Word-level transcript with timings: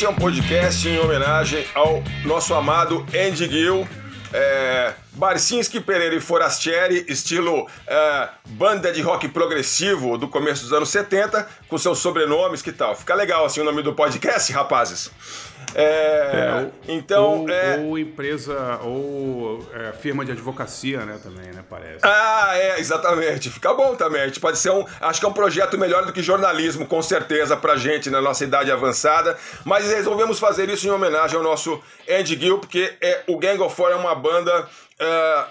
Este 0.00 0.06
é 0.06 0.10
um 0.10 0.14
podcast 0.14 0.88
em 0.88 0.98
homenagem 0.98 1.62
ao 1.74 2.02
nosso 2.24 2.54
amado 2.54 3.04
Andy 3.08 3.46
Gill. 3.46 3.86
É, 4.32 4.94
Barcinski, 5.20 5.80
Pereira 5.80 6.14
e 6.14 6.20
Forastieri, 6.20 7.04
estilo 7.06 7.68
é, 7.86 8.28
banda 8.46 8.90
de 8.90 9.02
rock 9.02 9.28
progressivo 9.28 10.16
do 10.16 10.26
começo 10.26 10.62
dos 10.62 10.72
anos 10.72 10.88
70, 10.88 11.46
com 11.68 11.76
seus 11.76 11.98
sobrenomes, 11.98 12.62
que 12.62 12.72
tal? 12.72 12.96
Fica 12.96 13.14
legal 13.14 13.44
assim 13.44 13.60
o 13.60 13.64
nome 13.64 13.82
do 13.82 13.92
podcast, 13.92 14.50
rapazes. 14.50 15.10
É, 15.74 15.82
é, 15.84 16.70
então. 16.88 17.42
Ou, 17.42 17.50
é... 17.50 17.78
ou 17.78 17.98
empresa, 17.98 18.80
ou 18.82 19.64
é, 19.74 19.92
firma 19.92 20.24
de 20.24 20.32
advocacia, 20.32 21.04
né, 21.04 21.18
também, 21.22 21.52
né, 21.52 21.62
parece. 21.68 22.00
Ah, 22.02 22.52
é, 22.54 22.80
exatamente. 22.80 23.50
Fica 23.50 23.72
bom 23.74 23.94
também. 23.94 24.22
A 24.22 24.26
gente 24.26 24.40
pode 24.40 24.58
ser 24.58 24.70
um. 24.70 24.84
Acho 25.00 25.20
que 25.20 25.26
é 25.26 25.28
um 25.28 25.32
projeto 25.32 25.78
melhor 25.78 26.04
do 26.06 26.12
que 26.12 26.22
jornalismo, 26.22 26.86
com 26.86 27.00
certeza, 27.02 27.56
pra 27.56 27.76
gente 27.76 28.10
na 28.10 28.20
nossa 28.20 28.42
idade 28.42 28.72
avançada. 28.72 29.36
Mas 29.64 29.88
resolvemos 29.90 30.38
fazer 30.38 30.68
isso 30.68 30.86
em 30.86 30.90
homenagem 30.90 31.36
ao 31.36 31.42
nosso 31.42 31.80
Andy 32.08 32.38
Gill, 32.40 32.58
porque 32.58 32.94
é, 33.00 33.22
o 33.28 33.38
Gang 33.38 33.60
of 33.60 33.74
Four 33.74 33.90
é 33.90 33.96
uma 33.96 34.14
banda. 34.14 34.68
Uh, 35.00 35.46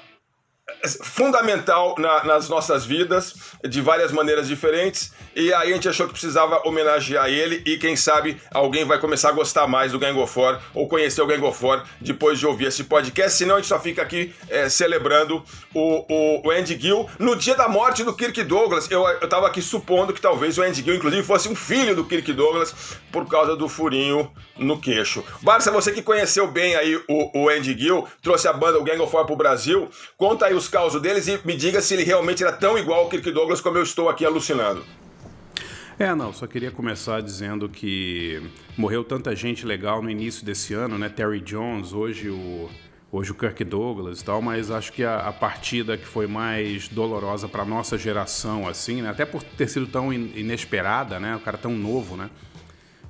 fundamental 1.03 1.95
na, 1.97 2.23
nas 2.23 2.49
nossas 2.49 2.85
vidas, 2.85 3.35
de 3.67 3.81
várias 3.81 4.11
maneiras 4.11 4.47
diferentes, 4.47 5.11
e 5.35 5.53
aí 5.53 5.71
a 5.71 5.75
gente 5.75 5.87
achou 5.87 6.05
que 6.05 6.13
precisava 6.13 6.61
homenagear 6.65 7.29
ele, 7.29 7.61
e 7.65 7.77
quem 7.77 7.95
sabe 7.95 8.41
alguém 8.51 8.85
vai 8.85 8.99
começar 8.99 9.29
a 9.29 9.31
gostar 9.31 9.67
mais 9.67 9.91
do 9.91 9.99
Gang 9.99 10.17
of 10.19 10.33
Four, 10.33 10.59
ou 10.73 10.87
conhecer 10.87 11.21
o 11.21 11.27
Gang 11.27 11.43
of 11.43 11.57
Four 11.57 11.83
depois 11.99 12.39
de 12.39 12.45
ouvir 12.45 12.65
esse 12.65 12.83
podcast, 12.85 13.37
senão 13.37 13.55
a 13.55 13.57
gente 13.59 13.67
só 13.67 13.79
fica 13.79 14.01
aqui 14.01 14.33
é, 14.49 14.69
celebrando 14.69 15.43
o, 15.73 16.05
o, 16.07 16.47
o, 16.47 16.51
Andy 16.51 16.79
Gill. 16.79 17.09
No 17.19 17.35
dia 17.35 17.55
da 17.55 17.67
morte 17.67 18.03
do 18.03 18.13
Kirk 18.13 18.43
Douglas, 18.43 18.89
eu, 18.89 19.05
eu 19.07 19.27
tava 19.27 19.47
aqui 19.47 19.61
supondo 19.61 20.13
que 20.13 20.21
talvez 20.21 20.57
o 20.57 20.61
Andy 20.61 20.81
Gill, 20.81 20.95
inclusive, 20.95 21.23
fosse 21.23 21.49
um 21.49 21.55
filho 21.55 21.95
do 21.95 22.05
Kirk 22.05 22.31
Douglas, 22.33 22.73
por 23.11 23.27
causa 23.27 23.55
do 23.55 23.67
furinho 23.67 24.31
no 24.57 24.79
queixo. 24.79 25.23
Barça, 25.41 25.71
você 25.71 25.91
que 25.91 26.01
conheceu 26.01 26.47
bem 26.47 26.75
aí 26.75 26.95
o, 27.07 27.43
o 27.43 27.49
Andy 27.49 27.77
Gill, 27.77 28.07
trouxe 28.21 28.47
a 28.47 28.53
banda, 28.53 28.79
o 28.79 28.83
Gang 28.83 28.99
of 29.01 29.11
Four 29.11 29.25
pro 29.25 29.35
Brasil, 29.35 29.89
conta 30.17 30.45
aí 30.45 30.53
os 30.59 30.67
causos 30.67 31.01
deles 31.01 31.27
e 31.27 31.39
me 31.43 31.55
diga 31.55 31.81
se 31.81 31.93
ele 31.93 32.03
realmente 32.03 32.43
era 32.43 32.51
tão 32.51 32.77
igual 32.77 33.01
ao 33.01 33.09
Kirk 33.09 33.31
Douglas 33.31 33.61
como 33.61 33.77
eu 33.77 33.83
estou 33.83 34.09
aqui 34.09 34.25
alucinando. 34.25 34.83
É, 35.97 36.13
não, 36.15 36.31
só 36.31 36.47
queria 36.47 36.71
começar 36.71 37.21
dizendo 37.21 37.67
que 37.67 38.41
morreu 38.77 39.03
tanta 39.03 39.35
gente 39.35 39.65
legal 39.65 40.01
no 40.01 40.09
início 40.09 40.45
desse 40.45 40.73
ano, 40.73 40.97
né? 40.97 41.09
Terry 41.09 41.41
Jones, 41.41 41.91
hoje 41.91 42.29
o, 42.29 42.69
hoje 43.11 43.31
o 43.31 43.35
Kirk 43.35 43.63
Douglas 43.65 44.21
e 44.21 44.23
tal, 44.23 44.41
mas 44.41 44.71
acho 44.71 44.93
que 44.93 45.03
a, 45.03 45.17
a 45.27 45.33
partida 45.33 45.97
que 45.97 46.05
foi 46.05 46.25
mais 46.25 46.87
dolorosa 46.87 47.49
para 47.49 47.65
nossa 47.65 47.97
geração, 47.97 48.65
assim, 48.65 49.01
né? 49.01 49.09
Até 49.09 49.25
por 49.25 49.43
ter 49.43 49.67
sido 49.67 49.87
tão 49.87 50.13
inesperada, 50.13 51.19
né? 51.19 51.35
O 51.35 51.39
cara 51.41 51.57
tão 51.57 51.73
novo, 51.73 52.15
né? 52.15 52.29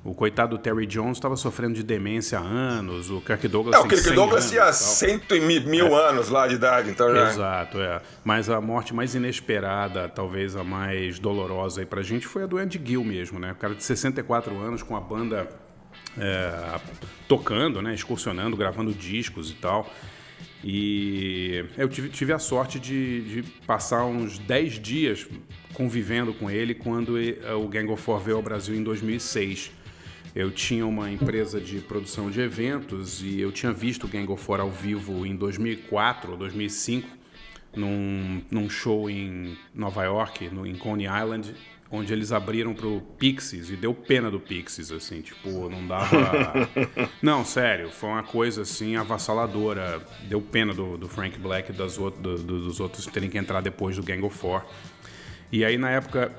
O 0.02 0.14
coitado 0.14 0.56
do 0.56 0.62
Terry 0.62 0.86
Jones 0.86 1.18
estava 1.18 1.36
sofrendo 1.36 1.74
de 1.74 1.82
demência 1.82 2.38
há 2.38 2.42
anos, 2.42 3.10
o 3.10 3.20
Kirk 3.20 3.46
Douglas. 3.48 3.74
É, 3.76 3.78
o 3.78 3.86
Kirk 3.86 4.10
Douglas 4.12 4.48
tinha 4.48 4.72
cento 4.72 5.36
e 5.36 5.40
mil 5.40 5.88
é. 5.88 6.08
anos 6.08 6.30
lá 6.30 6.48
de 6.48 6.54
idade, 6.54 6.88
então 6.88 7.14
já. 7.14 7.28
Exato, 7.28 7.78
é. 7.78 8.00
Mas 8.24 8.48
a 8.48 8.62
morte 8.62 8.94
mais 8.94 9.14
inesperada, 9.14 10.08
talvez 10.08 10.56
a 10.56 10.64
mais 10.64 11.18
dolorosa 11.18 11.82
aí 11.82 11.86
pra 11.86 12.02
gente, 12.02 12.26
foi 12.26 12.44
a 12.44 12.46
do 12.46 12.56
Andy 12.56 12.80
Gill 12.82 13.04
mesmo, 13.04 13.38
né? 13.38 13.52
O 13.52 13.56
cara 13.56 13.74
de 13.74 13.84
64 13.84 14.58
anos 14.58 14.82
com 14.82 14.96
a 14.96 15.00
banda 15.00 15.46
é, 16.18 16.80
tocando, 17.28 17.82
né? 17.82 17.92
Excursionando, 17.92 18.56
gravando 18.56 18.94
discos 18.94 19.50
e 19.50 19.54
tal. 19.54 19.92
E 20.64 21.62
eu 21.76 21.90
tive, 21.90 22.08
tive 22.08 22.32
a 22.32 22.38
sorte 22.38 22.78
de, 22.78 23.42
de, 23.42 23.42
passar 23.66 24.06
uns 24.06 24.38
10 24.38 24.78
dias 24.78 25.26
convivendo 25.74 26.32
com 26.32 26.50
ele 26.50 26.74
quando 26.74 27.16
o 27.62 27.68
Gang 27.68 27.90
of 27.90 28.02
Four 28.02 28.18
veio 28.20 28.38
ao 28.38 28.42
Brasil 28.42 28.74
em 28.74 28.82
2006. 28.82 29.72
Eu 30.34 30.50
tinha 30.50 30.86
uma 30.86 31.10
empresa 31.10 31.60
de 31.60 31.80
produção 31.80 32.30
de 32.30 32.40
eventos 32.40 33.22
e 33.22 33.40
eu 33.40 33.50
tinha 33.50 33.72
visto 33.72 34.04
o 34.04 34.08
Gang 34.08 34.30
of 34.30 34.42
Four 34.42 34.60
ao 34.60 34.70
vivo 34.70 35.26
em 35.26 35.34
2004 35.34 36.32
ou 36.32 36.36
2005, 36.36 37.08
num, 37.74 38.42
num 38.50 38.70
show 38.70 39.10
em 39.10 39.56
Nova 39.74 40.04
York, 40.04 40.48
no, 40.50 40.64
em 40.66 40.76
Coney 40.76 41.06
Island, 41.06 41.52
onde 41.90 42.12
eles 42.12 42.30
abriram 42.30 42.72
pro 42.72 43.00
Pixies 43.18 43.70
e 43.70 43.76
deu 43.76 43.92
pena 43.92 44.30
do 44.30 44.38
Pixies, 44.38 44.92
assim, 44.92 45.20
tipo, 45.20 45.68
não 45.68 45.84
dava. 45.86 46.68
não, 47.20 47.44
sério, 47.44 47.90
foi 47.90 48.10
uma 48.10 48.22
coisa 48.22 48.62
assim 48.62 48.94
avassaladora. 48.94 50.00
Deu 50.28 50.40
pena 50.40 50.72
do, 50.72 50.96
do 50.96 51.08
Frank 51.08 51.36
Black 51.40 51.70
e 51.70 51.74
das 51.74 51.96
do, 51.96 52.10
do, 52.10 52.36
dos 52.36 52.78
outros 52.78 53.06
terem 53.06 53.28
que 53.28 53.36
entrar 53.36 53.60
depois 53.60 53.96
do 53.96 54.02
Gang 54.04 54.24
of 54.24 54.36
Four. 54.36 54.64
E 55.50 55.64
aí, 55.64 55.76
na 55.76 55.90
época, 55.90 56.32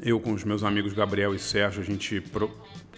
eu 0.00 0.18
com 0.18 0.32
os 0.32 0.42
meus 0.42 0.64
amigos 0.64 0.92
Gabriel 0.92 1.32
e 1.32 1.38
Sérgio, 1.38 1.80
a 1.80 1.84
gente 1.84 2.20
pro, 2.20 2.50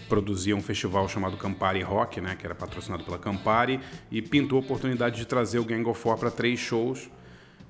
produzia 0.09 0.55
um 0.57 0.63
festival 0.63 1.09
chamado 1.09 1.37
Campari 1.37 1.83
Rock, 1.83 2.21
né, 2.21 2.37
que 2.39 2.45
era 2.45 2.55
patrocinado 2.55 3.05
pela 3.05 3.19
Campari, 3.19 3.81
e 4.11 4.21
pintou 4.23 4.59
a 4.59 4.63
oportunidade 4.63 5.17
de 5.17 5.27
trazer 5.27 5.59
o 5.59 5.65
Gang 5.65 5.89
of 5.89 6.01
Four 6.01 6.19
para 6.19 6.31
três 6.31 6.59
shows 6.59 7.11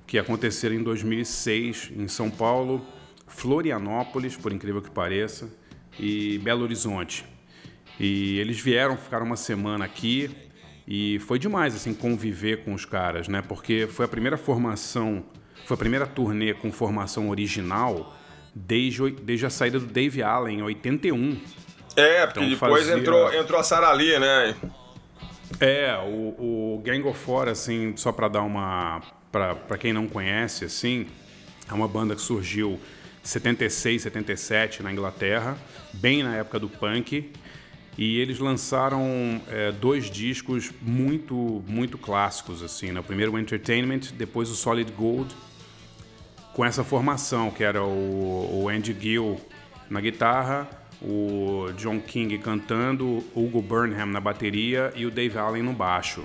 que 0.07 0.19
aconteceram 0.19 0.75
em 0.75 0.83
2006 0.83 1.91
em 1.95 2.07
São 2.07 2.29
Paulo, 2.29 2.85
Florianópolis, 3.27 4.37
por 4.37 4.51
incrível 4.51 4.81
que 4.81 4.91
pareça, 4.91 5.49
e 5.99 6.37
Belo 6.39 6.63
Horizonte. 6.63 7.25
E 7.99 8.37
eles 8.39 8.59
vieram, 8.59 8.97
ficaram 8.97 9.25
uma 9.25 9.37
semana 9.37 9.85
aqui 9.85 10.29
e 10.87 11.17
foi 11.19 11.39
demais 11.39 11.75
assim 11.75 11.93
conviver 11.93 12.63
com 12.63 12.73
os 12.73 12.85
caras, 12.85 13.27
né? 13.27 13.41
Porque 13.41 13.87
foi 13.87 14.05
a 14.05 14.07
primeira 14.07 14.37
formação, 14.37 15.25
foi 15.65 15.75
a 15.75 15.77
primeira 15.77 16.05
turnê 16.05 16.53
com 16.53 16.71
formação 16.71 17.29
original 17.29 18.15
desde, 18.53 19.09
desde 19.11 19.45
a 19.45 19.49
saída 19.49 19.79
do 19.79 19.85
Dave 19.85 20.21
Allen 20.21 20.59
em 20.59 20.61
81. 20.61 21.37
É, 21.95 22.25
porque 22.25 22.39
então, 22.39 22.49
depois 22.49 22.85
fazia... 22.85 22.99
entrou, 22.99 23.33
entrou 23.33 23.59
a 23.59 23.63
Sarah 23.63 23.91
Lee, 23.93 24.19
né? 24.19 24.55
É, 25.59 25.97
o, 26.05 26.77
o 26.77 26.81
Gang 26.83 27.07
of 27.07 27.17
Four, 27.17 27.47
assim, 27.47 27.95
só 27.95 28.11
para 28.11 28.27
dar 28.27 28.41
uma. 28.41 29.01
para 29.31 29.77
quem 29.77 29.93
não 29.93 30.07
conhece, 30.07 30.65
assim, 30.65 31.07
é 31.69 31.73
uma 31.73 31.87
banda 31.87 32.15
que 32.15 32.21
surgiu 32.21 32.79
76, 33.23 34.03
77 34.03 34.83
na 34.83 34.91
Inglaterra, 34.91 35.57
bem 35.93 36.23
na 36.23 36.35
época 36.35 36.59
do 36.59 36.69
punk. 36.69 37.31
E 37.97 38.19
eles 38.19 38.39
lançaram 38.39 39.41
é, 39.49 39.71
dois 39.71 40.11
discos 40.11 40.69
muito, 40.81 41.63
muito 41.65 41.97
clássicos, 41.97 42.61
assim, 42.61 42.91
né? 42.91 42.99
O 42.99 43.03
primeiro 43.03 43.31
o 43.31 43.39
Entertainment, 43.39 44.11
depois 44.17 44.49
o 44.49 44.55
Solid 44.55 44.91
Gold, 44.91 45.33
com 46.53 46.65
essa 46.65 46.83
formação, 46.83 47.49
que 47.49 47.63
era 47.63 47.81
o, 47.81 48.63
o 48.63 48.69
Andy 48.69 48.95
Gill 48.99 49.39
na 49.89 50.01
guitarra, 50.01 50.67
o 51.01 51.71
John 51.77 51.99
King 51.99 52.37
cantando, 52.37 53.23
Hugo 53.35 53.61
Burnham 53.61 54.05
na 54.05 54.19
bateria 54.19 54.91
e 54.95 55.05
o 55.05 55.11
Dave 55.11 55.37
Allen 55.37 55.63
no 55.63 55.73
baixo. 55.73 56.23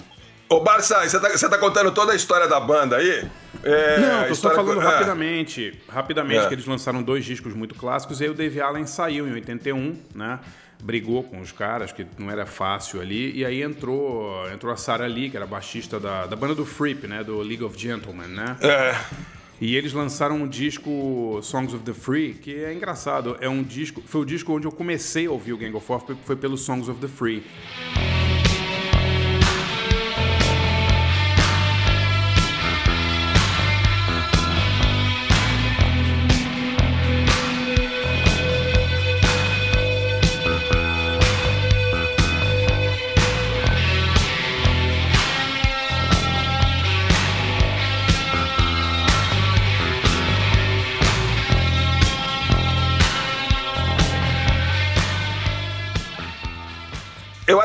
Ô 0.49 0.59
Barça, 0.59 1.09
você 1.09 1.21
tá, 1.21 1.49
tá, 1.49 1.59
contando 1.59 1.93
toda 1.93 2.13
a 2.13 2.17
história 2.17 2.49
da 2.49 2.59
banda 2.59 2.97
aí? 2.97 3.25
É, 3.63 4.01
Não, 4.01 4.27
tô 4.27 4.35
só 4.35 4.51
falando 4.51 4.81
rapidamente. 4.81 5.81
Rapidamente, 5.89 6.45
é. 6.45 6.49
que 6.49 6.55
eles 6.55 6.67
lançaram 6.67 7.05
dois 7.05 7.25
discos 7.25 7.55
muito 7.55 7.77
clássicos 7.77 8.21
e 8.21 8.25
aí 8.25 8.31
o 8.31 8.35
Dave 8.35 8.61
Allen 8.61 8.85
saiu 8.85 9.29
em 9.29 9.33
81, 9.33 9.97
né? 10.13 10.41
Brigou 10.83 11.23
com 11.23 11.41
os 11.41 11.53
caras, 11.53 11.93
que 11.93 12.05
não 12.19 12.29
era 12.31 12.47
fácil 12.47 13.01
ali, 13.01 13.37
e 13.37 13.45
aí 13.45 13.63
entrou, 13.63 14.51
entrou 14.51 14.73
a 14.73 14.77
Sarah 14.77 15.07
Lee, 15.07 15.31
que 15.31 15.37
era 15.37 15.47
baixista 15.47 16.01
da, 16.01 16.27
da 16.27 16.35
banda 16.35 16.55
do 16.55 16.67
Freep, 16.67 17.07
né? 17.07 17.23
Do 17.23 17.39
League 17.43 17.63
of 17.63 17.79
Gentlemen, 17.79 18.29
né? 18.29 18.57
É. 18.61 18.97
E 19.61 19.77
eles 19.77 19.93
lançaram 19.93 20.37
um 20.37 20.49
disco 20.49 21.39
Songs 21.43 21.75
of 21.75 21.85
the 21.85 21.93
Free, 21.93 22.33
que 22.33 22.65
é 22.65 22.73
engraçado. 22.73 23.37
É 23.41 23.49
um 23.49 23.63
disco, 23.63 24.03
foi 24.07 24.23
o 24.23 24.25
disco 24.25 24.55
onde 24.55 24.67
eu 24.67 24.73
comecei 24.73 25.27
a 25.27 25.31
ouvir 25.31 25.53
o 25.53 25.59
Gang 25.59 25.77
of 25.77 25.87
Four, 25.87 26.03
foi 26.25 26.37
pelo 26.37 26.57
Songs 26.57 26.89
of 26.89 26.99
the 26.99 27.09
Free. 27.09 27.43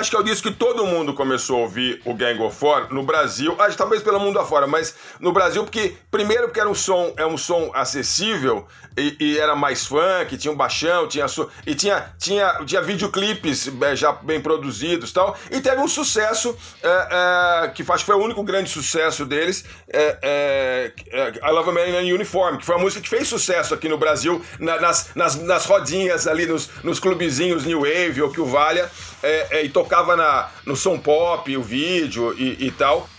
Acho 0.06 0.12
que 0.12 0.18
é 0.18 0.20
o 0.20 0.24
disco 0.24 0.50
que 0.50 0.56
todo 0.56 0.75
mundo 0.86 1.14
começou 1.14 1.58
a 1.58 1.60
ouvir 1.62 2.02
o 2.06 2.14
Gang 2.14 2.42
of 2.42 2.58
Four 2.58 2.94
no 2.94 3.04
Brasil, 3.04 3.56
acho, 3.60 3.78
talvez 3.78 4.02
pelo 4.02 4.20
mundo 4.20 4.40
afora, 4.40 4.68
mas 4.68 4.96
no 5.20 5.32
Brasil, 5.32 5.64
porque 5.64 5.96
primeiro 6.10 6.44
porque 6.44 6.60
era 6.60 6.70
um 6.70 6.76
som, 6.76 7.14
é 7.18 7.26
um 7.26 7.38
som 7.38 7.72
acessível 7.74 8.68
e, 8.98 9.16
e 9.20 9.40
era 9.40 9.56
mais 9.56 9.86
funk, 9.86 10.38
tinha 10.38 10.52
um 10.52 10.56
baixão, 10.56 11.08
tinha 11.08 11.26
e 11.66 11.76
tinha, 11.76 12.14
tinha, 12.18 12.64
tinha 12.66 12.82
videoclipes 12.82 13.70
é, 13.82 13.96
já 13.96 14.12
bem 14.14 14.40
produzidos 14.40 15.12
tal, 15.12 15.38
e 15.52 15.60
teve 15.60 15.82
um 15.82 15.88
sucesso 15.88 16.56
é, 16.82 17.66
é, 17.66 17.68
que 17.70 17.84
acho 17.84 18.04
que 18.04 18.12
foi 18.12 18.16
o 18.16 18.24
único 18.24 18.44
grande 18.44 18.70
sucesso 18.70 19.26
deles, 19.26 19.66
é, 19.90 20.18
é, 20.22 20.94
I 21.44 21.52
Love 21.52 21.70
a 21.70 21.74
Man 21.74 21.88
in 21.88 21.98
a 21.98 22.14
Uniform, 22.14 22.58
que 22.58 22.66
foi 22.66 22.76
uma 22.76 22.84
música 22.84 23.02
que 23.02 23.10
fez 23.10 23.28
sucesso 23.28 23.74
aqui 23.74 23.90
no 23.90 23.98
Brasil, 23.98 24.42
na, 24.60 24.80
nas, 24.80 25.10
nas, 25.16 25.36
nas 25.36 25.66
rodinhas 25.66 26.28
ali, 26.28 26.46
nos, 26.46 26.70
nos 26.84 27.00
clubezinhos 27.00 27.66
New 27.66 27.82
Wave 27.82 28.22
ou 28.22 28.32
que 28.32 28.40
o 28.40 28.46
Valha, 28.46 28.90
e 29.64 29.70
tocava 29.70 30.16
na, 30.16 30.50
no 30.66 30.75
som 30.76 31.00
pop, 31.00 31.56
o 31.56 31.62
vídeo 31.62 32.34
e, 32.38 32.66
e 32.66 32.72
tal. 32.72 33.10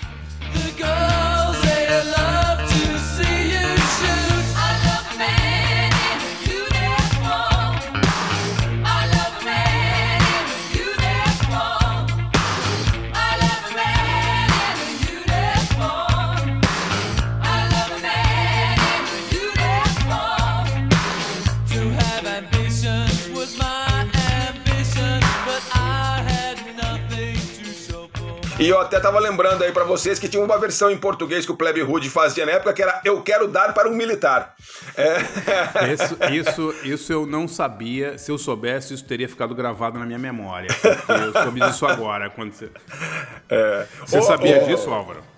E 28.59 28.69
eu 28.69 28.81
até 28.81 28.99
tava 28.99 29.19
lembrando 29.19 29.63
aí 29.63 29.71
para 29.71 29.85
vocês 29.85 30.19
que 30.19 30.29
tinha 30.29 30.43
uma 30.43 30.59
versão 30.59 30.91
em 30.91 30.97
português 30.97 31.45
que 31.45 31.53
o 31.53 31.57
Plebe 31.57 31.83
Rude 31.83 32.09
fazia 32.09 32.47
na 32.47 32.53
época 32.53 32.73
que 32.73 32.83
era 32.83 33.03
Eu 33.05 33.23
Quero 33.23 33.47
Dar 33.47 33.75
para 33.75 33.89
um 33.89 33.95
Militar. 33.95 34.55
É. 34.97 35.17
Isso, 35.93 36.17
isso, 36.33 36.75
isso 36.85 37.13
eu 37.13 37.27
não 37.27 37.47
sabia. 37.47 38.17
Se 38.17 38.31
eu 38.31 38.39
soubesse, 38.39 38.95
isso 38.95 39.05
teria 39.05 39.29
ficado 39.29 39.55
gravado 39.55 39.99
na 39.99 40.07
minha 40.07 40.19
memória. 40.19 40.69
eu 41.09 41.43
soube 41.43 41.61
disso 41.61 41.87
agora. 41.87 42.31
Quando 42.31 42.53
você 42.53 42.71
é. 43.51 43.87
você 44.07 44.23
sabia 44.23 44.61
disso, 44.65 44.91
Álvaro? 44.91 45.36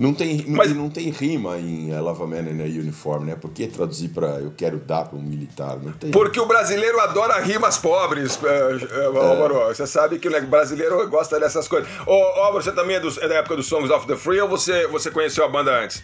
Não 0.00 0.14
tem, 0.14 0.42
Mas... 0.48 0.74
não 0.74 0.88
tem 0.88 1.10
rima 1.10 1.58
em 1.58 1.90
I 1.90 2.00
Love 2.00 2.22
a 2.22 2.26
Man 2.26 2.50
in 2.50 2.62
a 2.62 2.64
Uniform, 2.64 3.26
né? 3.26 3.36
Por 3.36 3.50
que 3.50 3.66
traduzir 3.66 4.08
para 4.08 4.40
eu 4.40 4.50
quero 4.56 4.78
dar 4.78 5.04
para 5.04 5.18
um 5.18 5.20
militar? 5.20 5.78
Não 5.78 5.92
tem. 5.92 6.10
Porque 6.10 6.40
o 6.40 6.46
brasileiro 6.46 6.98
adora 7.00 7.38
rimas 7.38 7.76
pobres, 7.76 8.38
é, 8.42 9.02
é, 9.02 9.04
Álvaro. 9.04 9.66
Você 9.68 9.86
sabe 9.86 10.18
que 10.18 10.26
o 10.26 10.46
brasileiro 10.46 11.06
gosta 11.10 11.38
dessas 11.38 11.68
coisas. 11.68 11.86
Ô, 12.06 12.14
Álvaro, 12.14 12.64
você 12.64 12.72
também 12.72 12.96
é, 12.96 13.00
do, 13.00 13.08
é, 13.08 13.28
da 13.28 13.34
época 13.34 13.56
dos 13.56 13.66
Songs 13.66 13.90
of 13.90 14.06
the 14.06 14.16
Free 14.16 14.40
ou 14.40 14.48
você, 14.48 14.86
você 14.86 15.10
conheceu 15.10 15.44
a 15.44 15.48
banda 15.48 15.70
antes? 15.70 16.02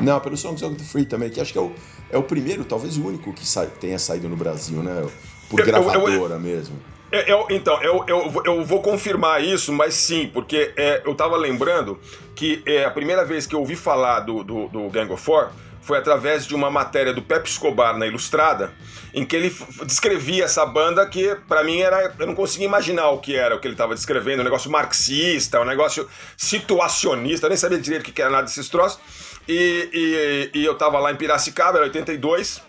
Não, 0.00 0.20
pelo 0.20 0.36
Songs 0.36 0.62
of 0.62 0.76
the 0.76 0.84
Free 0.84 1.04
também, 1.04 1.28
que 1.28 1.40
acho 1.40 1.52
que 1.52 1.58
é 1.58 1.62
o, 1.62 1.72
é 2.10 2.16
o 2.16 2.22
primeiro, 2.22 2.64
talvez 2.64 2.96
o 2.96 3.04
único 3.04 3.32
que 3.32 3.44
sa 3.44 3.66
tenha 3.66 3.98
saído 3.98 4.28
no 4.28 4.36
Brasil, 4.36 4.80
né? 4.80 5.04
Por 5.50 5.60
gravadora 5.60 6.12
eu, 6.12 6.30
eu, 6.30 6.40
mesmo. 6.40 6.93
É, 7.14 7.30
eu, 7.30 7.46
então, 7.48 7.80
eu, 7.80 8.04
eu, 8.08 8.42
eu 8.44 8.64
vou 8.64 8.82
confirmar 8.82 9.40
isso, 9.40 9.72
mas 9.72 9.94
sim, 9.94 10.28
porque 10.34 10.72
é, 10.76 11.00
eu 11.06 11.14
tava 11.14 11.36
lembrando 11.36 12.00
que 12.34 12.60
é, 12.66 12.84
a 12.84 12.90
primeira 12.90 13.24
vez 13.24 13.46
que 13.46 13.54
eu 13.54 13.60
ouvi 13.60 13.76
falar 13.76 14.18
do, 14.18 14.42
do, 14.42 14.66
do 14.66 14.88
Gang 14.88 15.12
of 15.12 15.22
Four 15.22 15.50
foi 15.80 15.96
através 15.96 16.44
de 16.44 16.56
uma 16.56 16.72
matéria 16.72 17.14
do 17.14 17.22
Pepe 17.22 17.48
Escobar 17.48 17.96
na 17.96 18.04
Ilustrada, 18.04 18.72
em 19.14 19.24
que 19.24 19.36
ele 19.36 19.56
descrevia 19.86 20.42
essa 20.42 20.66
banda 20.66 21.06
que, 21.06 21.36
para 21.46 21.62
mim, 21.62 21.82
era. 21.82 22.12
Eu 22.18 22.26
não 22.26 22.34
conseguia 22.34 22.66
imaginar 22.66 23.08
o 23.10 23.18
que 23.18 23.36
era 23.36 23.54
o 23.54 23.60
que 23.60 23.68
ele 23.68 23.74
estava 23.74 23.94
descrevendo, 23.94 24.40
um 24.40 24.44
negócio 24.44 24.68
marxista, 24.68 25.60
um 25.60 25.64
negócio 25.64 26.08
situacionista, 26.36 27.46
eu 27.46 27.50
nem 27.50 27.56
sabia 27.56 27.78
direito 27.78 28.08
o 28.08 28.12
que 28.12 28.20
era 28.20 28.30
nada 28.30 28.42
desses 28.42 28.68
troços. 28.68 28.98
E, 29.46 30.50
e, 30.52 30.58
e 30.58 30.64
eu 30.64 30.74
tava 30.74 30.98
lá 30.98 31.12
em 31.12 31.16
Piracicaba, 31.16 31.78
era 31.78 31.86
82. 31.86 32.60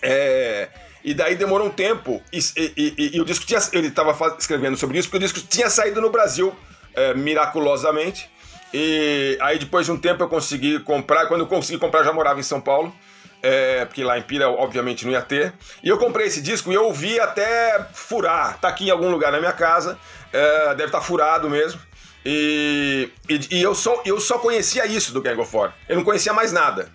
É 0.00 0.68
e 1.06 1.14
daí 1.14 1.36
demorou 1.36 1.68
um 1.68 1.70
tempo, 1.70 2.20
e, 2.32 2.40
e, 2.56 2.94
e, 2.98 3.16
e 3.16 3.20
o 3.20 3.24
disco 3.24 3.46
tinha. 3.46 3.60
Ele 3.72 3.86
estava 3.86 4.36
escrevendo 4.36 4.76
sobre 4.76 4.98
isso, 4.98 5.08
porque 5.08 5.24
o 5.24 5.28
disco 5.28 5.40
tinha 5.48 5.70
saído 5.70 6.00
no 6.00 6.10
Brasil 6.10 6.52
é, 6.92 7.14
miraculosamente. 7.14 8.28
E 8.74 9.38
aí 9.40 9.56
depois 9.56 9.86
de 9.86 9.92
um 9.92 9.96
tempo 9.96 10.24
eu 10.24 10.28
consegui 10.28 10.80
comprar. 10.80 11.26
Quando 11.26 11.42
eu 11.42 11.46
consegui 11.46 11.78
comprar, 11.78 12.02
já 12.02 12.12
morava 12.12 12.40
em 12.40 12.42
São 12.42 12.60
Paulo. 12.60 12.92
É, 13.40 13.84
porque 13.84 14.02
lá 14.02 14.18
em 14.18 14.22
Pira, 14.22 14.50
obviamente, 14.50 15.04
não 15.04 15.12
ia 15.12 15.22
ter. 15.22 15.52
E 15.80 15.88
eu 15.88 15.96
comprei 15.96 16.26
esse 16.26 16.42
disco 16.42 16.72
e 16.72 16.74
eu 16.74 16.86
ouvi 16.86 17.20
até 17.20 17.86
furar. 17.92 18.58
Tá 18.58 18.66
aqui 18.66 18.88
em 18.88 18.90
algum 18.90 19.08
lugar 19.08 19.30
na 19.30 19.38
minha 19.38 19.52
casa. 19.52 19.96
É, 20.32 20.70
deve 20.70 20.86
estar 20.86 20.98
tá 20.98 21.04
furado 21.04 21.48
mesmo. 21.48 21.80
E, 22.24 23.08
e, 23.28 23.40
e, 23.52 23.62
eu, 23.62 23.76
só, 23.76 24.02
eu 24.04 24.18
só 24.18 24.40
conhecia 24.40 24.84
isso 24.86 25.12
do 25.12 25.22
Gang 25.22 25.40
of 25.40 25.48
Four. 25.48 25.70
Eu 25.88 25.94
não 25.94 26.02
conhecia 26.02 26.32
mais 26.32 26.50
nada. 26.50 26.90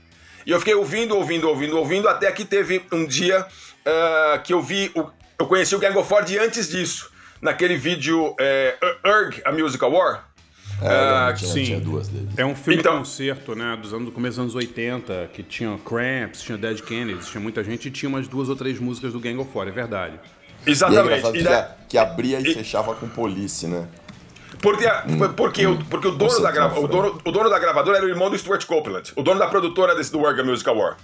E 0.45 0.51
eu 0.51 0.59
fiquei 0.59 0.73
ouvindo, 0.73 1.15
ouvindo, 1.15 1.47
ouvindo, 1.47 1.77
ouvindo, 1.77 2.09
até 2.09 2.29
que 2.31 2.43
teve 2.43 2.83
um 2.91 3.05
dia 3.05 3.47
uh, 3.85 4.41
que 4.43 4.53
eu 4.53 4.61
vi, 4.61 4.91
o, 4.95 5.05
eu 5.39 5.45
conheci 5.47 5.75
o 5.75 5.79
Gang 5.79 5.97
of 5.97 6.07
Four 6.07 6.23
de 6.23 6.37
antes 6.37 6.69
disso, 6.69 7.11
naquele 7.41 7.75
vídeo 7.75 8.35
é, 8.39 8.77
Urg, 9.05 9.41
a 9.45 9.51
Musical 9.51 9.91
War. 9.91 10.31
É, 10.81 11.31
uh, 11.31 11.35
tinha, 11.35 11.51
sim. 11.51 11.63
Tinha 11.63 11.79
duas 11.79 12.07
deles. 12.07 12.29
É 12.37 12.45
um 12.45 12.55
filme 12.55 12.79
então, 12.79 12.97
concerto, 12.97 13.55
né? 13.55 13.77
Dos 13.79 13.93
anos, 13.93 14.05
do 14.05 14.11
começo 14.11 14.37
dos 14.37 14.55
anos 14.55 14.55
80, 14.55 15.29
que 15.33 15.43
tinha 15.43 15.77
Cramps, 15.77 16.41
tinha 16.41 16.57
Dead 16.57 16.81
Kennedys, 16.81 17.27
tinha 17.27 17.41
muita 17.41 17.63
gente 17.63 17.87
e 17.87 17.91
tinha 17.91 18.09
umas 18.09 18.27
duas 18.27 18.49
ou 18.49 18.55
três 18.55 18.79
músicas 18.79 19.13
do 19.13 19.19
Gang 19.19 19.37
of 19.39 19.51
Four, 19.51 19.67
é 19.67 19.71
verdade. 19.71 20.19
Exatamente. 20.65 21.25
E 21.25 21.37
é 21.37 21.39
e 21.39 21.43
da... 21.43 21.75
que, 21.87 21.97
abria 21.97 22.39
e, 22.39 22.47
e, 22.47 22.53
fechava 22.53 22.95
com 22.95 23.07
Police, 23.07 23.67
né? 23.67 23.87
Porque, 24.61 24.85
hum, 25.07 25.33
porque, 25.35 25.65
hum, 25.65 25.73
o, 25.73 25.85
porque 25.85 26.07
o, 26.07 26.11
dono 26.11 26.39
da 26.39 26.51
grava, 26.51 26.79
o, 26.79 26.87
dono, 26.87 27.19
o 27.23 27.31
dono 27.31 27.49
da 27.49 27.57
gravadora 27.57 27.97
era 27.97 28.05
o 28.05 28.09
irmão 28.09 28.29
do 28.29 28.37
Stuart 28.37 28.65
Copeland, 28.65 29.11
o 29.15 29.23
dono 29.23 29.39
da 29.39 29.47
produtora 29.47 29.95
desse, 29.95 30.11
do 30.11 30.19
World 30.19 30.43
Musical 30.43 30.77
War. 30.77 30.97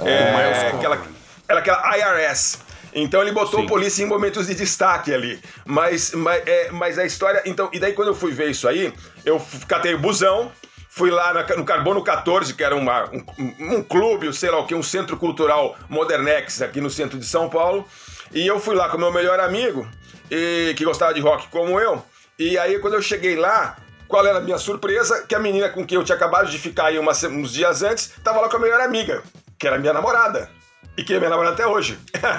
É, 0.00 0.10
é 0.10 0.68
aquela, 0.68 1.00
era 1.48 1.60
aquela 1.60 1.96
IRS. 1.96 2.58
Então 2.96 3.20
ele 3.20 3.30
botou 3.30 3.60
Sim. 3.60 3.66
polícia 3.66 4.02
em 4.02 4.06
momentos 4.06 4.46
de 4.46 4.54
destaque 4.54 5.12
ali. 5.12 5.38
Mas, 5.66 6.12
mas, 6.12 6.42
é, 6.46 6.70
mas 6.70 6.98
a 6.98 7.04
história. 7.04 7.42
Então, 7.44 7.68
e 7.72 7.78
daí 7.78 7.92
quando 7.92 8.08
eu 8.08 8.14
fui 8.14 8.32
ver 8.32 8.50
isso 8.50 8.66
aí, 8.66 8.92
eu 9.24 9.40
catei 9.68 9.94
o 9.94 9.98
busão, 9.98 10.50
fui 10.88 11.10
lá 11.10 11.44
no 11.56 11.64
Carbono 11.64 12.02
14, 12.02 12.54
que 12.54 12.64
era 12.64 12.74
uma, 12.74 13.04
um, 13.10 13.76
um 13.76 13.82
clube, 13.82 14.32
sei 14.32 14.50
lá 14.50 14.58
o 14.58 14.66
que, 14.66 14.74
um 14.74 14.82
centro 14.82 15.18
cultural 15.18 15.76
Modernex 15.90 16.62
aqui 16.62 16.80
no 16.80 16.88
centro 16.88 17.18
de 17.18 17.26
São 17.26 17.50
Paulo. 17.50 17.86
E 18.32 18.46
eu 18.46 18.58
fui 18.58 18.74
lá 18.74 18.88
com 18.88 18.96
meu 18.96 19.12
melhor 19.12 19.38
amigo, 19.40 19.86
e, 20.30 20.72
que 20.74 20.84
gostava 20.84 21.12
de 21.12 21.20
rock 21.20 21.48
como 21.48 21.78
eu. 21.78 22.02
E 22.38 22.56
aí 22.58 22.78
quando 22.78 22.94
eu 22.94 23.02
cheguei 23.02 23.36
lá, 23.36 23.76
qual 24.08 24.26
era 24.26 24.38
a 24.38 24.40
minha 24.40 24.56
surpresa? 24.56 25.26
Que 25.28 25.34
a 25.34 25.38
menina 25.38 25.68
com 25.68 25.86
quem 25.86 25.98
eu 25.98 26.04
tinha 26.04 26.16
acabado 26.16 26.50
de 26.50 26.58
ficar 26.58 26.86
aí 26.86 26.98
umas, 26.98 27.22
uns 27.24 27.52
dias 27.52 27.82
antes, 27.82 28.12
tava 28.24 28.40
lá 28.40 28.48
com 28.48 28.56
a 28.56 28.60
melhor 28.60 28.80
amiga, 28.80 29.22
que 29.58 29.66
era 29.66 29.78
minha 29.78 29.92
namorada 29.92 30.55
e 30.96 31.04
que 31.04 31.14
é 31.14 31.18
minha 31.18 31.30
namorada 31.30 31.54
até 31.54 31.66
hoje. 31.66 31.98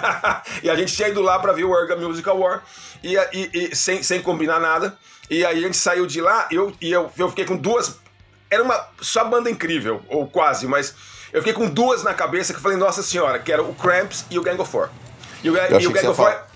e 0.64 0.70
a 0.70 0.76
gente 0.76 0.96
tinha 0.96 1.10
ido 1.10 1.22
lá 1.22 1.40
para 1.40 1.54
ver 1.54 1.64
o 1.64 1.72
Orga 1.72 1.96
Musical 1.96 2.38
War 2.40 2.64
e, 3.04 3.16
e, 3.16 3.50
e, 3.54 3.76
sem, 3.76 4.02
sem 4.02 4.22
combinar 4.22 4.60
nada. 4.60 4.98
E 5.30 5.46
aí 5.46 5.60
a 5.60 5.62
gente 5.62 5.78
saiu 5.78 6.08
de 6.08 6.22
lá 6.22 6.48
eu, 6.52 6.74
e 6.82 6.92
eu, 6.92 7.12
eu 7.18 7.30
fiquei 7.30 7.46
com 7.46 7.56
duas. 7.56 8.00
Era 8.50 8.64
uma 8.64 8.88
só 9.02 9.26
banda 9.26 9.50
incrível, 9.50 10.02
ou 10.08 10.26
quase, 10.26 10.68
mas 10.68 10.96
eu 11.34 11.42
fiquei 11.42 11.54
com 11.54 11.70
duas 11.70 12.04
na 12.04 12.14
cabeça 12.14 12.54
que 12.54 12.60
eu 12.60 12.64
falei, 12.64 12.78
nossa 12.78 13.04
senhora, 13.04 13.38
que 13.38 13.52
era 13.52 13.62
o 13.62 13.76
Cramps 13.76 14.26
e 14.32 14.40
o 14.40 14.42
Gang 14.42 14.60
of 14.62 14.72
Four. 14.72 14.90
E 15.44 15.50
o, 15.50 15.58
e 15.58 15.88
o 15.88 15.92
Gang 15.92 16.08
of 16.08 16.16
Four. 16.16 16.47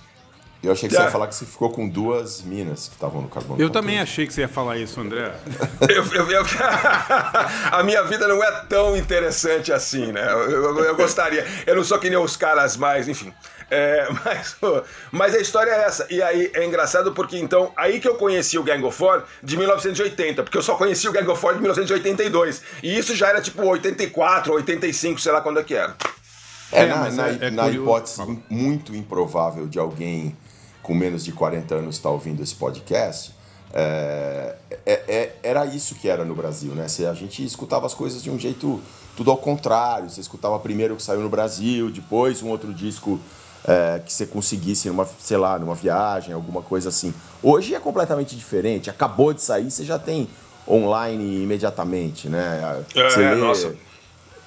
Eu 0.63 0.71
achei 0.71 0.87
que 0.87 0.93
você 0.93 1.01
ia 1.01 1.07
é. 1.07 1.11
falar 1.11 1.27
que 1.27 1.33
você 1.33 1.45
ficou 1.45 1.71
com 1.71 1.89
duas 1.89 2.41
minas 2.43 2.87
que 2.87 2.93
estavam 2.93 3.21
no 3.21 3.27
carbono. 3.27 3.59
Eu 3.59 3.71
também 3.71 3.99
achei 3.99 4.27
que 4.27 4.33
você 4.33 4.41
ia 4.41 4.47
falar 4.47 4.77
isso, 4.77 5.01
André. 5.01 5.33
eu, 5.89 6.05
eu, 6.13 6.29
eu, 6.29 6.45
a 7.71 7.81
minha 7.83 8.03
vida 8.03 8.27
não 8.27 8.43
é 8.43 8.51
tão 8.69 8.95
interessante 8.95 9.73
assim, 9.73 10.11
né? 10.11 10.31
Eu, 10.31 10.95
gostaria. 10.95 11.47
Eu 11.65 11.75
não 11.75 11.83
sou 11.83 11.97
que 11.97 12.11
nem 12.11 12.19
os 12.19 12.37
caras 12.37 12.77
mais, 12.77 13.07
enfim. 13.07 13.33
É, 13.71 14.07
mas, 14.23 14.55
mas 15.11 15.33
a 15.33 15.39
história 15.39 15.71
é 15.71 15.83
essa. 15.83 16.05
E 16.11 16.21
aí 16.21 16.51
é 16.53 16.63
engraçado 16.63 17.11
porque 17.11 17.39
então, 17.39 17.71
aí 17.75 17.99
que 17.99 18.07
eu 18.07 18.13
conheci 18.13 18.59
o 18.59 18.63
Gang 18.63 18.83
of 18.83 18.95
Four 18.95 19.23
de 19.41 19.57
1980, 19.57 20.43
porque 20.43 20.57
eu 20.59 20.61
só 20.61 20.75
conheci 20.75 21.07
o 21.07 21.11
Gang 21.11 21.27
of 21.27 21.41
Four 21.41 21.55
de 21.55 21.61
1982. 21.61 22.61
E 22.83 22.95
isso 22.95 23.15
já 23.15 23.29
era 23.29 23.41
tipo 23.41 23.63
84, 23.63 24.53
85, 24.53 25.19
sei 25.19 25.31
lá 25.31 25.41
quando 25.41 25.59
é 25.59 25.63
que 25.63 25.73
era. 25.73 25.95
É, 26.71 26.83
é 26.83 26.85
na, 26.85 27.09
na, 27.09 27.29
é, 27.29 27.37
é 27.41 27.49
na 27.49 27.67
hipótese 27.67 28.21
muito 28.47 28.95
improvável 28.95 29.67
de 29.67 29.79
alguém 29.79 30.37
com 30.81 30.93
menos 30.93 31.23
de 31.23 31.31
40 31.31 31.75
anos 31.75 31.95
está 31.95 32.09
ouvindo 32.09 32.41
esse 32.41 32.55
podcast, 32.55 33.33
é, 33.73 34.55
é, 34.85 34.91
é, 35.07 35.35
era 35.43 35.65
isso 35.65 35.95
que 35.95 36.09
era 36.09 36.25
no 36.25 36.35
Brasil, 36.35 36.73
né? 36.73 36.87
Se 36.87 37.05
a 37.05 37.13
gente 37.13 37.43
escutava 37.43 37.85
as 37.85 37.93
coisas 37.93 38.21
de 38.21 38.29
um 38.29 38.37
jeito 38.37 38.81
tudo 39.15 39.31
ao 39.31 39.37
contrário. 39.37 40.09
Você 40.09 40.21
escutava 40.21 40.57
primeiro 40.59 40.93
o 40.93 40.97
que 40.97 41.03
saiu 41.03 41.21
no 41.21 41.29
Brasil, 41.29 41.89
depois 41.89 42.41
um 42.41 42.49
outro 42.49 42.73
disco 42.73 43.19
é, 43.65 44.01
que 44.05 44.11
você 44.11 44.25
conseguisse 44.25 44.87
numa, 44.89 45.07
sei 45.19 45.37
lá, 45.37 45.57
numa 45.57 45.75
viagem, 45.75 46.33
alguma 46.33 46.61
coisa 46.61 46.89
assim. 46.89 47.13
Hoje 47.41 47.75
é 47.75 47.79
completamente 47.79 48.35
diferente. 48.35 48.89
Acabou 48.89 49.33
de 49.33 49.41
sair, 49.41 49.69
você 49.69 49.85
já 49.85 49.99
tem 49.99 50.27
online 50.67 51.43
imediatamente, 51.43 52.29
né? 52.29 52.83
É, 52.95 53.09
você 53.09 53.23
é, 53.23 53.31
lê, 53.31 53.35
nossa. 53.35 53.75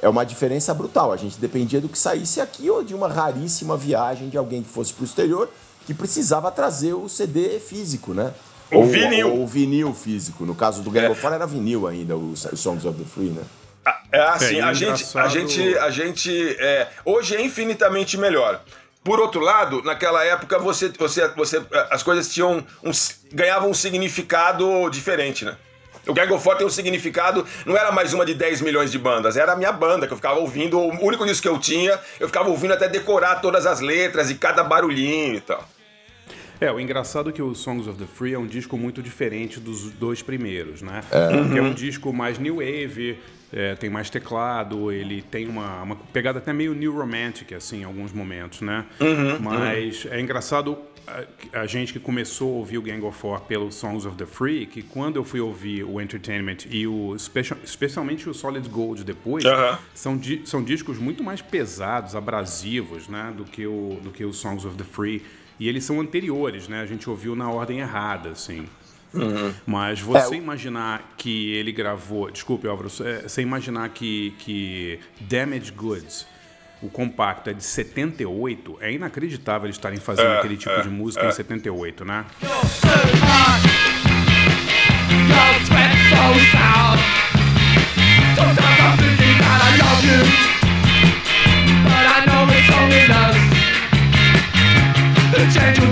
É 0.02 0.08
uma 0.08 0.24
diferença 0.24 0.74
brutal. 0.74 1.12
A 1.12 1.16
gente 1.16 1.38
dependia 1.38 1.80
do 1.80 1.88
que 1.88 1.98
saísse 1.98 2.40
aqui 2.40 2.68
ou 2.68 2.84
de 2.84 2.94
uma 2.94 3.08
raríssima 3.08 3.76
viagem 3.76 4.28
de 4.28 4.36
alguém 4.36 4.62
que 4.62 4.68
fosse 4.68 4.92
para 4.92 5.02
o 5.02 5.04
exterior 5.06 5.48
que 5.86 5.94
precisava 5.94 6.50
trazer 6.50 6.94
o 6.94 7.08
CD 7.08 7.58
físico, 7.60 8.14
né? 8.14 8.32
O 8.70 8.78
ou, 8.78 8.86
vinil. 8.86 9.30
Ou 9.30 9.42
o 9.42 9.46
vinil 9.46 9.94
físico. 9.94 10.44
No 10.44 10.54
caso 10.54 10.82
do 10.82 10.90
Gang 10.90 11.06
é. 11.06 11.26
era 11.26 11.46
vinil 11.46 11.86
ainda, 11.86 12.16
os 12.16 12.46
Songs 12.54 12.84
of 12.86 12.98
the 12.98 13.04
Free, 13.04 13.30
né? 13.30 13.42
É 14.10 14.20
assim, 14.20 14.58
é, 14.58 14.62
a, 14.62 14.72
gente, 14.72 15.18
a 15.18 15.28
gente, 15.28 15.78
a 15.78 15.90
gente, 15.90 16.56
é, 16.58 16.88
hoje 17.04 17.36
é 17.36 17.42
infinitamente 17.42 18.16
melhor. 18.16 18.62
Por 19.02 19.20
outro 19.20 19.40
lado, 19.40 19.82
naquela 19.82 20.24
época 20.24 20.58
você, 20.58 20.88
você, 20.88 21.28
você, 21.28 21.62
as 21.90 22.02
coisas 22.02 22.32
tinham 22.32 22.64
um, 22.82 22.90
ganhavam 23.32 23.68
um 23.68 23.74
significado 23.74 24.88
diferente, 24.88 25.44
né? 25.44 25.56
O 26.06 26.14
Gang 26.14 26.32
of 26.32 26.42
Four 26.42 26.56
tem 26.56 26.66
um 26.66 26.70
significado, 26.70 27.46
não 27.64 27.76
era 27.76 27.90
mais 27.90 28.12
uma 28.12 28.24
de 28.24 28.34
10 28.34 28.60
milhões 28.60 28.90
de 28.90 28.98
bandas, 28.98 29.36
era 29.36 29.52
a 29.52 29.56
minha 29.56 29.72
banda 29.72 30.06
que 30.06 30.12
eu 30.12 30.16
ficava 30.16 30.38
ouvindo, 30.38 30.78
o 30.78 31.04
único 31.04 31.24
disco 31.26 31.42
que 31.42 31.48
eu 31.48 31.58
tinha, 31.58 31.98
eu 32.20 32.28
ficava 32.28 32.48
ouvindo 32.48 32.74
até 32.74 32.88
decorar 32.88 33.36
todas 33.36 33.66
as 33.66 33.80
letras 33.80 34.30
e 34.30 34.34
cada 34.34 34.62
barulhinho 34.62 35.36
e 35.36 35.40
tal. 35.40 35.66
É, 36.60 36.70
o 36.70 36.78
engraçado 36.78 37.30
é 37.30 37.32
que 37.32 37.42
o 37.42 37.54
Songs 37.54 37.88
of 37.88 37.98
the 37.98 38.06
Free 38.06 38.34
é 38.34 38.38
um 38.38 38.46
disco 38.46 38.76
muito 38.76 39.02
diferente 39.02 39.58
dos 39.60 39.90
dois 39.90 40.22
primeiros, 40.22 40.82
né? 40.82 41.02
É. 41.10 41.36
Porque 41.36 41.58
é 41.58 41.62
um 41.62 41.74
disco 41.74 42.12
mais 42.12 42.38
new 42.38 42.56
wave, 42.56 43.18
é, 43.52 43.74
tem 43.74 43.90
mais 43.90 44.10
teclado, 44.10 44.90
ele 44.90 45.22
tem 45.22 45.46
uma, 45.46 45.82
uma, 45.82 45.96
pegada 45.96 46.38
até 46.38 46.52
meio 46.52 46.74
new 46.74 46.92
romantic, 46.92 47.52
assim, 47.52 47.82
em 47.82 47.84
alguns 47.84 48.12
momentos, 48.12 48.60
né? 48.60 48.84
Uhum, 49.00 49.38
Mas 49.40 50.04
uhum. 50.04 50.12
é 50.12 50.20
engraçado 50.20 50.76
a, 51.06 51.60
a, 51.60 51.66
gente 51.66 51.92
que 51.92 52.00
começou 52.00 52.54
a 52.54 52.58
ouvir 52.58 52.78
o 52.78 52.82
Gang 52.82 53.04
of 53.04 53.16
Four 53.16 53.42
pelo 53.42 53.70
Songs 53.70 54.06
of 54.06 54.16
the 54.16 54.26
Free, 54.26 54.66
que 54.66 54.82
quando 54.82 55.16
eu 55.16 55.24
fui 55.24 55.40
ouvir 55.40 55.84
o 55.84 56.00
Entertainment 56.00 56.58
e 56.70 56.86
o 56.86 57.16
special, 57.18 57.58
especialmente 57.62 58.28
o 58.28 58.34
Solid 58.34 58.68
Gold 58.68 59.04
depois, 59.04 59.44
uhum. 59.44 59.76
são, 59.94 60.16
di, 60.16 60.42
são 60.44 60.62
discos 60.62 60.98
muito 60.98 61.22
mais 61.22 61.42
pesados, 61.42 62.16
abrasivos, 62.16 63.08
né, 63.08 63.32
do 63.36 63.44
que 63.44 63.66
o 63.66 63.98
do 64.02 64.10
que 64.10 64.24
o 64.24 64.32
Songs 64.32 64.66
of 64.66 64.76
the 64.76 64.84
Free. 64.84 65.22
E 65.58 65.68
eles 65.68 65.84
são 65.84 66.00
anteriores, 66.00 66.68
né? 66.68 66.80
A 66.80 66.86
gente 66.86 67.08
ouviu 67.08 67.36
na 67.36 67.50
ordem 67.50 67.80
errada, 67.80 68.30
assim. 68.30 68.66
Uhum. 69.14 69.54
Mas 69.64 70.00
você 70.00 70.34
é, 70.34 70.38
imaginar 70.38 71.14
que 71.16 71.52
ele 71.52 71.72
gravou. 71.72 72.30
Desculpe, 72.30 72.66
Álvaro. 72.66 72.90
É, 73.04 73.22
você 73.22 73.42
imaginar 73.42 73.88
que, 73.90 74.34
que 74.38 74.98
Damage 75.20 75.70
Goods, 75.72 76.26
o 76.82 76.88
compacto, 76.88 77.50
é 77.50 77.52
de 77.52 77.62
78, 77.62 78.78
é 78.80 78.92
inacreditável 78.92 79.66
eles 79.66 79.76
estarem 79.76 79.98
fazendo 79.98 80.32
é, 80.32 80.38
aquele 80.38 80.56
tipo 80.56 80.74
é, 80.74 80.82
de 80.82 80.90
música 80.90 81.26
em 81.26 81.32
78, 81.32 82.04
é. 82.04 82.24
Good. 95.44 95.84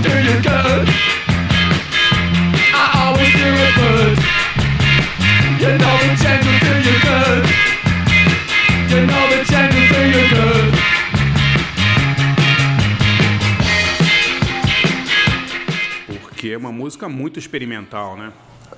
Porque 16.43 16.49
é 16.49 16.59
uma 16.59 16.73
música 16.73 17.09
muito 17.09 17.39
experimental, 17.39 18.17
né? 18.17 18.33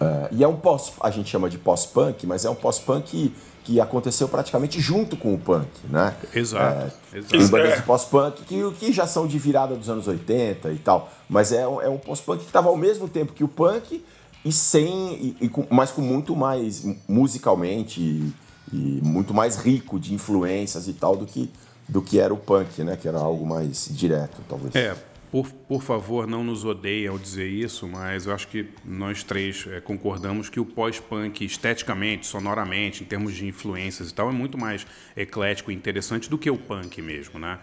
É, 0.04 0.28
e 0.32 0.44
é 0.44 0.49
um 0.49 0.56
pós, 0.56 0.92
a 1.00 1.11
gente 1.11 1.30
chama 1.30 1.49
de 1.49 1.58
pós-punk, 1.58 2.26
mas 2.26 2.44
é 2.44 2.50
um 2.50 2.54
pós-punk 2.54 3.04
que, 3.04 3.34
que 3.64 3.80
aconteceu 3.80 4.28
praticamente 4.28 4.80
junto 4.80 5.16
com 5.16 5.34
o 5.34 5.38
punk, 5.38 5.68
né? 5.88 6.14
Exato. 6.34 6.92
É, 7.12 7.18
exato. 7.18 7.30
Tem 7.30 7.46
bandas 7.46 7.76
de 7.76 7.82
pós-punk 7.82 8.42
que, 8.42 8.73
que 8.73 8.92
já 8.92 9.06
são 9.06 9.26
de 9.26 9.38
virada 9.38 9.75
dos 9.75 9.88
anos 9.88 10.06
80 10.06 10.73
e 10.73 10.78
tal, 10.78 11.11
mas 11.28 11.52
é, 11.52 11.62
é 11.62 11.88
um 11.88 11.99
pós-punk 11.99 12.40
que 12.40 12.46
estava 12.46 12.68
ao 12.68 12.76
mesmo 12.76 13.08
tempo 13.08 13.32
que 13.32 13.42
o 13.42 13.49
punk 13.49 14.04
e 14.44 14.52
sem, 14.52 15.14
e, 15.14 15.37
e 15.40 15.49
com, 15.49 15.66
mas 15.70 15.90
com 15.90 16.02
muito 16.02 16.37
mais 16.37 16.84
musicalmente 17.08 18.00
e, 18.00 18.34
e, 18.73 19.00
muito 19.02 19.32
mais 19.32 19.56
rico 19.56 19.99
de 19.99 20.12
influências 20.12 20.87
e 20.87 20.92
tal 20.92 21.16
do 21.16 21.25
que, 21.25 21.50
do 21.88 22.02
que 22.02 22.20
era 22.20 22.32
o 22.34 22.37
punk, 22.37 22.82
né? 22.82 22.96
Que 22.96 23.08
era 23.08 23.18
algo 23.18 23.46
mais 23.46 23.88
direto, 23.90 24.42
talvez. 24.46 24.75
É, 24.75 24.94
por, 25.35 25.50
por 25.50 25.83
favor, 25.83 26.29
não 26.29 26.45
nos 26.45 26.64
odeiem 26.64 27.09
ao 27.09 27.19
dizer 27.19 27.49
isso, 27.49 27.88
mas 27.88 28.25
eu 28.25 28.33
acho 28.33 28.47
que 28.47 28.69
nós 28.85 29.25
três 29.25 29.67
é, 29.67 29.81
concordamos 29.81 30.49
que 30.49 30.61
o 30.61 30.64
pós-punk, 30.64 31.45
esteticamente, 31.45 32.25
sonoramente, 32.25 33.03
em 33.03 33.07
termos 33.07 33.35
de 33.35 33.45
influências 33.45 34.11
e 34.11 34.14
tal, 34.14 34.29
é 34.29 34.33
muito 34.33 34.57
mais 34.57 34.87
eclético 35.17 35.73
e 35.73 35.75
interessante 35.75 36.31
do 36.31 36.38
que 36.38 36.49
o 36.49 36.57
punk 36.57 37.03
mesmo, 37.03 37.41
né? 37.41 37.59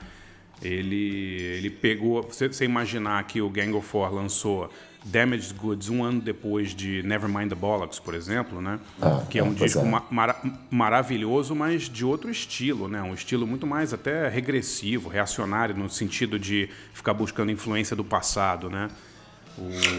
Ele, 0.62 1.38
ele 1.40 1.70
pegou. 1.70 2.22
Você, 2.24 2.50
você 2.50 2.66
imaginar 2.66 3.24
que 3.24 3.42
o 3.42 3.50
Gang 3.50 3.72
of 3.72 3.88
Four 3.88 4.14
lançou 4.14 4.70
Damaged 5.04 5.54
Goods 5.56 5.90
um 5.90 6.04
ano 6.04 6.22
depois 6.22 6.76
de 6.76 7.02
Nevermind 7.04 7.50
the 7.50 7.56
Bollocks, 7.56 8.00
por 8.00 8.14
exemplo, 8.14 8.62
né? 8.62 8.80
Ah, 9.02 9.24
que 9.30 9.40
é 9.40 9.44
um 9.44 9.54
disco 9.54 9.80
é. 9.80 9.84
Mar 10.12 10.42
maravilhoso, 10.70 11.56
mas 11.56 11.84
de 11.84 12.06
outro 12.06 12.30
estilo, 12.30 12.88
né? 12.88 13.02
Um 13.02 13.14
estilo 13.14 13.48
muito 13.48 13.66
mais 13.66 13.94
até 13.94 14.30
regressivo, 14.30 15.10
reacionário, 15.10 15.76
no 15.76 15.90
sentido 15.90 16.38
de 16.38 16.70
ficar 16.94 17.14
buscando 17.14 17.52
influência 17.52 17.96
do 17.96 18.04
passado, 18.04 18.70
né? 18.70 18.90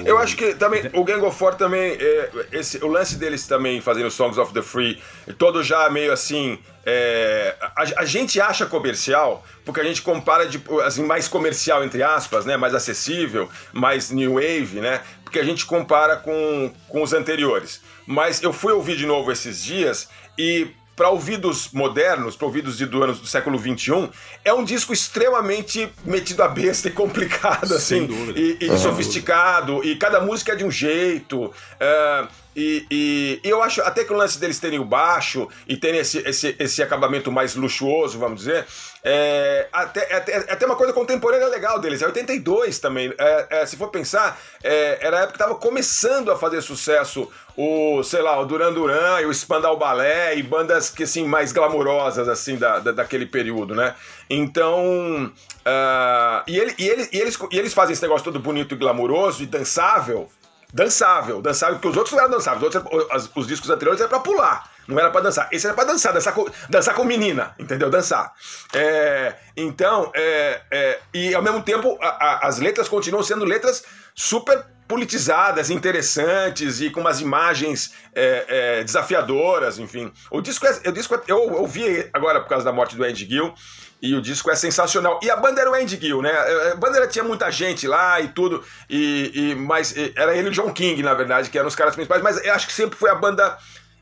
Eu 0.05 0.19
acho 0.19 0.37
que 0.37 0.55
também 0.55 0.91
o 0.93 1.05
Gang 1.05 1.25
of 1.25 1.37
Four 1.37 1.55
também, 1.55 1.97
é, 2.01 2.31
esse, 2.53 2.79
o 2.85 2.89
lance 2.89 3.17
deles 3.17 3.47
também 3.47 3.81
fazendo 3.81 4.11
Songs 4.11 4.39
of 4.39 4.53
the 4.53 4.63
Free, 4.63 5.01
todo 5.39 5.63
já 5.63 5.89
meio 5.91 6.13
assim, 6.13 6.59
é, 6.85 7.55
a, 7.61 7.83
a, 8.01 8.05
gente 8.05 8.41
acha 8.41 8.67
comercial 8.67 9.45
porque 9.65 9.81
a 9.81 9.85
gente 9.85 10.03
compara 10.03 10.47
de, 10.47 10.61
assim, 10.85 11.05
mais 11.05 11.29
comercial 11.29 11.85
entre 11.85 12.03
aspas, 12.03 12.45
né, 12.45 12.57
mais 12.57 12.75
acessível, 12.75 13.49
mais 13.73 14.11
new 14.11 14.35
wave, 14.35 14.81
né, 14.81 15.01
porque 15.23 15.39
a 15.39 15.45
gente 15.45 15.65
compara 15.65 16.17
com, 16.17 16.73
com 16.89 17.03
os 17.03 17.13
anteriores. 17.13 17.81
Mas 18.07 18.43
eu 18.43 18.53
fui 18.53 18.73
ouvir 18.73 18.97
de 18.97 19.07
novo 19.07 19.31
esses 19.31 19.63
dias 19.63 20.09
e 20.37 20.73
para 20.95 21.09
ouvidos 21.09 21.71
modernos, 21.73 22.37
para 22.37 22.47
ouvidos 22.47 22.77
de, 22.77 22.87
do, 22.87 23.03
ano, 23.03 23.15
do 23.15 23.27
século 23.27 23.59
XXI, 23.59 24.11
é 24.45 24.53
um 24.53 24.65
disco 24.65 24.93
extremamente 24.93 25.91
metido 26.05 26.43
a 26.43 26.49
besta 26.49 26.89
e 26.89 26.91
complicado, 26.91 27.75
assim, 27.75 28.07
e, 28.37 28.59
e 28.61 28.71
uhum. 28.71 28.79
sofisticado, 28.79 29.85
e 29.85 29.97
cada 29.97 30.21
música 30.21 30.53
é 30.53 30.57
de 30.57 30.65
um 30.65 30.71
jeito. 30.71 31.45
Uh, 31.47 32.29
e, 32.55 32.87
e, 32.91 33.41
e, 33.43 33.49
eu 33.49 33.63
acho 33.63 33.81
até 33.83 34.05
que 34.05 34.13
o 34.13 34.17
lance 34.17 34.39
deles 34.39 34.59
terem 34.59 34.79
o 34.79 34.85
baixo 34.85 35.49
e 35.67 35.77
terem 35.77 36.01
esse, 36.01 36.19
esse, 36.19 36.55
esse 36.59 36.83
acabamento 36.83 37.33
mais 37.33 37.55
luxuoso, 37.55 38.19
vamos 38.19 38.41
dizer, 38.41 38.67
é 39.05 39.69
até, 39.73 40.13
é, 40.13 40.17
até, 40.17 40.33
é 40.33 40.53
até 40.53 40.67
uma 40.67 40.77
coisa 40.77 40.93
contemporânea 40.93 41.49
legal 41.49 41.81
deles. 41.81 42.03
É 42.03 42.07
82 42.07 42.79
também. 42.79 43.13
É, 43.19 43.47
é, 43.51 43.67
se 43.67 43.77
for 43.77 43.89
pensar, 43.89 44.41
é, 44.63 44.99
era 45.01 45.19
a 45.19 45.21
época 45.23 45.39
que 45.39 45.43
estava 45.43 45.59
começando 45.59 46.31
a 46.31 46.39
fazer 46.39 46.61
sucesso 46.63 47.29
o, 47.57 48.03
sei 48.03 48.23
lá, 48.23 48.39
o 48.39 48.45
Duran 48.45 48.73
Duran 48.73 49.21
e 49.21 49.27
o 49.27 49.35
Spandau 49.35 49.77
Ballet 49.77 50.39
e 50.39 50.43
bandas 50.43 50.89
que, 50.89 51.03
assim, 51.03 51.25
mais 51.27 51.53
glamurosas, 51.53 52.29
assim, 52.29 52.57
da, 52.57 52.79
da 52.79 52.93
daquele 52.93 53.27
período, 53.27 53.75
né? 53.75 53.95
Então, 54.31 55.27
uh, 55.27 56.43
e, 56.47 56.59
ele, 56.59 56.75
e, 56.79 56.89
ele, 56.89 57.09
e, 57.13 57.19
eles, 57.19 57.39
e 57.51 57.59
eles 57.59 57.75
fazem 57.75 57.93
esse 57.93 58.03
negócio 58.03 58.25
todo 58.25 58.39
bonito 58.39 58.75
e 58.75 58.79
glamuroso 58.79 59.43
e 59.43 59.47
dançável, 59.47 60.29
dançável, 60.73 61.43
dançável, 61.43 61.77
porque 61.77 61.89
os 61.89 61.97
outros 61.97 62.15
não 62.15 62.21
eram 62.21 62.31
dançáveis, 62.31 62.63
os, 62.63 62.75
outros, 62.75 63.11
os, 63.15 63.31
os 63.35 63.47
discos 63.47 63.69
anteriores 63.69 64.01
eram 64.01 64.09
pra 64.09 64.21
pular, 64.21 64.71
não 64.89 64.99
era 64.99 65.11
pra 65.11 65.21
dançar. 65.21 65.49
Esse 65.53 65.67
era 65.67 65.75
pra 65.75 65.85
dançar, 65.85 66.13
dançar 66.13 66.33
com, 66.33 66.47
dançar 66.69 66.95
com 66.95 67.05
menina, 67.05 67.55
entendeu? 67.59 67.91
Dançar. 67.91 68.33
É, 68.75 69.35
então, 69.57 70.11
é, 70.15 70.61
é, 70.71 70.99
e 71.13 71.35
ao 71.35 71.43
mesmo 71.43 71.63
tempo, 71.63 71.99
a, 72.01 72.07
a, 72.07 72.49
as 72.49 72.59
letras 72.59 72.89
continuam 72.89 73.23
sendo 73.23 73.45
letras 73.45 73.85
super 74.15 74.65
politizadas, 74.89 75.71
interessantes 75.71 76.81
e 76.81 76.91
com 76.91 77.01
umas 77.01 77.21
imagens 77.21 77.95
é, 78.15 78.45
é, 78.49 78.85
desafiadoras, 78.85 79.79
enfim. 79.79 80.13
O 80.31 80.41
disco, 80.41 80.67
é, 80.67 80.89
o 80.89 80.93
disco 80.93 81.15
é, 81.15 81.21
eu 81.29 81.53
ouvi 81.55 82.09
agora 82.13 82.41
por 82.41 82.49
causa 82.49 82.65
da 82.65 82.73
morte 82.73 82.97
do 82.97 83.05
Andy 83.05 83.27
Gill 83.27 83.55
e 84.03 84.15
o 84.15 84.21
disco 84.21 84.51
é 84.51 84.57
sensacional. 84.57 85.21
E 85.23 85.31
a 85.31 85.37
banda 85.37 85.61
era 85.61 85.71
o 85.71 85.75
Andy 85.75 85.97
Gill, 85.97 86.21
né? 86.21 86.33
A 86.73 86.75
banda 86.75 87.07
tinha 87.07 87.25
muita 87.25 87.51
gente 87.51 87.87
lá 87.87 88.21
e 88.21 88.29
tudo, 88.29 88.63
e, 88.91 89.31
e 89.33 89.55
mas 89.55 89.95
era 90.17 90.37
ele 90.37 90.49
e 90.49 90.51
o 90.51 90.53
John 90.53 90.73
King, 90.73 91.01
na 91.03 91.15
verdade, 91.15 91.49
que 91.49 91.57
eram 91.57 91.69
os 91.69 91.77
caras 91.77 91.95
principais, 91.95 92.21
mas 92.21 92.45
eu 92.45 92.53
acho 92.53 92.67
que 92.67 92.73
sempre 92.73 92.99
foi 92.99 93.11
a 93.11 93.15
banda 93.15 93.57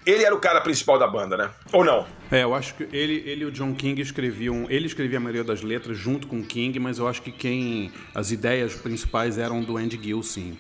ele 0.07 0.25
era 0.25 0.35
o 0.35 0.39
cara 0.39 0.61
principal 0.63 0.99
da 0.99 1.07
banda, 1.07 1.37
né? 1.37 1.51
Ou 1.73 1.85
não? 1.85 2.07
É, 2.31 2.43
eu 2.43 2.55
acho 2.55 2.75
que 2.75 2.85
ele, 2.91 3.23
ele 3.27 3.43
e 3.43 3.45
o 3.45 3.51
John 3.51 3.75
King 3.75 4.01
escreviam. 4.01 4.67
Ele 4.71 4.87
escrevia 4.87 5.19
a 5.19 5.21
maioria 5.21 5.45
das 5.45 5.61
letras 5.63 5.99
junto 5.99 6.27
com 6.27 6.41
o 6.41 6.45
King, 6.45 6.79
mas 6.79 6.99
eu 6.99 7.07
acho 7.07 7.21
que 7.21 7.31
quem. 7.31 7.93
As 8.15 8.31
ideias 8.31 8.75
principais 8.75 9.37
eram 9.37 9.63
do 9.63 9.77
Andy 9.77 10.01
Gill, 10.03 10.23
sim. 10.23 10.57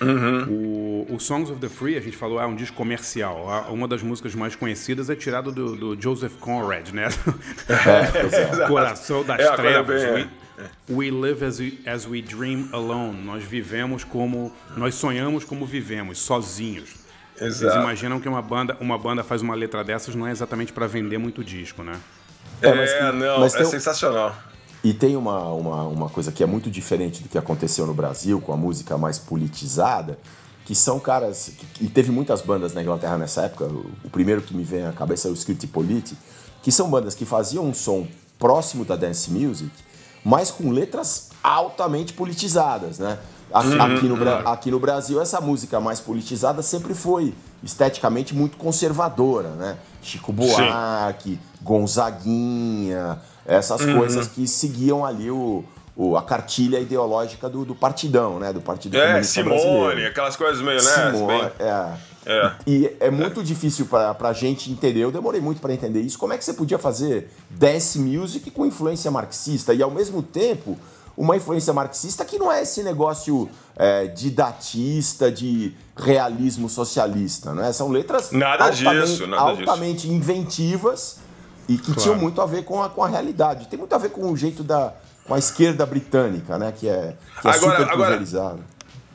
Uhum. 0.00 1.04
O, 1.08 1.14
o, 1.14 1.20
Songs 1.20 1.50
of 1.50 1.60
the 1.60 1.68
Free, 1.68 1.96
a 1.96 2.00
gente 2.00 2.16
falou, 2.16 2.40
é 2.40 2.46
um 2.46 2.54
disco 2.54 2.76
comercial. 2.76 3.46
Uma 3.70 3.86
das 3.86 4.02
músicas 4.02 4.34
mais 4.34 4.56
conhecidas 4.56 5.10
é 5.10 5.16
tirada 5.16 5.50
do, 5.50 5.76
do 5.76 6.00
Joseph 6.00 6.36
Conrad, 6.40 6.90
né? 6.90 7.08
É, 7.68 8.66
Coração 8.66 9.24
das 9.24 9.40
é, 9.40 9.56
Trevas. 9.56 10.02
Bem, 10.02 10.30
we, 10.88 11.10
we, 11.10 11.10
live 11.10 11.44
as 11.44 11.58
we, 11.58 11.78
as 11.86 12.06
we 12.06 12.22
dream 12.22 12.68
alone. 12.72 13.22
Nós 13.24 13.44
vivemos 13.44 14.04
como. 14.04 14.52
Nós 14.76 14.94
sonhamos 14.94 15.44
como 15.44 15.66
vivemos, 15.66 16.18
sozinhos. 16.18 17.04
Exato. 17.40 17.72
Vocês 17.72 17.74
imaginam 17.74 18.20
que 18.20 18.28
uma 18.28 18.42
banda, 18.42 18.76
uma 18.80 18.96
banda 18.96 19.24
faz 19.24 19.42
uma 19.42 19.54
letra 19.54 19.64
letra, 19.74 19.82
dessas 19.82 20.14
não 20.14 20.26
é 20.26 20.30
exatamente 20.30 20.72
para 20.72 20.86
vender 20.86 21.18
muito 21.18 21.42
disco, 21.42 21.82
né? 21.82 21.98
É, 22.62 22.68
é 22.68 22.74
mas, 22.74 23.14
não, 23.14 23.40
mas 23.40 23.54
é 23.54 23.64
sensacional. 23.64 24.36
E 24.84 24.92
tem 24.92 25.16
uma, 25.16 25.48
uma, 25.48 25.82
uma 25.84 26.08
coisa 26.10 26.30
que 26.30 26.42
é 26.42 26.46
muito 26.46 26.70
diferente 26.70 27.22
do 27.22 27.28
que 27.30 27.38
aconteceu 27.38 27.86
no 27.86 27.94
Brasil, 27.94 28.38
com 28.38 28.52
a 28.52 28.56
música 28.56 28.98
mais 28.98 29.18
politizada, 29.18 30.18
que 30.66 30.74
são 30.74 31.00
caras. 31.00 31.52
Que, 31.72 31.86
e 31.86 31.88
teve 31.88 32.12
muitas 32.12 32.42
bandas 32.42 32.74
na 32.74 32.82
Inglaterra 32.82 33.16
nessa 33.16 33.42
época. 33.42 33.64
O, 33.64 34.10
primeiro 34.10 34.42
que 34.42 34.54
me 34.54 34.62
vem 34.62 34.84
à 34.84 34.92
cabeça 34.92 35.26
é 35.26 35.30
o 35.30 35.34
Script 35.34 35.66
Politi, 35.68 36.14
que 36.62 36.70
são 36.70 36.90
bandas 36.90 37.14
que 37.14 37.24
faziam 37.24 37.64
um 37.64 37.72
som 37.72 38.06
próximo 38.38 38.84
da 38.84 38.94
dance 38.94 39.30
music, 39.30 39.70
mas 40.22 40.50
com 40.50 40.70
letras 40.70 41.30
altamente 41.42 42.12
politizadas, 42.12 42.98
né? 42.98 43.18
Aqui, 43.52 43.78
aqui, 43.78 44.06
no, 44.06 44.48
aqui 44.48 44.70
no 44.70 44.80
Brasil, 44.80 45.20
essa 45.20 45.40
música 45.40 45.80
mais 45.80 46.00
politizada 46.00 46.60
sempre 46.60 46.92
foi 46.92 47.32
esteticamente 47.62 48.34
muito 48.34 48.58
conservadora, 48.58 49.50
né? 49.50 49.78
Chico 50.02 50.30
Buarque, 50.32 51.30
Sim. 51.30 51.38
Gonzaguinha, 51.62 53.18
essas 53.46 53.80
uhum. 53.80 53.98
coisas 53.98 54.26
que 54.28 54.46
seguiam 54.46 55.04
ali 55.04 55.30
o, 55.30 55.64
o, 55.96 56.16
a 56.16 56.22
cartilha 56.22 56.78
ideológica 56.78 57.48
do, 57.48 57.64
do 57.64 57.74
partidão, 57.74 58.38
né? 58.38 58.52
Do 58.52 58.60
Partido 58.60 58.96
é, 58.96 59.22
Simone, 59.22 59.50
brasileiro. 59.50 60.08
aquelas 60.08 60.36
coisas 60.36 60.62
meio, 60.62 60.82
né? 60.82 61.12
Simone, 61.12 61.50
é. 61.58 62.14
É. 62.26 62.52
E 62.66 62.96
é 63.00 63.10
muito 63.10 63.40
é. 63.40 63.42
difícil 63.42 63.86
para 63.86 64.16
a 64.18 64.32
gente 64.32 64.70
entender, 64.70 65.00
eu 65.00 65.12
demorei 65.12 65.40
muito 65.40 65.60
para 65.60 65.74
entender 65.74 66.00
isso, 66.00 66.18
como 66.18 66.32
é 66.32 66.38
que 66.38 66.44
você 66.44 66.54
podia 66.54 66.78
fazer 66.78 67.30
dance 67.50 67.98
music 67.98 68.50
com 68.50 68.64
influência 68.64 69.10
marxista 69.10 69.74
e 69.74 69.82
ao 69.82 69.90
mesmo 69.90 70.22
tempo 70.22 70.78
uma 71.16 71.36
influência 71.36 71.72
marxista 71.72 72.24
que 72.24 72.38
não 72.38 72.50
é 72.50 72.62
esse 72.62 72.82
negócio 72.82 73.48
é, 73.76 74.06
didatista, 74.06 75.30
de 75.30 75.72
realismo 75.96 76.68
socialista, 76.68 77.52
né? 77.54 77.72
São 77.72 77.88
letras 77.88 78.32
nada 78.32 78.64
altamente, 78.64 79.06
disso, 79.06 79.26
nada 79.26 79.42
altamente 79.42 80.02
disso. 80.02 80.12
inventivas 80.12 81.18
e 81.68 81.76
que 81.76 81.86
claro. 81.86 82.00
tinham 82.00 82.16
muito 82.16 82.40
a 82.40 82.46
ver 82.46 82.64
com 82.64 82.82
a, 82.82 82.88
com 82.88 83.02
a 83.02 83.08
realidade. 83.08 83.68
Tem 83.68 83.78
muito 83.78 83.94
a 83.94 83.98
ver 83.98 84.10
com 84.10 84.30
o 84.30 84.36
jeito 84.36 84.62
da 84.62 84.92
com 85.24 85.34
a 85.34 85.38
esquerda 85.38 85.86
britânica, 85.86 86.58
né? 86.58 86.72
Que 86.72 86.88
é, 86.88 87.16
que 87.40 87.48
é 87.48 87.50
agora, 87.50 87.78
super 87.78 87.92
pulverizada. 87.92 88.60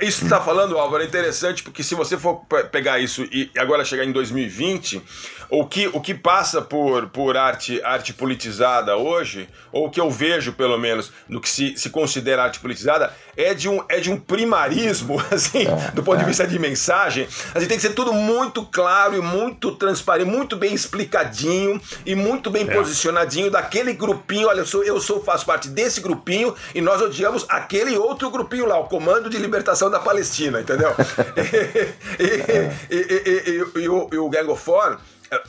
Isso 0.02 0.20
que 0.20 0.26
está 0.26 0.40
falando, 0.40 0.78
Álvaro, 0.78 1.04
é 1.04 1.06
interessante 1.06 1.62
porque 1.62 1.84
se 1.84 1.94
você 1.94 2.18
for 2.18 2.42
pegar 2.72 3.00
isso 3.00 3.24
e 3.24 3.52
agora 3.58 3.84
chegar 3.84 4.06
em 4.06 4.12
2020, 4.14 5.02
o 5.50 5.66
que, 5.66 5.88
o 5.88 6.00
que 6.00 6.14
passa 6.14 6.62
por, 6.62 7.08
por 7.08 7.36
arte, 7.36 7.82
arte 7.84 8.14
politizada 8.14 8.96
hoje, 8.96 9.50
ou 9.72 9.88
o 9.88 9.90
que 9.90 10.00
eu 10.00 10.10
vejo, 10.10 10.54
pelo 10.54 10.78
menos, 10.78 11.12
do 11.28 11.42
que 11.42 11.50
se, 11.50 11.76
se 11.76 11.90
considera 11.90 12.44
arte 12.44 12.60
politizada, 12.60 13.12
é 13.36 13.54
de 13.54 13.68
um, 13.68 13.84
é 13.90 14.00
de 14.00 14.12
um 14.12 14.18
primarismo, 14.18 15.20
assim, 15.32 15.66
é, 15.68 15.92
do 15.92 16.04
ponto 16.04 16.18
é. 16.18 16.20
de 16.20 16.26
vista 16.26 16.46
de 16.46 16.60
mensagem. 16.60 17.28
Assim, 17.54 17.66
tem 17.66 17.78
que 17.78 17.82
ser 17.82 17.94
tudo 17.94 18.14
muito 18.14 18.64
claro 18.66 19.16
e 19.16 19.22
muito 19.22 19.72
transparente, 19.72 20.28
muito 20.28 20.56
bem 20.56 20.74
explicadinho 20.74 21.82
e 22.06 22.14
muito 22.14 22.52
bem 22.52 22.70
é. 22.70 22.74
posicionadinho 22.74 23.50
daquele 23.50 23.94
grupinho. 23.94 24.48
Olha, 24.48 24.60
eu 24.60 24.68
sou, 24.68 24.84
eu 24.84 25.00
sou, 25.00 25.24
faço 25.24 25.46
parte 25.46 25.68
desse 25.68 26.00
grupinho 26.00 26.54
e 26.76 26.82
nós 26.82 27.02
odiamos 27.02 27.46
aquele 27.50 27.98
outro 27.98 28.30
grupinho 28.30 28.68
lá, 28.68 28.80
o 28.80 28.86
Comando 28.86 29.30
de 29.30 29.38
Libertação 29.38 29.90
da 29.90 30.00
Palestina, 30.00 30.62
entendeu? 30.62 30.94
e, 32.20 32.96
e, 32.96 33.70
e, 33.80 33.82
e, 33.84 33.90
o, 33.90 34.26
o 34.26 34.30
Gang 34.30 34.50
of 34.50 34.64
Four 34.64 35.00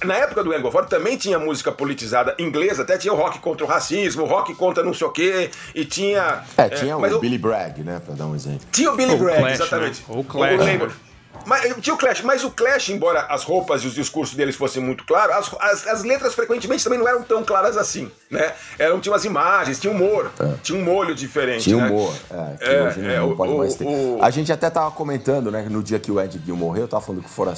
na 0.05 0.15
época 0.15 0.45
do 0.45 0.53
Angofor 0.53 0.87
também 0.87 1.17
tinha 1.17 1.39
música 1.39 1.73
politizada 1.73 2.35
inglesa, 2.39 2.83
até 2.83 2.99
tinha 2.99 3.13
o 3.13 3.17
rock 3.17 3.39
contra 3.39 3.65
o 3.65 3.69
racismo, 3.69 4.25
o 4.25 4.27
rock 4.27 4.55
contra 4.55 4.83
não 4.83 4.93
sei 4.93 5.07
o 5.07 5.11
quê, 5.11 5.51
e 5.75 5.85
tinha. 5.85 6.45
É, 6.57 6.69
tinha 6.69 6.93
é, 6.93 6.97
o 6.97 7.19
Billy 7.19 7.39
Bragg, 7.39 7.83
né, 7.83 8.01
pra 8.05 8.15
dar 8.15 8.27
um 8.27 8.35
exemplo. 8.35 8.61
Tinha 8.73 8.91
o 8.93 8.97
Billy 8.97 9.17
Bragg, 9.17 9.41
Clash, 9.41 9.61
exatamente. 9.61 10.01
Né? 10.01 10.07
O 10.09 10.25
Clash. 10.25 10.61
O, 10.61 11.10
mas, 11.47 11.65
eh, 11.65 11.75
tinha 11.81 11.95
o 11.95 11.97
Clash, 11.97 12.23
mas 12.23 12.45
o 12.45 12.51
Clash, 12.51 12.91
embora 12.91 13.23
as 13.23 13.43
roupas 13.43 13.83
e 13.83 13.87
os 13.87 13.95
discursos 13.95 14.35
deles 14.35 14.57
fossem 14.57 14.83
muito 14.83 15.05
claros, 15.05 15.35
as, 15.35 15.55
as, 15.61 15.87
as, 15.87 16.05
letras 16.05 16.35
frequentemente 16.35 16.83
também 16.85 16.99
não 16.99 17.09
eram 17.09 17.23
tão 17.23 17.43
claras 17.45 17.77
assim, 17.77 18.11
né? 18.31 18.53
Eram, 18.79 19.01
tinha 19.01 19.13
umas 19.13 19.25
imagens, 19.25 19.79
tinha 19.79 19.93
humor, 19.93 20.31
é. 20.39 20.55
tinha 20.63 20.79
um 20.79 20.85
molho 20.85 21.15
diferente. 21.15 21.65
Tinha 21.65 21.77
né? 21.77 21.91
humor, 21.91 22.15
é, 22.31 22.57
é, 22.61 22.83
hoje 22.83 23.01
não, 23.01 23.33
é, 23.33 23.35
pode 23.35 23.53
o, 23.53 23.59
mais 23.59 23.75
ter. 23.75 23.85
O... 23.85 24.19
A 24.23 24.31
gente 24.31 24.53
até 24.53 24.69
tava 24.71 24.91
comentando, 24.91 25.51
né, 25.51 25.67
no 25.71 25.83
dia 25.83 25.99
que 25.99 26.11
o 26.11 26.21
Ed 26.21 26.41
Gill 26.45 26.57
morreu, 26.57 26.83
eu 26.83 26.89
tava 26.89 27.05
falando 27.05 27.23
que 27.23 27.31
fora. 27.31 27.55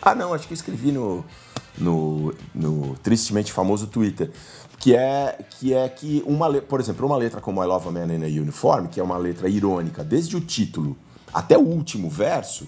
Ah, 0.00 0.14
não, 0.14 0.34
acho 0.34 0.46
que 0.46 0.52
eu 0.52 0.56
escrevi 0.56 0.92
no, 0.92 1.24
no, 1.78 2.34
no 2.54 2.96
tristemente 3.02 3.52
famoso 3.52 3.86
Twitter 3.86 4.30
que 4.78 4.96
é 4.96 5.38
que 5.48 5.72
é 5.72 5.88
que 5.88 6.24
uma 6.26 6.52
por 6.60 6.80
exemplo 6.80 7.06
uma 7.06 7.16
letra 7.16 7.40
como 7.40 7.62
I 7.62 7.66
Love 7.66 7.88
a 7.88 7.92
Man 7.92 8.12
in 8.12 8.24
a 8.24 8.26
Uniform 8.26 8.86
que 8.86 8.98
é 8.98 9.02
uma 9.02 9.16
letra 9.16 9.48
irônica 9.48 10.02
desde 10.02 10.36
o 10.36 10.40
título 10.40 10.96
até 11.32 11.56
o 11.56 11.62
último 11.62 12.10
verso 12.10 12.66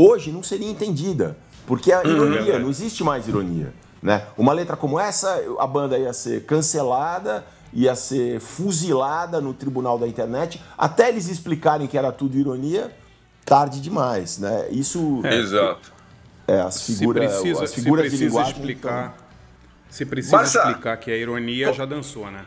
hoje 0.00 0.30
não 0.32 0.42
seria 0.42 0.68
entendida, 0.68 1.36
porque 1.66 1.92
a 1.92 2.00
uhum. 2.00 2.10
ironia, 2.10 2.58
não 2.58 2.70
existe 2.70 3.04
mais 3.04 3.28
ironia. 3.28 3.72
Né? 4.02 4.26
Uma 4.36 4.52
letra 4.52 4.76
como 4.76 4.98
essa, 4.98 5.42
a 5.58 5.66
banda 5.66 5.98
ia 5.98 6.12
ser 6.12 6.44
cancelada, 6.44 7.44
ia 7.72 7.94
ser 7.94 8.40
fuzilada 8.40 9.40
no 9.40 9.52
tribunal 9.52 9.98
da 9.98 10.08
internet, 10.08 10.60
até 10.76 11.08
eles 11.08 11.28
explicarem 11.28 11.86
que 11.86 11.98
era 11.98 12.10
tudo 12.10 12.38
ironia, 12.38 12.90
tarde 13.44 13.80
demais. 13.80 14.38
Né? 14.38 14.68
Isso. 14.70 15.20
É, 15.24 15.36
Exato. 15.36 15.92
É, 16.48 16.60
as 16.60 16.84
figuras, 16.84 17.32
precisa, 17.32 17.64
as 17.64 17.74
figuras 17.74 18.10
de 18.10 18.16
linguagem. 18.16 18.52
Explicar, 18.52 19.14
então... 19.14 19.30
Se 19.88 20.06
precisa 20.06 20.36
Barça... 20.36 20.58
explicar 20.58 20.96
que 20.96 21.10
a 21.10 21.16
ironia 21.16 21.72
já 21.72 21.84
dançou, 21.84 22.30
né? 22.30 22.44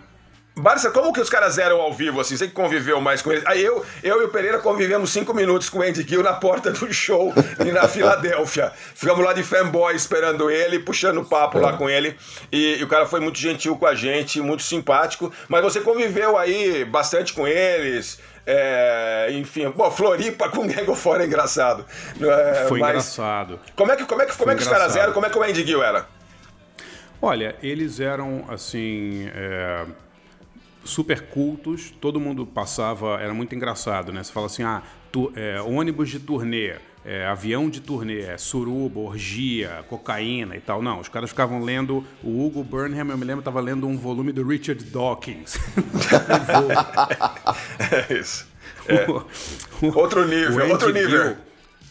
Barça, 0.55 0.91
como 0.91 1.11
que 1.11 1.19
os 1.19 1.31
caras 1.31 1.57
eram 1.57 1.81
ao 1.81 1.91
vivo, 1.91 2.21
assim? 2.21 2.37
Você 2.37 2.47
que 2.47 2.53
conviveu 2.53 3.01
mais 3.01 3.23
com 3.23 3.31
eles. 3.31 3.43
Aí 3.47 3.63
eu, 3.63 3.83
eu 4.03 4.21
e 4.21 4.25
o 4.25 4.29
Pereira 4.29 4.59
convivemos 4.59 5.11
cinco 5.11 5.33
minutos 5.33 5.67
com 5.67 5.79
o 5.79 5.81
Andy 5.81 6.05
Gill 6.07 6.21
na 6.21 6.33
porta 6.33 6.69
do 6.69 6.93
show 6.93 7.33
na 7.73 7.87
Filadélfia. 7.87 8.71
Ficamos 8.93 9.25
lá 9.25 9.33
de 9.33 9.41
fanboy 9.41 9.95
esperando 9.95 10.51
ele, 10.51 10.77
puxando 10.77 11.25
papo 11.25 11.57
lá 11.57 11.73
com 11.73 11.89
ele. 11.89 12.15
E, 12.51 12.77
e, 12.77 12.83
o 12.83 12.87
cara 12.87 13.07
foi 13.07 13.19
muito 13.19 13.39
gentil 13.39 13.75
com 13.75 13.87
a 13.87 13.95
gente, 13.95 14.39
muito 14.41 14.61
simpático. 14.61 15.33
Mas 15.47 15.63
você 15.63 15.81
conviveu 15.81 16.37
aí 16.37 16.85
bastante 16.85 17.33
com 17.33 17.47
eles. 17.47 18.19
É, 18.45 19.29
enfim, 19.31 19.67
bom, 19.71 19.89
Floripa 19.89 20.49
com 20.49 20.69
Gego 20.69 20.93
fora 20.93 21.23
é 21.23 21.25
engraçado. 21.25 21.83
É, 22.21 22.65
foi 22.67 22.79
engraçado. 22.79 23.59
Como 23.75 23.91
é 23.91 23.95
que, 23.95 24.05
como 24.05 24.21
é 24.21 24.27
que, 24.27 24.37
como 24.37 24.51
é 24.51 24.55
que 24.55 24.61
os 24.61 24.67
caras 24.67 24.95
eram? 24.95 25.13
Como 25.13 25.25
é 25.25 25.31
que 25.31 25.37
o 25.37 25.41
Andy 25.41 25.65
Gill 25.65 25.81
era? 25.81 26.05
Olha, 27.19 27.55
eles 27.63 27.99
eram 27.99 28.45
assim. 28.49 29.31
É 29.33 29.85
super 30.83 31.27
cultos, 31.27 31.93
todo 32.01 32.19
mundo 32.19 32.45
passava, 32.45 33.19
era 33.19 33.33
muito 33.33 33.55
engraçado, 33.55 34.11
né? 34.11 34.23
Você 34.23 34.31
fala 34.31 34.47
assim, 34.47 34.63
ah, 34.63 34.81
tu, 35.11 35.31
é, 35.35 35.61
ônibus 35.61 36.09
de 36.09 36.19
turnê, 36.19 36.75
é, 37.05 37.25
avião 37.25 37.69
de 37.69 37.81
turnê, 37.81 38.21
é, 38.21 38.37
suruba, 38.37 38.99
orgia, 38.99 39.83
cocaína 39.89 40.55
e 40.55 40.61
tal. 40.61 40.81
Não, 40.81 40.99
os 40.99 41.09
caras 41.09 41.29
ficavam 41.29 41.63
lendo, 41.63 42.03
o 42.23 42.45
Hugo 42.45 42.63
Burnham, 42.63 43.09
eu 43.09 43.17
me 43.17 43.25
lembro, 43.25 43.39
estava 43.39 43.59
lendo 43.59 43.87
um 43.87 43.97
volume 43.97 44.31
do 44.31 44.45
Richard 44.45 44.83
Dawkins. 44.85 45.57
é 48.09 48.13
isso. 48.13 48.47
É. 48.87 49.05
outro 49.95 50.27
nível, 50.27 50.69
outro 50.69 50.91
nível. 50.91 51.37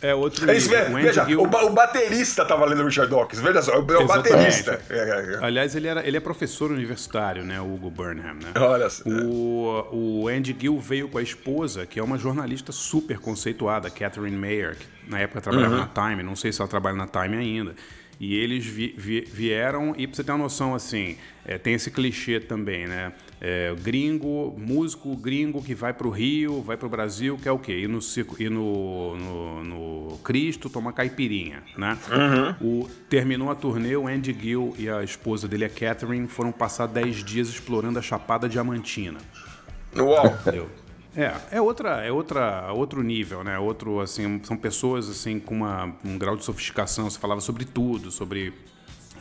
É 0.02 0.14
outro 0.14 0.50
é 0.50 0.54
nível. 0.54 0.78
É, 0.78 1.02
veja, 1.02 1.24
Gill... 1.24 1.40
o, 1.40 1.70
baterista 1.70 2.42
estava 2.42 2.64
lendo 2.66 2.84
Richard 2.84 3.08
Dawkins, 3.10 3.40
veja 3.40 3.62
só, 3.62 3.78
o, 3.78 3.82
o 3.82 4.06
baterista. 4.06 4.80
É, 4.90 4.98
é, 4.98 5.34
é, 5.34 5.38
Aliás, 5.40 5.76
ele, 5.76 5.86
era, 5.86 6.06
ele 6.06 6.16
é 6.16 6.20
professor 6.20 6.72
universitário, 6.72 7.44
né, 7.44 7.60
o 7.60 7.72
Hugo 7.72 7.88
Burnham, 7.88 8.34
né? 8.34 8.52
Olha 8.56 8.88
o, 9.06 9.86
o 9.92 10.28
Andy 10.28 10.56
Gill 10.58 10.78
veio 10.80 11.08
com 11.08 11.18
a 11.18 11.22
esposa, 11.22 11.86
que 11.86 12.00
é 12.00 12.02
uma 12.02 12.18
jornalista 12.18 12.72
super 12.72 13.18
conceituada, 13.18 13.88
Catherine 13.88 14.36
Mayer, 14.36 14.76
que 14.76 14.86
na 15.08 15.20
época 15.20 15.40
trabalhava 15.40 15.74
uhum. 15.74 15.80
na 15.80 16.08
Time, 16.08 16.22
não 16.22 16.34
sei 16.34 16.52
se 16.52 16.60
ela 16.60 16.68
trabalha 16.68 16.96
na 16.96 17.06
Time 17.06 17.36
ainda. 17.36 17.74
E 18.22 18.36
eles 18.36 18.64
vi, 18.64 18.94
vi, 18.96 19.22
vieram, 19.22 19.94
e 19.98 20.06
pra 20.06 20.14
você 20.14 20.22
ter 20.22 20.30
uma 20.30 20.38
noção, 20.38 20.76
assim, 20.76 21.16
é, 21.44 21.58
tem 21.58 21.74
esse 21.74 21.90
clichê 21.90 22.38
também, 22.38 22.86
né? 22.86 23.12
É, 23.40 23.74
gringo, 23.82 24.54
músico 24.56 25.16
gringo 25.16 25.60
que 25.60 25.74
vai 25.74 25.92
para 25.92 26.06
o 26.06 26.10
Rio, 26.10 26.62
vai 26.62 26.76
para 26.76 26.86
o 26.86 26.88
Brasil, 26.88 27.36
que 27.36 27.48
é 27.48 27.50
o 27.50 27.58
quê? 27.58 27.72
Ir 27.72 27.88
no, 27.88 27.98
ir 28.38 28.48
no, 28.48 29.16
no, 29.16 29.64
no 29.64 30.18
Cristo 30.18 30.70
tomar 30.70 30.92
caipirinha, 30.92 31.64
né? 31.76 31.98
Uhum. 32.60 32.82
O, 32.82 32.90
terminou 33.10 33.50
a 33.50 33.56
turnê, 33.56 33.96
o 33.96 34.06
Andy 34.06 34.32
Gill 34.40 34.72
e 34.78 34.88
a 34.88 35.02
esposa 35.02 35.48
dele, 35.48 35.64
a 35.64 35.68
Catherine, 35.68 36.28
foram 36.28 36.52
passar 36.52 36.86
10 36.86 37.24
dias 37.24 37.48
explorando 37.48 37.98
a 37.98 38.02
Chapada 38.02 38.48
Diamantina. 38.48 39.18
Uau! 39.96 40.26
Entendeu? 40.26 40.70
É, 41.16 41.56
é 41.56 41.60
outra, 41.60 42.04
é 42.04 42.10
outra, 42.10 42.72
outro 42.72 43.02
nível, 43.02 43.44
né? 43.44 43.58
Outro, 43.58 44.00
assim, 44.00 44.40
são 44.44 44.56
pessoas 44.56 45.10
assim 45.10 45.38
com 45.38 45.56
uma, 45.56 45.94
um 46.04 46.16
grau 46.16 46.36
de 46.36 46.44
sofisticação. 46.44 47.08
Você 47.08 47.18
falava 47.18 47.40
sobre 47.40 47.64
tudo, 47.64 48.10
sobre 48.10 48.54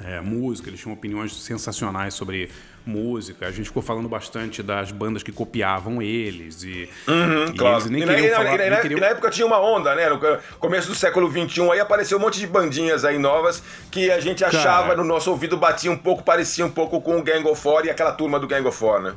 é, 0.04 0.22
música, 0.22 0.70
eles 0.70 0.80
tinham 0.80 0.94
opiniões 0.94 1.36
sensacionais 1.36 2.14
sobre 2.14 2.50
música. 2.86 3.46
A 3.48 3.52
gente 3.52 3.66
ficou 3.66 3.84
falando 3.84 4.10
bastante 4.10 4.64
das 4.64 4.92
bandas 4.92 5.22
que 5.22 5.32
copiavam 5.32 6.02
eles 6.02 6.64
e, 6.64 6.90
uhum, 7.08 7.46
e 7.46 7.58
claro. 7.58 7.76
eles 7.76 7.90
nem 7.90 8.04
e 8.04 8.06
queriam 8.06 8.30
na, 8.30 8.36
falar. 8.38 8.66
E 8.66 8.70
na, 8.70 8.78
queriam... 8.78 9.00
na, 9.00 9.08
época 9.08 9.30
tinha 9.30 9.46
uma 9.46 9.60
onda, 9.60 9.94
né? 9.94 10.10
No 10.10 10.20
começo 10.60 10.88
do 10.88 10.96
século 10.96 11.30
XXI 11.30 11.70
aí 11.72 11.80
apareceu 11.80 12.18
um 12.18 12.22
monte 12.22 12.40
de 12.40 12.48
bandinhas 12.48 13.06
aí 13.06 13.20
novas 13.20 13.62
que 13.92 14.10
a 14.10 14.20
gente 14.20 14.44
achava 14.44 14.90
Cara, 14.90 14.98
no 14.98 15.04
nosso 15.04 15.30
ouvido 15.30 15.58
batia 15.58 15.92
um 15.92 15.98
pouco, 15.98 16.24
parecia 16.24 16.66
um 16.66 16.72
pouco 16.72 17.00
com 17.02 17.18
o 17.18 17.24
Gang 17.24 17.48
of 17.48 17.62
Four 17.62 17.86
e 17.86 17.90
aquela 17.90 18.12
turma 18.12 18.40
do 18.40 18.48
Gang 18.48 18.66
of 18.68 18.78
Four, 18.78 19.02
né? 19.02 19.14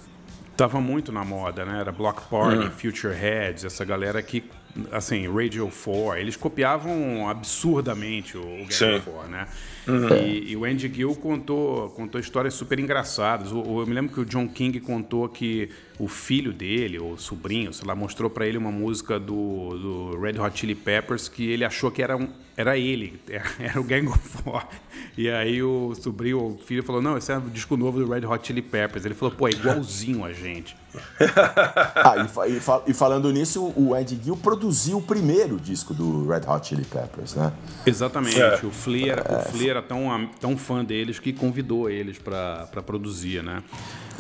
Tava 0.56 0.80
muito 0.80 1.10
na 1.10 1.24
moda, 1.24 1.64
né? 1.64 1.80
Era 1.80 1.92
Block 1.92 2.22
Party, 2.28 2.64
uhum. 2.64 2.70
Future 2.70 3.14
Heads, 3.14 3.64
essa 3.64 3.84
galera 3.84 4.22
que 4.22 4.44
assim, 4.90 5.28
Radio 5.28 5.70
4, 5.70 6.16
eles 6.16 6.36
copiavam 6.36 7.28
absurdamente 7.28 8.36
o, 8.36 8.40
o 8.40 8.66
Gang 8.66 9.00
4, 9.00 9.30
né? 9.30 9.46
Uhum. 9.86 10.16
E, 10.16 10.52
e, 10.52 10.56
o 10.56 10.64
Andy 10.64 10.92
Gill 10.92 11.14
contou, 11.16 11.90
contou 11.90 12.20
histórias 12.20 12.54
super 12.54 12.78
engraçadas. 12.78 13.52
O, 13.52 13.60
o, 13.60 13.80
eu 13.82 13.86
me 13.86 13.94
lembro 13.94 14.12
que 14.12 14.20
o 14.20 14.24
John 14.24 14.48
King 14.48 14.80
contou 14.80 15.28
que 15.28 15.70
o 15.98 16.08
filho 16.08 16.52
dele, 16.52 16.98
ou 16.98 17.16
sobrinho, 17.16 17.72
sei 17.72 17.86
lá, 17.86 17.94
mostrou 17.94 18.28
para 18.28 18.46
ele 18.46 18.58
uma 18.58 18.72
música 18.72 19.18
do, 19.18 20.12
do, 20.12 20.20
Red 20.20 20.40
Hot 20.40 20.58
Chili 20.58 20.74
Peppers 20.74 21.28
que 21.28 21.48
ele 21.48 21.64
achou 21.64 21.90
que 21.90 22.02
era, 22.02 22.16
um, 22.16 22.28
era 22.56 22.78
ele, 22.78 23.20
era 23.58 23.80
o 23.80 23.84
Gang 23.84 24.06
of 24.08 24.18
Four. 24.18 24.64
E 25.16 25.28
aí 25.28 25.62
o 25.62 25.94
sobrinho, 25.94 26.38
o 26.38 26.58
filho 26.58 26.82
falou, 26.82 27.00
não, 27.00 27.16
esse 27.16 27.32
é 27.32 27.38
um 27.38 27.48
disco 27.48 27.76
novo 27.76 28.04
do 28.04 28.10
Red 28.10 28.26
Hot 28.26 28.46
Chili 28.46 28.62
Peppers. 28.62 29.04
Ele 29.04 29.14
falou, 29.14 29.34
pô, 29.34 29.48
é 29.48 29.52
igualzinho 29.52 30.24
a 30.24 30.32
gente. 30.32 30.76
ah, 31.96 32.14
e, 32.46 32.52
e, 32.52 32.90
e, 32.90 32.94
falando 32.94 33.32
nisso, 33.32 33.72
o 33.76 33.94
Andy 33.94 34.18
Gill 34.22 34.36
produziu 34.36 34.98
o 34.98 35.02
primeiro 35.02 35.58
disco 35.58 35.92
do 35.92 36.28
Red 36.28 36.42
Hot 36.48 36.66
Chili 36.66 36.84
Peppers, 36.84 37.34
né? 37.34 37.52
Exatamente. 37.84 38.40
É. 38.40 38.60
O 38.62 38.70
Flea 38.70 39.12
era, 39.12 39.22
é. 39.22 39.38
o 39.38 39.52
Flea 39.52 39.70
era 39.72 39.82
tão, 39.82 40.30
tão 40.40 40.56
fã 40.56 40.84
deles 40.84 41.18
que 41.18 41.32
convidou 41.32 41.90
eles 41.90 42.18
para 42.18 42.82
produzir, 42.86 43.42
né? 43.42 43.62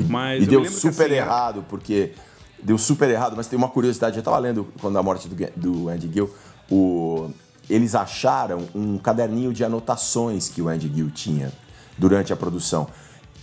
Mas 0.08 0.44
e 0.44 0.46
deu 0.46 0.64
super 0.68 1.06
assim, 1.06 1.14
errado, 1.14 1.64
porque 1.68 2.12
deu 2.60 2.78
super 2.78 3.08
errado, 3.08 3.34
mas 3.36 3.46
tem 3.46 3.56
uma 3.56 3.68
curiosidade, 3.68 4.16
eu 4.16 4.20
estava 4.20 4.38
lendo 4.38 4.66
quando 4.80 4.98
a 4.98 5.02
morte 5.02 5.28
do, 5.28 5.36
do 5.54 5.88
Andy 5.88 6.10
Gill, 6.12 6.34
o, 6.70 7.30
eles 7.68 7.94
acharam 7.94 8.68
um 8.74 8.98
caderninho 8.98 9.52
de 9.52 9.64
anotações 9.64 10.48
que 10.48 10.60
o 10.60 10.68
Andy 10.68 10.90
Gill 10.92 11.10
tinha 11.10 11.52
durante 11.96 12.32
a 12.32 12.36
produção. 12.36 12.88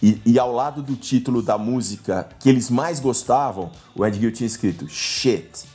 E, 0.01 0.19
e, 0.25 0.39
ao 0.39 0.51
lado 0.51 0.81
do 0.81 0.95
título 0.95 1.43
da 1.43 1.60
música 1.60 2.27
que 2.39 2.49
eles 2.49 2.71
mais 2.71 2.99
gostavam, 2.99 3.71
o 3.95 4.03
Andy 4.03 4.19
Gill 4.19 4.31
tinha 4.31 4.47
escrito 4.47 4.88
shit. 4.89 5.65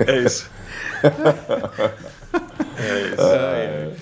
é 0.00 0.18
isso. 0.18 0.50
É 2.76 3.00
isso. 3.08 3.22
É. 3.22 3.92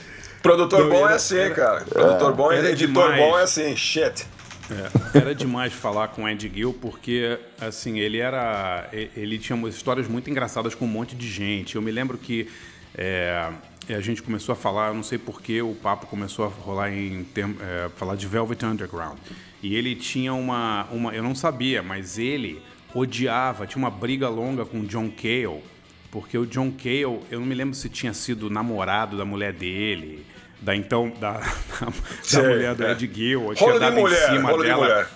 Produtor 0.42 0.88
bom 0.88 1.09
é 1.09 1.14
assim, 1.14 1.38
era, 1.38 1.54
cara. 1.54 1.85
Produtor 1.85 2.32
bom 2.35 2.52
e 2.52 2.59
editor 2.59 2.76
demais. 2.76 3.20
bom 3.20 3.38
é 3.38 3.42
assim, 3.42 3.76
shit. 3.76 4.26
É, 4.70 5.18
era 5.18 5.35
demais 5.35 5.72
falar 5.72 6.09
com 6.09 6.22
o 6.22 6.26
Andy 6.26 6.50
Gill 6.52 6.74
porque 6.74 7.38
assim 7.61 8.00
ele 8.00 8.18
era 8.18 8.88
ele 8.92 9.38
tinha 9.38 9.57
histórias 9.68 10.09
muito 10.09 10.29
engraçadas 10.29 10.74
com 10.74 10.85
um 10.85 10.88
monte 10.88 11.14
de 11.14 11.29
gente. 11.29 11.76
Eu 11.76 11.83
me 11.83 11.90
lembro 11.90 12.18
que 12.18 12.48
é, 12.96 13.52
a 13.88 14.00
gente 14.00 14.22
começou 14.22 14.52
a 14.52 14.57
falar, 14.57 14.92
não 14.92 15.02
sei 15.02 15.18
porquê, 15.18 15.62
o 15.62 15.74
papo 15.74 16.07
começou 16.07 16.44
a 16.44 16.48
rolar 16.48 16.92
em 16.92 17.22
term, 17.24 17.52
é, 17.61 17.88
falar 17.90 18.16
de 18.16 18.26
Velvet 18.26 18.64
Underground. 18.64 19.18
E 19.62 19.74
ele 19.76 19.94
tinha 19.94 20.35
uma, 20.35 20.85
uma, 20.90 21.14
eu 21.14 21.22
não 21.22 21.35
sabia, 21.35 21.83
mas 21.83 22.18
ele 22.18 22.61
odiava, 22.94 23.66
tinha 23.66 23.83
uma 23.83 23.90
briga 23.90 24.29
longa 24.29 24.64
com 24.64 24.85
John 24.85 25.11
Cale, 25.11 25.62
porque 26.11 26.37
o 26.37 26.46
John 26.46 26.72
Cale, 26.72 27.20
eu 27.31 27.38
não 27.40 27.46
me 27.46 27.55
lembro 27.55 27.74
se 27.74 27.88
tinha 27.88 28.12
sido 28.12 28.48
namorado 28.50 29.16
da 29.16 29.24
mulher 29.24 29.52
dele 29.52 30.24
da 30.61 30.75
então 30.75 31.12
da, 31.21 31.33
da, 31.40 32.40
da 32.40 32.49
mulher 32.49 32.75
do 32.75 32.85
é. 32.85 32.92
Ed 32.92 33.11
Gill, 33.12 33.55
tinha 33.55 33.79
dado 33.79 33.97
mulher, 33.97 34.31
em 34.31 34.37
cima 34.37 34.59
dela. 34.59 35.09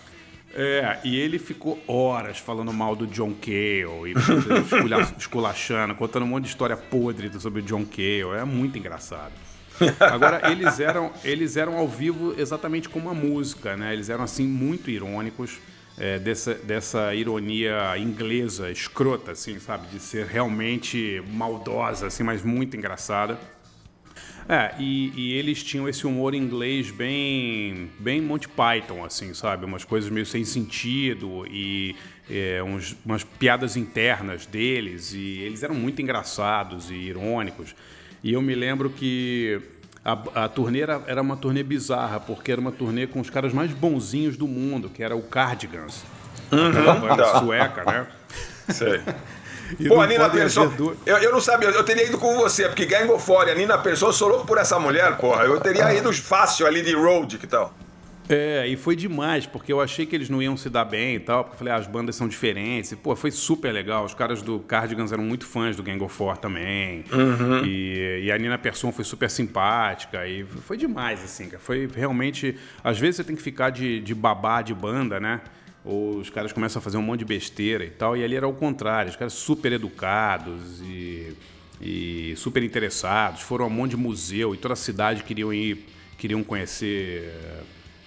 É, 0.52 0.98
e 1.04 1.16
ele 1.16 1.38
ficou 1.38 1.80
horas 1.86 2.38
falando 2.38 2.72
mal 2.72 2.96
do 2.96 3.06
John 3.06 3.32
Cale 3.34 4.12
e 4.12 4.14
esculachando, 5.16 5.94
contando 5.94 6.24
um 6.24 6.28
monte 6.28 6.44
de 6.44 6.50
história 6.50 6.76
podre 6.76 7.30
sobre 7.38 7.60
o 7.60 7.62
John 7.62 7.84
Cale. 7.84 8.40
É 8.40 8.44
muito 8.44 8.76
engraçado. 8.76 9.32
Agora, 10.00 10.42
eles 10.50 10.80
eram, 10.80 11.12
eles 11.24 11.56
eram 11.56 11.78
ao 11.78 11.86
vivo 11.86 12.34
exatamente 12.36 12.88
como 12.88 13.08
a 13.08 13.14
música, 13.14 13.76
né? 13.76 13.92
Eles 13.92 14.08
eram, 14.08 14.24
assim, 14.24 14.44
muito 14.44 14.90
irônicos, 14.90 15.58
é, 15.96 16.18
dessa, 16.18 16.54
dessa 16.54 17.14
ironia 17.14 17.96
inglesa, 17.96 18.70
escrota, 18.70 19.32
assim, 19.32 19.58
sabe? 19.60 19.86
De 19.86 20.00
ser 20.00 20.26
realmente 20.26 21.22
maldosa, 21.32 22.08
assim, 22.08 22.22
mas 22.22 22.42
muito 22.42 22.76
engraçada. 22.76 23.38
É, 24.50 24.74
e, 24.80 25.12
e, 25.14 25.32
eles 25.34 25.62
tinham 25.62 25.88
esse 25.88 26.04
humor 26.04 26.34
inglês 26.34 26.90
bem, 26.90 27.88
bem 28.00 28.20
Monty 28.20 28.48
Python, 28.48 29.04
assim, 29.04 29.32
sabe? 29.32 29.64
Umas 29.64 29.84
coisas 29.84 30.10
meio 30.10 30.26
sem 30.26 30.44
sentido 30.44 31.46
e 31.48 31.94
é, 32.28 32.60
uns, 32.60 32.96
umas 33.06 33.22
piadas 33.22 33.76
internas 33.76 34.46
deles. 34.46 35.12
E 35.14 35.38
eles 35.38 35.62
eram 35.62 35.76
muito 35.76 36.02
engraçados 36.02 36.90
e 36.90 36.94
irônicos. 36.94 37.76
E 38.24 38.32
eu 38.32 38.42
me 38.42 38.56
lembro 38.56 38.90
que 38.90 39.62
a, 40.04 40.44
a 40.44 40.48
turnê 40.48 40.80
era, 40.80 41.00
era 41.06 41.22
uma 41.22 41.36
turnê 41.36 41.62
bizarra, 41.62 42.18
porque 42.18 42.50
era 42.50 42.60
uma 42.60 42.72
turnê 42.72 43.06
com 43.06 43.20
os 43.20 43.30
caras 43.30 43.52
mais 43.52 43.70
bonzinhos 43.72 44.36
do 44.36 44.48
mundo, 44.48 44.90
que 44.90 45.00
era 45.00 45.14
o 45.14 45.22
Cardigans. 45.22 46.02
Uhum. 46.50 47.00
banda 47.00 47.38
sueca, 47.38 47.84
né? 47.84 48.04
Sei. 48.68 49.00
E 49.78 49.88
Pô, 49.88 50.00
a 50.00 50.06
Nina 50.06 50.28
Persson, 50.28 50.72
eu, 51.06 51.16
eu 51.18 51.32
não 51.32 51.40
sabia, 51.40 51.68
eu 51.68 51.84
teria 51.84 52.06
ido 52.06 52.18
com 52.18 52.36
você, 52.36 52.68
porque 52.68 52.86
Gang 52.86 53.10
of 53.10 53.24
Four, 53.24 53.48
a 53.48 53.54
Nina 53.54 53.78
Persson, 53.78 54.06
eu 54.06 54.12
sou 54.12 54.28
louco 54.28 54.46
por 54.46 54.58
essa 54.58 54.78
mulher, 54.78 55.16
porra. 55.16 55.44
Eu 55.44 55.60
teria 55.60 55.86
ah. 55.86 55.94
ido 55.94 56.12
fácil 56.12 56.66
ali 56.66 56.82
de 56.82 56.94
road, 56.94 57.38
que 57.38 57.46
tal? 57.46 57.72
É, 58.32 58.64
e 58.64 58.76
foi 58.76 58.94
demais, 58.94 59.44
porque 59.44 59.72
eu 59.72 59.80
achei 59.80 60.06
que 60.06 60.14
eles 60.14 60.30
não 60.30 60.40
iam 60.40 60.56
se 60.56 60.70
dar 60.70 60.84
bem 60.84 61.16
e 61.16 61.18
tal, 61.18 61.42
porque 61.42 61.56
eu 61.56 61.58
falei, 61.58 61.72
ah, 61.72 61.76
as 61.76 61.88
bandas 61.88 62.14
são 62.14 62.28
diferentes. 62.28 62.92
E, 62.92 62.96
pô, 62.96 63.16
foi 63.16 63.32
super 63.32 63.72
legal. 63.72 64.04
Os 64.04 64.14
caras 64.14 64.40
do 64.40 64.60
Cardigans 64.60 65.10
eram 65.10 65.24
muito 65.24 65.44
fãs 65.44 65.74
do 65.74 65.82
Gang 65.82 66.00
of 66.04 66.14
Four 66.14 66.36
também. 66.36 67.04
Uhum. 67.12 67.64
E, 67.64 68.26
e, 68.26 68.30
a 68.30 68.38
Nina 68.38 68.56
Persson 68.56 68.92
foi 68.92 69.04
super 69.04 69.28
simpática. 69.28 70.28
E 70.28 70.44
foi 70.44 70.76
demais, 70.76 71.24
assim, 71.24 71.46
cara. 71.46 71.58
Foi 71.58 71.88
realmente. 71.92 72.56
Às 72.84 73.00
vezes 73.00 73.16
você 73.16 73.24
tem 73.24 73.34
que 73.34 73.42
ficar 73.42 73.70
de, 73.70 74.00
de 74.00 74.14
babá 74.14 74.62
de 74.62 74.74
banda, 74.74 75.18
né? 75.18 75.40
Ou 75.84 76.18
os 76.18 76.28
caras 76.30 76.52
começam 76.52 76.78
a 76.80 76.82
fazer 76.82 76.96
um 76.96 77.02
monte 77.02 77.20
de 77.20 77.24
besteira 77.24 77.84
e 77.84 77.90
tal, 77.90 78.16
e 78.16 78.22
ali 78.24 78.36
era 78.36 78.46
o 78.46 78.52
contrário, 78.52 79.10
os 79.10 79.16
caras 79.16 79.32
super 79.32 79.72
educados 79.72 80.80
e, 80.82 81.34
e 81.80 82.34
super 82.36 82.62
interessados, 82.62 83.40
foram 83.42 83.64
a 83.64 83.68
um 83.68 83.70
monte 83.70 83.90
de 83.92 83.96
museu 83.96 84.54
e 84.54 84.58
toda 84.58 84.74
a 84.74 84.76
cidade 84.76 85.22
queriam 85.22 85.52
ir, 85.52 85.86
queriam 86.18 86.44
conhecer, 86.44 87.32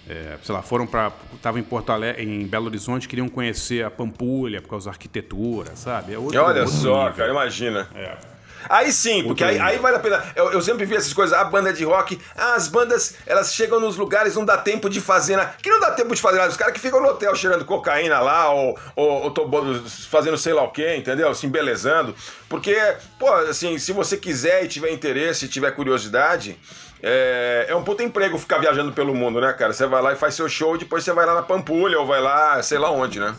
é, 0.07 0.37
sei 0.43 0.53
lá, 0.53 0.61
foram 0.61 0.85
para, 0.85 1.11
estavam 1.33 1.59
em 1.59 1.63
Porto 1.63 1.91
Alegre, 1.91 2.23
em 2.23 2.45
Belo 2.45 2.67
Horizonte, 2.67 3.07
queriam 3.07 3.27
conhecer 3.27 3.83
a 3.83 3.89
Pampulha 3.89 4.61
por 4.61 4.69
causa 4.69 4.85
da 4.85 4.91
arquitetura, 4.91 5.75
sabe? 5.75 6.13
É 6.13 6.17
outro, 6.17 6.39
Olha 6.39 6.61
outro 6.61 6.75
só, 6.75 7.03
nível. 7.03 7.15
cara, 7.17 7.31
imagina. 7.31 7.89
É. 7.95 8.32
Aí 8.69 8.91
sim, 8.91 9.23
porque 9.23 9.43
aí, 9.43 9.59
aí, 9.59 9.77
vale 9.77 9.97
a 9.97 9.99
pena. 9.99 10.23
Eu, 10.35 10.51
eu, 10.51 10.61
sempre 10.61 10.85
vi 10.85 10.95
essas 10.95 11.13
coisas, 11.13 11.37
a 11.37 11.43
banda 11.43 11.73
de 11.73 11.83
rock, 11.83 12.19
ah, 12.35 12.55
as 12.55 12.67
bandas, 12.67 13.15
elas 13.25 13.53
chegam 13.53 13.79
nos 13.79 13.97
lugares, 13.97 14.35
não 14.35 14.45
dá 14.45 14.57
tempo 14.57 14.89
de 14.89 15.01
fazer 15.01 15.35
nada. 15.35 15.55
Que 15.61 15.69
não 15.69 15.79
dá 15.79 15.91
tempo 15.91 16.15
de 16.15 16.21
fazer 16.21 16.37
nada. 16.37 16.49
Os 16.49 16.57
caras 16.57 16.73
que 16.73 16.79
ficam 16.79 17.01
no 17.01 17.09
hotel 17.09 17.35
cheirando 17.35 17.65
cocaína 17.65 18.19
lá, 18.19 18.49
ou, 18.51 18.77
ou, 18.95 19.33
ou 19.35 19.89
fazendo 20.09 20.37
sei 20.37 20.53
lá 20.53 20.63
o 20.63 20.71
quê, 20.71 20.95
entendeu? 20.95 21.33
Se 21.33 21.45
embelezando. 21.45 22.15
Porque, 22.49 22.75
pô, 23.19 23.31
assim, 23.33 23.77
se 23.77 23.91
você 23.91 24.17
quiser 24.17 24.63
e 24.63 24.67
tiver 24.67 24.91
interesse, 24.91 25.45
e 25.45 25.47
tiver 25.47 25.71
curiosidade, 25.71 26.57
é, 27.01 27.65
é, 27.67 27.75
um 27.75 27.83
puto 27.83 28.01
emprego 28.01 28.37
ficar 28.37 28.59
viajando 28.59 28.93
pelo 28.93 29.13
mundo, 29.13 29.41
né, 29.41 29.51
cara? 29.53 29.73
Você 29.73 29.85
vai 29.85 30.01
lá 30.01 30.13
e 30.13 30.15
faz 30.15 30.35
seu 30.35 30.47
show, 30.47 30.77
depois 30.77 31.03
você 31.03 31.11
vai 31.11 31.25
lá 31.25 31.35
na 31.35 31.41
Pampulha, 31.41 31.99
ou 31.99 32.05
vai 32.05 32.21
lá, 32.21 32.63
sei 32.63 32.77
lá 32.77 32.89
onde, 32.89 33.19
né? 33.19 33.35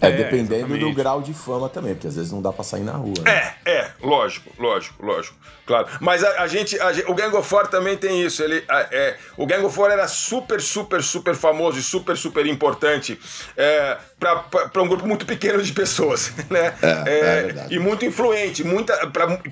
É, 0.00 0.08
é 0.08 0.12
dependendo 0.12 0.54
exatamente. 0.54 0.84
do 0.84 0.92
grau 0.92 1.22
de 1.22 1.34
fama 1.34 1.68
também, 1.68 1.94
porque 1.94 2.06
às 2.06 2.16
vezes 2.16 2.30
não 2.32 2.40
dá 2.40 2.52
pra 2.52 2.64
sair 2.64 2.82
na 2.82 2.92
rua. 2.92 3.14
Né? 3.24 3.54
É, 3.64 3.70
é, 3.70 3.90
lógico, 4.02 4.50
lógico, 4.58 5.04
lógico. 5.04 5.36
Claro. 5.66 5.86
Mas 6.00 6.24
a, 6.24 6.42
a, 6.42 6.46
gente, 6.46 6.80
a, 6.80 6.88
o 7.08 7.14
Gang 7.14 7.36
of 7.36 7.46
Four 7.46 7.68
também 7.68 7.96
tem 7.96 8.22
isso. 8.22 8.42
Ele, 8.42 8.64
a, 8.68 8.86
é, 8.90 9.16
o 9.36 9.44
Gang 9.44 9.62
of 9.64 9.74
Four 9.74 9.90
era 9.90 10.08
super, 10.08 10.62
super, 10.62 11.02
super 11.02 11.34
famoso 11.34 11.78
e 11.78 11.82
super, 11.82 12.16
super 12.16 12.46
importante 12.46 13.20
é, 13.54 13.98
para 14.18 14.82
um 14.82 14.88
grupo 14.88 15.06
muito 15.06 15.26
pequeno 15.26 15.62
de 15.62 15.72
pessoas, 15.72 16.32
né? 16.48 16.74
É, 16.80 16.88
é, 16.88 17.18
é 17.18 17.42
verdade. 17.42 17.74
E 17.74 17.78
muito 17.78 18.04
influente. 18.06 18.64
Muita, 18.64 18.94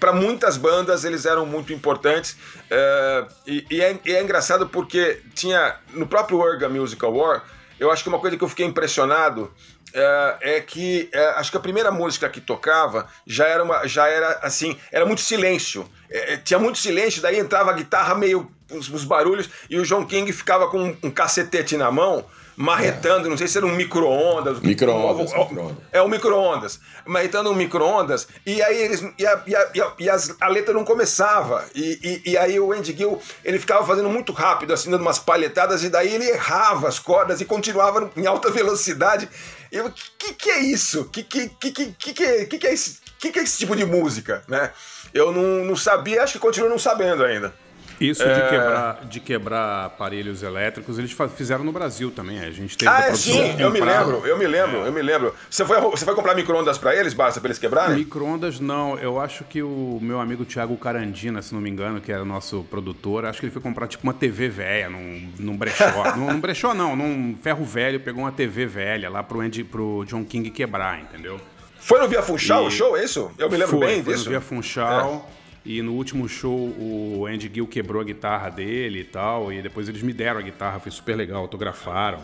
para 0.01 0.13
muitas 0.13 0.57
bandas 0.57 1.05
eles 1.05 1.27
eram 1.27 1.45
muito 1.45 1.73
importantes. 1.73 2.37
É, 2.71 3.25
e, 3.47 3.67
e, 3.71 3.81
é, 3.83 3.99
e 4.05 4.15
é 4.15 4.23
engraçado 4.23 4.67
porque 4.69 5.21
tinha 5.35 5.77
no 5.93 6.07
próprio 6.07 6.39
Orga 6.39 6.69
Musical 6.69 7.15
War, 7.15 7.45
eu 7.79 7.91
acho 7.91 8.03
que 8.03 8.09
uma 8.09 8.19
coisa 8.19 8.37
que 8.37 8.45
eu 8.45 8.49
fiquei 8.49 8.65
impressionado 8.65 9.53
é, 9.97 10.57
é 10.57 10.61
que 10.61 11.09
é, 11.13 11.29
acho 11.31 11.51
que 11.51 11.57
a 11.57 11.61
primeira 11.61 11.91
música 11.91 12.29
que 12.29 12.41
tocava 12.41 13.09
já 13.27 13.47
era 13.47 13.65
uma, 13.65 13.87
já 13.87 14.07
era 14.07 14.39
assim, 14.43 14.77
era 14.93 15.07
muito 15.07 15.23
silêncio. 15.23 15.89
É, 16.11 16.35
é 16.35 16.37
tinha 16.37 16.59
muito 16.59 16.79
silêncio, 16.79 17.23
daí 17.23 17.39
entrava 17.39 17.71
a 17.71 17.75
guitarra 17.75 18.15
meio 18.15 18.51
os, 18.71 18.89
os 18.89 19.05
barulhos 19.05 19.49
e 19.71 19.79
o 19.79 19.85
John 19.85 20.05
King 20.05 20.31
ficava 20.33 20.69
com 20.69 20.79
um, 20.79 20.97
um 21.05 21.11
cacetete 21.11 21.77
na 21.77 21.91
mão 21.91 22.25
marretando, 22.57 23.27
é. 23.27 23.31
não 23.31 23.37
sei 23.37 23.47
se 23.47 23.59
era 23.59 23.67
um 23.67 23.77
micro-ondas. 23.77 24.61
Micro-ondas. 24.61 25.33
Micro 25.33 25.77
é 25.93 26.03
um 26.03 26.09
micro-ondas. 26.09 26.81
Marretando 27.05 27.51
um 27.51 27.55
micro-ondas. 27.55 28.27
E 28.47 28.63
aí 28.63 28.81
eles. 28.81 29.05
E 29.19 29.27
a, 29.27 29.43
e 29.47 29.55
a, 29.55 29.93
e 29.99 30.09
a, 30.09 30.15
as, 30.15 30.35
a 30.41 30.49
letra 30.49 30.73
não 30.73 30.85
começava. 30.85 31.65
E, 31.75 32.23
e, 32.25 32.31
e, 32.31 32.39
aí 32.39 32.59
o 32.59 32.73
Andy 32.73 32.97
Gill 32.97 33.21
ele 33.45 33.59
ficava 33.59 33.87
fazendo 33.87 34.09
muito 34.09 34.33
rápido, 34.33 34.73
assim, 34.73 34.91
dando 34.91 35.03
umas 35.03 35.19
palhetadas, 35.19 35.85
e 35.85 35.91
daí 35.91 36.15
ele 36.15 36.29
errava 36.29 36.89
as 36.89 36.99
cordas 36.99 37.41
e 37.41 37.45
continuava 37.45 38.11
em 38.17 38.27
alta 38.27 38.51
velocidade. 38.51 39.29
Eu, 39.71 39.93
que 40.19 40.35
que 40.35 40.51
é 40.51 40.61
isso? 40.61 41.05
Que, 41.07 41.23
que, 41.23 41.49
que, 41.49 41.71
que, 41.71 41.93
que, 41.93 42.59
que 42.59 42.67
é 42.67 42.73
esse? 42.73 43.07
que, 43.19 43.33
que 43.33 43.39
é 43.39 43.43
esse 43.43 43.59
tipo 43.59 43.75
de 43.75 43.85
música, 43.85 44.43
né? 44.49 44.73
Eu 45.13 45.33
não, 45.33 45.65
não 45.65 45.77
sabia, 45.77 46.23
acho 46.23 46.35
que 46.35 46.39
continuo 46.39 46.69
não 46.69 46.79
sabendo 46.79 47.25
ainda. 47.25 47.55
Isso 48.01 48.23
é... 48.23 48.35
de, 48.35 48.49
quebrar, 48.49 49.05
de 49.05 49.21
quebrar 49.21 49.85
aparelhos 49.87 50.43
elétricos, 50.43 50.99
eles 50.99 51.15
fizeram 51.35 51.65
no 51.65 51.73
Brasil 51.73 52.11
também. 52.11 52.41
A 52.41 52.51
gente 52.51 52.77
teve 52.77 52.91
ah, 52.91 53.09
é, 53.09 53.15
sim, 53.15 53.57
eu 53.59 53.71
me 53.71 53.81
lembro, 53.81 54.27
eu 54.27 54.39
me 54.39 54.47
lembro, 54.47 54.79
é. 54.79 54.89
eu 54.89 54.93
me 54.93 55.03
lembro. 55.03 55.35
Você 55.49 55.65
foi, 55.65 55.81
você 55.81 56.05
foi 56.05 56.15
comprar 56.15 56.35
micro-ondas 56.35 56.79
para 56.79 56.95
eles, 56.95 57.15
basta 57.15 57.41
para 57.41 57.49
eles 57.49 57.59
quebrarem? 57.59 57.97
Micro-ondas 57.97 58.61
não, 58.61 58.99
eu 58.99 59.21
acho 59.21 59.45
que 59.45 59.63
o 59.63 59.99
meu 60.01 60.21
amigo 60.21 60.45
Thiago 60.45 60.77
Carandina, 60.77 61.41
se 61.43 61.55
não 61.55 61.61
me 61.61 61.71
engano, 61.71 62.01
que 62.01 62.13
era 62.13 62.25
nosso 62.25 62.65
produtor, 62.71 63.25
acho 63.25 63.41
que 63.41 63.47
ele 63.47 63.53
foi 63.53 63.63
comprar 63.63 63.87
tipo 63.87 64.05
uma 64.05 64.15
TV 64.15 64.49
velha 64.49 64.91
num, 64.91 65.33
num 65.39 65.57
brechó. 65.57 65.87
num, 66.17 66.33
num 66.33 66.41
brechó 66.41 66.75
não, 66.75 66.95
num 66.95 67.37
ferro 67.43 67.65
velho, 67.65 68.01
pegou 68.01 68.25
uma 68.25 68.33
TV 68.33 68.67
velha 68.67 69.09
lá 69.09 69.23
pro, 69.23 69.41
Andy, 69.41 69.65
pro 69.65 70.05
John 70.07 70.25
King 70.25 70.51
quebrar, 70.51 71.01
entendeu? 71.01 71.41
Foi 71.79 72.01
no 72.01 72.09
Via 72.09 72.23
Funchal 72.23 72.65
e... 72.65 72.67
o 72.67 72.71
show, 72.71 72.97
é 72.97 73.05
isso? 73.05 73.31
Eu 73.39 73.49
me 73.49 73.57
lembro 73.57 73.79
foi, 73.79 73.87
bem 73.87 74.03
foi 74.03 74.13
disso. 74.13 74.25
no 74.25 74.31
Via 74.31 74.41
Funchal. 74.41 75.29
É. 75.33 75.36
E 75.67 75.83
no 75.83 75.95
último 75.95 76.29
show 76.29 76.57
o 76.57 77.27
Andy 77.27 77.51
Gill 77.53 77.67
quebrou 77.67 78.01
a 78.01 78.05
guitarra 78.05 78.51
dele 78.51 79.01
e 79.01 79.05
tal. 79.05 79.53
E 79.53 79.61
depois 79.61 79.89
eles 79.89 80.01
me 80.01 80.13
deram 80.13 80.39
a 80.39 80.43
guitarra, 80.43 80.79
foi 80.79 80.93
super 80.93 81.17
legal, 81.17 81.43
autografaram. 81.43 82.21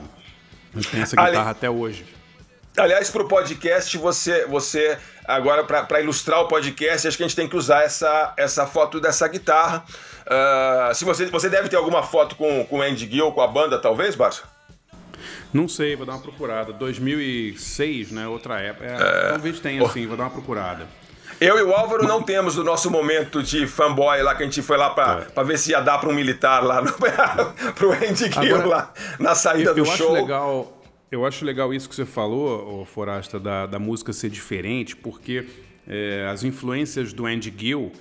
Eu 0.75 0.83
tenho 0.83 1.03
essa 1.03 1.17
guitarra 1.17 1.41
Ali... 1.41 1.51
até 1.51 1.69
hoje. 1.69 2.05
Aliás, 2.77 3.11
para 3.11 3.23
o 3.23 3.29
podcast, 3.29 3.99
você, 3.99 4.47
você 4.47 4.97
agora 5.27 5.63
para 5.65 6.01
ilustrar 6.01 6.41
o 6.41 6.49
podcast, 6.49 7.07
acho 7.07 7.17
que 7.17 7.23
a 7.23 7.27
gente 7.27 7.37
tem 7.37 7.49
que 7.49 7.57
usar 7.57 7.83
essa, 7.83 8.33
essa 8.37 8.67
foto 8.67 8.99
dessa 8.99 9.29
guitarra. 9.29 9.85
Uh, 10.23 10.95
se 10.95 11.05
você, 11.05 11.27
você 11.27 11.51
deve 11.51 11.69
ter 11.69 11.77
alguma 11.77 12.03
foto 12.03 12.35
com, 12.37 12.65
com 12.65 12.79
o 12.79 12.83
Andy 12.83 13.11
Gill, 13.11 13.33
com 13.33 13.43
a 13.43 13.47
banda, 13.47 13.79
talvez, 13.79 14.15
Barça? 14.15 14.45
Não 15.53 15.69
sei, 15.69 15.97
vou 15.97 16.07
dar 16.07 16.13
uma 16.13 16.23
procurada. 16.23 16.73
2006, 16.73 18.11
né? 18.11 18.27
Outra 18.27 18.59
época. 18.61 18.87
É, 18.87 19.27
é... 19.27 19.29
Talvez 19.31 19.61
tenha, 19.61 19.87
sim, 19.91 20.07
vou 20.07 20.17
dar 20.17 20.25
uma 20.25 20.31
procurada. 20.31 20.87
Eu 21.40 21.59
e 21.59 21.62
o 21.62 21.73
Álvaro 21.73 22.07
não 22.07 22.23
temos 22.23 22.57
o 22.57 22.64
nosso 22.64 22.90
momento 22.90 23.42
de 23.42 23.66
fanboy 23.66 24.23
lá, 24.23 24.35
que 24.35 24.42
a 24.42 24.47
gente 24.47 24.62
foi 24.62 24.77
lá 24.77 24.90
pra, 24.90 25.27
é. 25.35 25.45
ver 25.45 25.59
se 25.59 25.71
ia 25.71 25.81
dar 25.81 25.99
pra 25.99 26.09
um 26.09 26.12
militar 26.12 26.62
lá, 26.62 26.81
no, 26.83 26.92
pro 27.75 27.92
Andy 27.92 28.31
Gill 28.31 28.57
Agora, 28.57 28.66
lá, 28.66 28.95
na 29.18 29.35
saída 29.35 29.71
eu, 29.71 29.75
do 29.75 29.81
eu 29.81 29.85
show. 29.87 30.12
Acho 30.12 30.12
legal, 30.12 30.83
eu 31.11 31.27
acho 31.27 31.45
legal 31.45 31.75
isso 31.75 31.88
que 31.88 31.95
você 31.95 32.07
falou, 32.07 32.85
Forasta, 32.87 33.38
da, 33.40 33.66
da 33.66 33.79
música 33.79 34.12
ser 34.12 34.31
diferente, 34.31 34.97
porque 34.97 35.47
é, 35.87 36.29
as 36.31 36.45
influências 36.45 37.12
do 37.12 37.27
Andy 37.27 37.53
Gill 37.57 37.92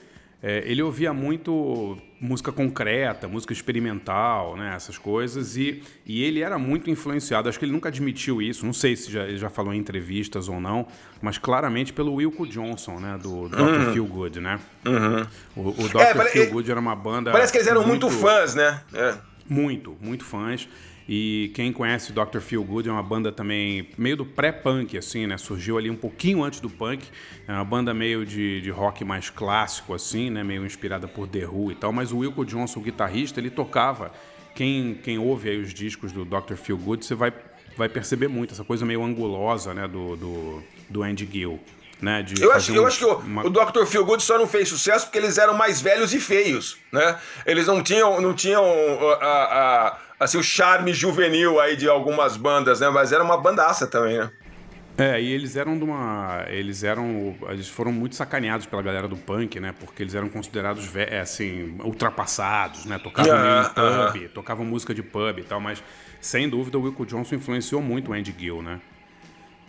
é, 0.43 0.63
ele 0.65 0.81
ouvia 0.81 1.13
muito 1.13 1.97
música 2.19 2.51
concreta, 2.51 3.27
música 3.27 3.53
experimental, 3.53 4.55
né, 4.55 4.73
essas 4.75 4.97
coisas, 4.97 5.55
e, 5.55 5.83
e 6.05 6.23
ele 6.23 6.41
era 6.41 6.57
muito 6.57 6.89
influenciado. 6.89 7.47
Acho 7.47 7.59
que 7.59 7.65
ele 7.65 7.71
nunca 7.71 7.89
admitiu 7.89 8.41
isso, 8.41 8.65
não 8.65 8.73
sei 8.73 8.95
se 8.95 9.11
já, 9.11 9.23
ele 9.23 9.37
já 9.37 9.49
falou 9.49 9.73
em 9.73 9.77
entrevistas 9.77 10.49
ou 10.49 10.59
não, 10.59 10.87
mas 11.21 11.37
claramente 11.37 11.93
pelo 11.93 12.15
Wilco 12.15 12.47
Johnson, 12.47 12.99
né, 12.99 13.19
do 13.21 13.49
Dr. 13.49 13.59
Uhum. 13.59 13.93
Feel 13.93 14.05
Good, 14.05 14.39
né? 14.39 14.59
Uhum. 14.85 15.27
O, 15.55 15.69
o 15.69 15.89
Dr. 15.89 16.01
É, 16.01 16.25
Feel 16.25 16.49
Good 16.51 16.71
era 16.71 16.79
uma 16.79 16.95
banda. 16.95 17.31
Parece 17.31 17.51
que 17.51 17.57
eles 17.59 17.67
eram 17.67 17.85
muito, 17.85 18.07
muito 18.07 18.21
fãs, 18.21 18.55
né? 18.55 18.81
É. 18.93 19.15
Muito, 19.47 19.97
muito 20.01 20.23
fãs. 20.23 20.67
E 21.07 21.51
quem 21.53 21.73
conhece 21.73 22.13
Dr. 22.13 22.39
Feel 22.39 22.63
Good 22.63 22.87
é 22.87 22.91
uma 22.91 23.03
banda 23.03 23.31
também 23.31 23.89
meio 23.97 24.17
do 24.17 24.25
pré-punk, 24.25 24.97
assim, 24.97 25.27
né? 25.27 25.37
Surgiu 25.37 25.77
ali 25.77 25.89
um 25.89 25.95
pouquinho 25.95 26.43
antes 26.43 26.59
do 26.59 26.69
punk. 26.69 27.05
É 27.47 27.51
uma 27.51 27.65
banda 27.65 27.93
meio 27.93 28.25
de, 28.25 28.61
de 28.61 28.69
rock 28.69 29.03
mais 29.03 29.29
clássico, 29.29 29.93
assim, 29.93 30.29
né? 30.29 30.43
Meio 30.43 30.65
inspirada 30.65 31.07
por 31.07 31.27
The 31.27 31.45
Who 31.47 31.71
e 31.71 31.75
tal. 31.75 31.91
Mas 31.91 32.11
o 32.11 32.19
Wilco 32.19 32.45
Johnson, 32.45 32.79
o 32.79 32.83
guitarrista, 32.83 33.39
ele 33.39 33.49
tocava. 33.49 34.11
Quem, 34.53 34.95
quem 34.95 35.17
ouve 35.17 35.49
aí 35.49 35.61
os 35.61 35.73
discos 35.73 36.11
do 36.11 36.23
Dr. 36.25 36.55
Feel 36.55 36.77
Good, 36.77 37.05
você 37.05 37.15
vai, 37.15 37.33
vai 37.75 37.89
perceber 37.89 38.27
muito 38.27 38.53
essa 38.53 38.63
coisa 38.63 38.85
meio 38.85 39.03
angulosa, 39.03 39.73
né? 39.73 39.87
Do, 39.87 40.15
do, 40.15 40.63
do 40.89 41.03
Andy 41.03 41.27
Gill. 41.31 41.59
Né, 42.01 42.25
eu, 42.39 42.51
acho, 42.51 42.71
um, 42.71 42.75
eu 42.75 42.87
acho 42.87 42.97
que 42.97 43.05
o, 43.05 43.17
uma... 43.17 43.45
o 43.45 43.49
Dr. 43.49 43.85
Feel 43.85 44.03
Good 44.03 44.23
só 44.23 44.37
não 44.37 44.47
fez 44.47 44.67
sucesso 44.67 45.05
porque 45.05 45.19
eles 45.19 45.37
eram 45.37 45.53
mais 45.53 45.79
velhos 45.79 46.13
e 46.15 46.19
feios, 46.19 46.77
né? 46.91 47.15
Eles 47.45 47.67
não 47.67 47.83
tinham, 47.83 48.19
não 48.19 48.33
tinham 48.33 48.63
uh, 48.63 49.11
a, 49.21 49.27
a 49.87 49.97
assim, 50.19 50.37
o 50.37 50.43
charme 50.43 50.93
juvenil 50.93 51.59
aí 51.59 51.75
de 51.75 51.87
algumas 51.87 52.37
bandas, 52.37 52.79
né? 52.79 52.89
Mas 52.89 53.11
era 53.11 53.23
uma 53.23 53.37
bandaça 53.37 53.87
também, 53.87 54.17
né? 54.17 54.31
É, 54.97 55.21
e 55.21 55.31
eles 55.31 55.55
eram 55.55 55.77
de 55.77 55.83
uma. 55.83 56.45
Eles 56.47 56.83
eram. 56.83 57.35
Eles 57.49 57.67
foram 57.67 57.91
muito 57.91 58.15
sacaneados 58.15 58.65
pela 58.65 58.81
galera 58.81 59.07
do 59.07 59.15
punk, 59.15 59.59
né? 59.59 59.73
Porque 59.79 60.03
eles 60.03 60.13
eram 60.13 60.29
considerados, 60.29 60.95
é, 60.95 61.19
assim, 61.19 61.75
ultrapassados, 61.83 62.85
né? 62.85 62.99
Tocavam 62.99 63.33
uh, 63.33 63.61
em 63.61 64.13
pub, 64.13 64.25
uh. 64.25 64.29
tocavam 64.29 64.65
música 64.65 64.93
de 64.93 65.01
pub 65.01 65.39
e 65.39 65.43
tal, 65.43 65.59
mas 65.59 65.81
sem 66.19 66.47
dúvida 66.47 66.77
o 66.77 66.83
Wilco 66.83 67.05
Johnson 67.05 67.35
influenciou 67.35 67.81
muito 67.81 68.11
o 68.11 68.13
Andy 68.13 68.35
Gill, 68.37 68.61
né? 68.61 68.79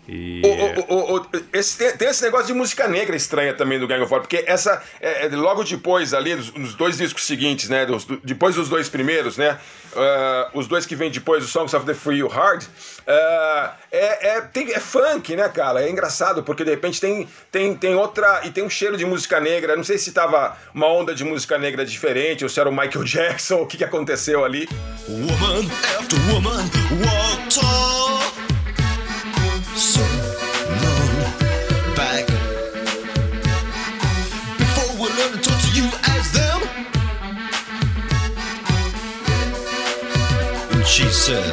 E... 0.08 0.42
O, 0.44 0.94
o, 0.94 1.16
o, 1.16 1.26
esse, 1.52 1.78
tem, 1.78 1.96
tem, 1.96 2.08
esse 2.08 2.24
negócio 2.24 2.48
de 2.48 2.54
música 2.54 2.88
negra 2.88 3.14
estranha 3.14 3.54
também 3.54 3.78
do 3.78 3.86
Gang 3.86 4.02
of 4.02 4.08
Four, 4.08 4.20
porque 4.20 4.42
essa, 4.46 4.82
é, 5.00 5.26
é, 5.26 5.28
logo 5.28 5.62
depois 5.62 6.12
ali, 6.12 6.34
nos, 6.34 6.74
dois 6.74 6.96
discos 6.96 7.24
seguintes, 7.24 7.68
né, 7.68 7.86
dos, 7.86 8.04
depois 8.24 8.56
dos 8.56 8.68
dois 8.68 8.88
primeiros, 8.88 9.36
né, 9.36 9.58
uh, 9.92 10.58
os 10.58 10.66
dois 10.66 10.86
que 10.86 10.96
vêm 10.96 11.08
depois, 11.08 11.44
o 11.44 11.46
Songs 11.46 11.72
of 11.74 11.86
the 11.86 11.94
Free 11.94 12.18
You 12.18 12.26
Hard, 12.26 12.62
uh, 12.62 13.70
é, 13.92 14.36
é, 14.36 14.40
tem, 14.40 14.72
é 14.72 14.80
funk, 14.80 15.36
né, 15.36 15.48
cara, 15.48 15.84
é 15.84 15.88
engraçado, 15.88 16.42
porque 16.42 16.64
de 16.64 16.70
repente 16.70 17.00
tem, 17.00 17.28
tem, 17.52 17.76
tem 17.76 17.94
outra, 17.94 18.40
e 18.44 18.50
tem 18.50 18.64
um 18.64 18.70
cheiro 18.70 18.96
de 18.96 19.06
música 19.06 19.38
negra, 19.38 19.76
não 19.76 19.84
sei 19.84 19.98
se 19.98 20.10
tava 20.10 20.56
uma 20.74 20.88
onda 20.88 21.14
de 21.14 21.22
música 21.22 21.56
negra 21.58 21.86
diferente, 21.86 22.42
ou 22.42 22.50
se 22.50 22.58
era 22.58 22.68
o 22.68 22.72
Michael 22.72 23.04
Jackson, 23.04 23.62
o 23.62 23.66
que, 23.66 23.76
que 23.76 23.84
aconteceu 23.84 24.44
ali. 24.44 24.68
Woman 25.08 25.70
after 25.96 26.18
woman 26.32 26.68
walked 27.04 27.58
on. 27.58 28.51
She 40.92 41.08
said, 41.08 41.52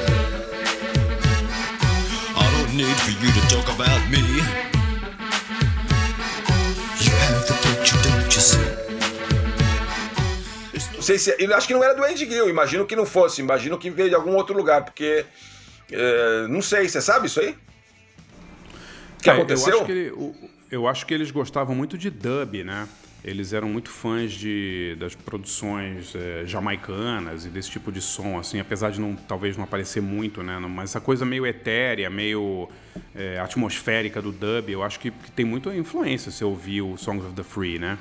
I 2.35 2.45
don't 2.55 2.75
need 2.75 2.97
for 3.05 3.11
you 3.11 3.31
to 3.31 3.41
talk 3.47 3.67
about 3.73 4.01
me. 4.11 4.19
You 6.99 7.13
have 7.23 7.47
the 7.47 7.55
picture, 7.63 7.99
don't 8.03 8.35
you 8.35 8.41
see? 8.41 8.69
Não 10.93 11.01
sei 11.01 11.17
se. 11.17 11.35
Eu 11.39 11.55
acho 11.55 11.67
que 11.67 11.73
não 11.73 11.81
era 11.81 11.93
do 11.93 12.03
Andy 12.03 12.25
Gill, 12.29 12.49
imagino 12.49 12.85
que 12.85 12.97
não 12.97 13.05
fosse, 13.05 13.41
imagino 13.41 13.77
que 13.77 13.89
veio 13.89 14.09
de 14.09 14.15
algum 14.15 14.35
outro 14.35 14.53
lugar, 14.53 14.83
porque. 14.83 15.25
É, 15.89 16.47
não 16.49 16.61
sei, 16.61 16.89
você 16.89 16.99
sabe 16.99 17.27
isso 17.27 17.39
aí? 17.39 17.55
que 19.21 19.29
é, 19.29 19.33
aconteceu? 19.33 19.73
Eu 19.73 19.77
acho 19.77 19.85
que, 19.85 19.91
ele, 19.91 20.33
eu 20.69 20.87
acho 20.87 21.05
que 21.05 21.13
eles 21.13 21.31
gostavam 21.31 21.73
muito 21.73 21.97
de 21.97 22.09
dub, 22.09 22.61
né? 22.65 22.89
Eles 23.23 23.51
eram 23.51 23.67
muito 23.67 23.89
fãs 23.89 24.31
de, 24.31 24.95
das 24.97 25.13
produções 25.13 26.15
é, 26.15 26.43
jamaicanas 26.45 27.45
e 27.45 27.49
desse 27.49 27.69
tipo 27.69 27.91
de 27.91 28.01
som, 28.01 28.39
assim, 28.39 28.59
apesar 28.59 28.91
de 28.91 29.01
não, 29.01 29.13
talvez 29.13 29.57
não 29.57 29.65
aparecer 29.65 30.01
muito, 30.01 30.41
né? 30.41 30.57
Mas 30.59 30.91
essa 30.91 31.01
coisa 31.01 31.25
meio 31.25 31.45
etérea, 31.45 32.09
meio 32.09 32.69
é, 33.13 33.37
atmosférica 33.39 34.21
do 34.21 34.31
dub, 34.31 34.69
eu 34.69 34.81
acho 34.83 34.99
que, 34.99 35.11
que, 35.11 35.31
tem 35.31 35.45
muita 35.45 35.75
influência 35.75 36.31
se 36.31 36.45
ouvir 36.45 36.81
o 36.81 36.97
Songs 36.97 37.25
of 37.25 37.35
the 37.35 37.43
Free, 37.43 37.77
né? 37.77 37.97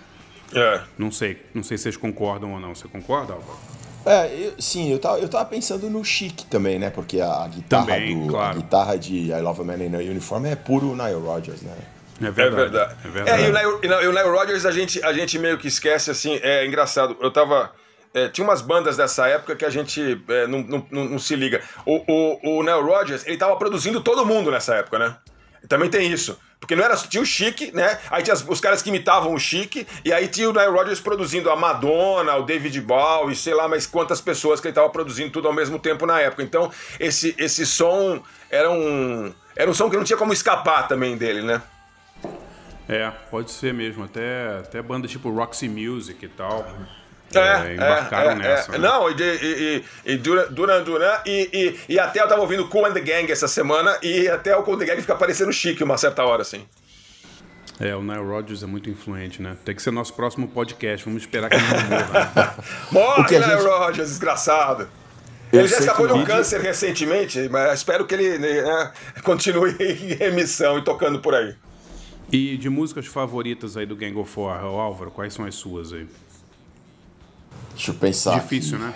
É. 0.55 0.83
Não 0.97 1.11
sei, 1.11 1.43
não 1.53 1.65
sei 1.65 1.77
se 1.77 1.85
vocês 1.85 1.97
concordam 1.97 2.53
ou 2.53 2.61
não. 2.61 2.75
Você 2.75 2.87
concorda, 2.87 3.33
Álvaro? 3.33 3.59
É, 4.07 4.33
eu, 4.33 4.55
sim, 4.59 4.91
eu 4.91 4.99
tava, 4.99 5.19
eu 5.19 5.29
tava 5.29 5.45
pensando 5.45 5.91
no 5.91 6.05
Chic 6.05 6.45
também, 6.49 6.79
né? 6.79 6.91
Porque 6.91 7.21
a, 7.21 7.43
a 7.43 7.49
guitarra 7.49 7.87
também, 7.87 8.19
do, 8.19 8.29
claro. 8.29 8.59
a 8.59 8.63
guitarra 8.63 8.97
de 8.97 9.31
I 9.31 9.41
Love 9.41 9.63
a 9.63 9.65
Man 9.65 9.85
in 9.85 9.95
a 9.97 9.99
Uniform 9.99 10.47
é 10.47 10.55
puro 10.55 10.95
Nile 10.95 11.21
Rodgers, 11.21 11.61
né? 11.63 11.77
É 12.21 12.31
verdade. 12.31 12.97
É 13.05 13.09
verdade. 13.09 13.43
É, 13.43 13.45
é 13.45 13.47
e, 13.47 13.51
o 13.51 14.13
Nile, 14.13 14.19
e 14.19 14.31
Rodgers 14.31 14.67
a 14.67 14.73
gente, 14.73 15.03
a 15.05 15.13
gente 15.13 15.39
meio 15.39 15.57
que 15.59 15.69
esquece, 15.69 16.11
assim, 16.11 16.39
é 16.43 16.67
engraçado. 16.67 17.17
Eu 17.21 17.31
tava. 17.31 17.73
É, 18.13 18.29
tinha 18.29 18.45
umas 18.45 18.63
bandas 18.63 18.97
dessa 18.97 19.29
época 19.29 19.55
que 19.55 19.65
a 19.65 19.71
gente 19.71 20.21
é, 20.29 20.47
não, 20.47 20.61
não, 20.63 20.87
não, 20.91 21.05
não, 21.05 21.19
se 21.19 21.37
liga. 21.37 21.63
O, 21.85 21.97
o, 22.09 22.59
o 22.59 22.63
Nile 22.63 22.81
Rodgers, 22.81 23.25
ele 23.27 23.37
tava 23.37 23.55
produzindo 23.57 24.01
todo 24.01 24.25
mundo 24.25 24.51
nessa 24.51 24.75
época, 24.75 24.99
né? 24.99 25.17
Também 25.69 25.91
tem 25.91 26.11
isso. 26.11 26.39
Porque 26.59 26.75
não 26.75 26.83
era 26.83 26.97
tinha 26.97 27.23
o 27.23 27.27
Chic, 27.27 27.73
né? 27.73 27.99
Aí 28.11 28.23
tinha 28.23 28.35
os 28.35 28.61
caras 28.61 28.83
que 28.83 28.89
imitavam 28.89 29.33
o 29.33 29.39
Chic, 29.39 29.87
e 30.05 30.13
aí 30.13 30.27
tinha 30.27 30.49
o 30.49 30.53
Nile 30.53 30.71
Rodgers 30.71 31.01
produzindo 31.01 31.51
a 31.51 31.57
Madonna, 31.57 32.35
o 32.37 32.43
David 32.43 32.81
Bowie, 32.81 33.37
sei 33.37 33.55
lá 33.55 33.69
mais 33.69 33.87
quantas 33.87 34.21
pessoas 34.21 34.61
que 34.61 34.67
ele 34.67 34.73
estava 34.73 34.89
produzindo 34.91 35.31
tudo 35.31 35.47
ao 35.47 35.55
mesmo 35.55 35.79
tempo 35.79 36.05
na 36.05 36.21
época. 36.21 36.43
Então, 36.43 36.71
esse, 36.99 37.35
esse 37.39 37.65
som 37.65 38.21
era 38.51 38.71
um 38.71 39.33
era 39.55 39.71
um 39.71 39.75
som 39.75 39.91
que 39.91 39.97
não 39.97 40.05
tinha 40.05 40.17
como 40.17 40.33
escapar 40.33 40.89
também 40.89 41.17
dele, 41.17 41.43
né? 41.43 41.63
É, 42.89 43.11
pode 43.31 43.51
ser 43.51 43.75
mesmo. 43.75 44.05
Até, 44.05 44.61
até 44.61 44.81
banda 44.81 45.07
tipo 45.07 45.31
Roxy 45.31 45.69
Music 45.69 46.25
e 46.25 46.29
tal. 46.29 46.67
É, 47.35 47.39
é, 47.39 47.75
embarcaram 47.75 48.31
é, 48.31 48.33
é, 48.33 48.37
nessa. 48.37 48.75
É. 48.75 48.79
Né? 48.79 48.89
Não, 48.89 49.11
e, 49.11 49.15
e, 49.21 49.85
e, 50.07 50.17
Duran 50.17 50.83
Duran, 50.83 51.19
e, 51.27 51.51
e, 51.53 51.95
e 51.95 51.99
até 51.99 52.23
eu 52.23 52.29
tava 52.29 52.41
ouvindo 52.41 52.67
Cool 52.69 52.87
and 52.87 52.95
the 52.95 53.01
Gang 53.01 53.31
essa 53.31 53.47
semana, 53.47 53.99
e 54.03 54.29
até 54.29 54.57
o 54.57 54.63
Cool 54.63 54.77
and 54.77 54.79
the 54.79 54.87
Gang 54.87 55.01
fica 55.01 55.15
parecendo 55.15 55.53
chique 55.53 55.85
uma 55.85 55.99
certa 55.99 56.25
hora, 56.25 56.41
assim. 56.41 56.67
É, 57.79 57.95
o 57.95 58.03
Nile 58.03 58.25
Rodgers 58.25 58.63
é 58.63 58.67
muito 58.67 58.91
influente, 58.91 59.41
né? 59.41 59.57
Tem 59.65 59.75
que 59.75 59.83
ser 59.83 59.93
nosso 59.93 60.13
próximo 60.15 60.49
podcast. 60.49 61.05
Vamos 61.05 61.23
esperar 61.23 61.49
que 61.49 61.57
ele 61.57 61.65
não 61.65 61.99
morra. 61.99 62.33
Né? 62.35 62.55
Morre, 62.91 63.39
Nile 63.39 63.51
gente... 63.53 63.63
Rodgers, 63.63 64.09
desgraçado. 64.09 64.89
Eu 65.53 65.61
ele 65.61 65.69
já 65.69 65.79
escapou 65.79 66.07
de 66.07 66.13
um 66.13 66.19
vídeo... 66.19 66.35
câncer 66.35 66.61
recentemente, 66.61 67.49
mas 67.49 67.79
espero 67.79 68.05
que 68.05 68.15
ele 68.15 68.39
né, 68.39 68.93
continue 69.23 69.77
em 69.79 70.15
remissão 70.15 70.79
e 70.79 70.83
tocando 70.83 71.21
por 71.21 71.35
aí. 71.35 71.55
E 72.31 72.57
de 72.57 72.69
músicas 72.69 73.07
favoritas 73.07 73.77
aí 73.77 73.87
do 73.87 73.97
Gang 73.97 74.17
of 74.19 74.31
Four, 74.31 74.51
Álvaro, 74.51 75.11
quais 75.11 75.33
são 75.33 75.45
as 75.45 75.55
suas 75.55 75.93
aí? 75.93 76.07
Deixa 77.75 77.91
eu 77.91 77.95
pensar. 77.95 78.39
Difícil, 78.41 78.79
né? 78.79 78.95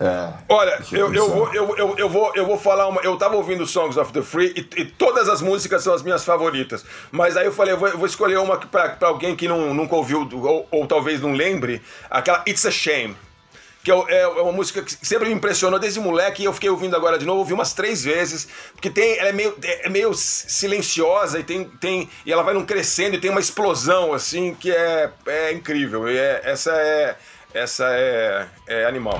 É, 0.00 0.32
Olha, 0.48 0.80
eu, 0.92 1.12
eu, 1.12 1.28
vou, 1.28 1.52
eu, 1.52 1.76
eu, 1.76 1.98
eu, 1.98 2.08
vou, 2.08 2.32
eu 2.36 2.46
vou 2.46 2.56
falar 2.56 2.86
uma. 2.86 3.00
Eu 3.00 3.16
tava 3.16 3.34
ouvindo 3.36 3.66
Songs 3.66 3.96
of 3.96 4.12
the 4.12 4.22
Free 4.22 4.54
e, 4.54 4.80
e 4.80 4.84
todas 4.84 5.28
as 5.28 5.42
músicas 5.42 5.82
são 5.82 5.92
as 5.92 6.02
minhas 6.02 6.24
favoritas. 6.24 6.84
Mas 7.10 7.36
aí 7.36 7.46
eu 7.46 7.52
falei, 7.52 7.74
eu 7.74 7.78
vou, 7.78 7.88
eu 7.88 7.98
vou 7.98 8.06
escolher 8.06 8.38
uma 8.38 8.58
pra, 8.58 8.90
pra 8.90 9.08
alguém 9.08 9.34
que 9.34 9.48
não, 9.48 9.74
nunca 9.74 9.96
ouviu, 9.96 10.28
ou, 10.32 10.68
ou 10.70 10.86
talvez 10.86 11.20
não 11.20 11.32
lembre, 11.32 11.82
aquela 12.08 12.44
It's 12.46 12.64
a 12.64 12.70
Shame 12.70 13.16
que 13.82 13.90
é, 13.90 13.94
é, 13.94 14.26
uma 14.26 14.52
música 14.52 14.82
que 14.82 15.06
sempre 15.06 15.28
me 15.28 15.34
impressionou 15.34 15.78
desde 15.78 16.00
moleque 16.00 16.42
e 16.42 16.44
eu 16.44 16.52
fiquei 16.52 16.68
ouvindo 16.68 16.96
agora 16.96 17.18
de 17.18 17.24
novo, 17.24 17.40
ouvi 17.40 17.52
umas 17.52 17.72
três 17.72 18.04
vezes, 18.04 18.48
porque 18.72 18.90
tem, 18.90 19.18
ela 19.18 19.28
é 19.28 19.32
meio, 19.32 19.56
é, 19.62 19.86
é 19.86 19.88
meio 19.88 20.12
silenciosa 20.14 21.38
e 21.38 21.44
tem, 21.44 21.64
tem 21.64 22.08
e 22.26 22.32
ela 22.32 22.42
vai 22.42 22.54
num 22.54 22.64
crescendo 22.64 23.16
e 23.16 23.20
tem 23.20 23.30
uma 23.30 23.40
explosão 23.40 24.12
assim 24.12 24.54
que 24.54 24.70
é, 24.70 25.10
é 25.26 25.52
incrível. 25.52 26.08
E 26.08 26.16
é, 26.16 26.40
essa 26.44 26.72
é 26.72 27.16
essa 27.54 27.84
é, 27.92 28.46
é 28.66 28.84
animal. 28.84 29.18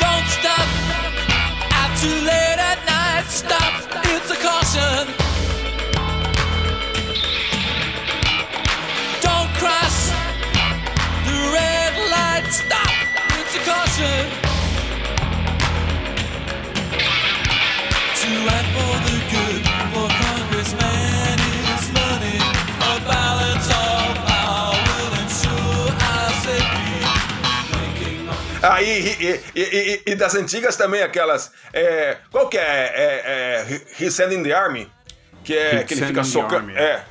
Don't 0.00 0.28
stop 0.28 0.68
out 1.72 2.00
too 2.00 2.24
late 2.24 2.58
at 2.58 2.78
night. 2.86 3.26
Stop, 3.28 3.74
it's 4.06 4.30
a 4.30 4.36
caution. 4.36 5.23
Aí, 28.74 29.16
e, 29.20 29.40
e, 29.54 29.62
e, 29.62 30.02
e, 30.12 30.14
das 30.14 30.34
antigas 30.34 30.76
também, 30.76 31.02
aquelas. 31.02 31.52
É, 31.72 32.16
qual 32.30 32.48
que 32.48 32.56
é? 32.56 32.62
é, 32.62 33.66
é 33.66 33.80
He's 34.00 34.14
Sending 34.14 34.42
the 34.42 34.52
Army? 34.52 34.90
Que 35.44 35.56
é 35.56 35.84
que 35.84 35.94
ele 35.94 36.06
fica 36.06 36.24
socando. 36.24 36.70
É, 36.70 37.04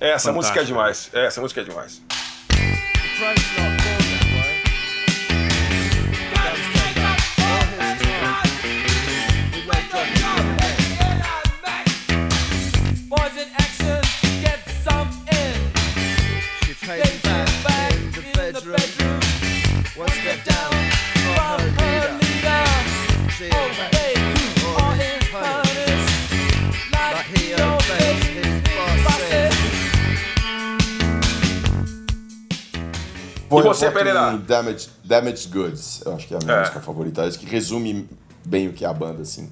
é, 0.00 0.10
essa 0.10 0.32
Fantástico. 0.32 0.34
música 0.34 0.60
é 0.60 0.64
demais. 0.64 1.10
É, 1.12 1.26
essa 1.26 1.40
música 1.40 1.60
é 1.60 1.64
demais. 1.64 2.00
Você, 33.80 33.90
Pereira? 33.90 34.36
Damage, 34.36 34.88
Damage 35.04 35.48
Goods, 35.48 36.02
eu 36.04 36.14
acho 36.14 36.26
que 36.26 36.34
é 36.34 36.36
a 36.36 36.40
minha 36.44 36.56
é. 36.56 36.60
música 36.60 36.80
favorita, 36.80 37.24
acho 37.24 37.38
que 37.38 37.46
resume 37.46 38.08
bem 38.44 38.68
o 38.68 38.72
que 38.72 38.84
é 38.84 38.88
a 38.88 38.92
banda, 38.92 39.22
assim. 39.22 39.50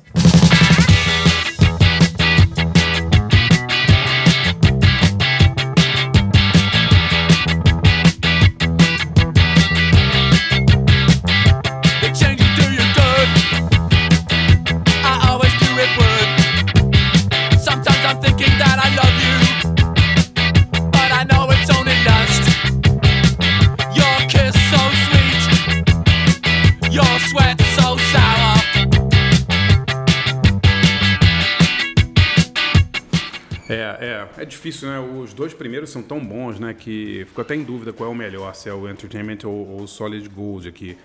Difícil, 34.68 34.88
né? 34.88 35.00
Os 35.00 35.32
dois 35.32 35.54
primeiros 35.54 35.90
são 35.90 36.02
tão 36.02 36.24
bons, 36.24 36.60
né? 36.60 36.74
Que 36.74 37.24
fico 37.26 37.40
até 37.40 37.54
em 37.54 37.62
dúvida 37.62 37.92
qual 37.92 38.10
é 38.10 38.12
o 38.12 38.16
melhor, 38.16 38.54
se 38.54 38.68
é 38.68 38.74
o 38.74 38.88
Entertainment 38.88 39.38
ou 39.44 39.82
o 39.82 39.88
Solid 39.88 40.28
Gold 40.28 40.68
aqui. 40.68 40.96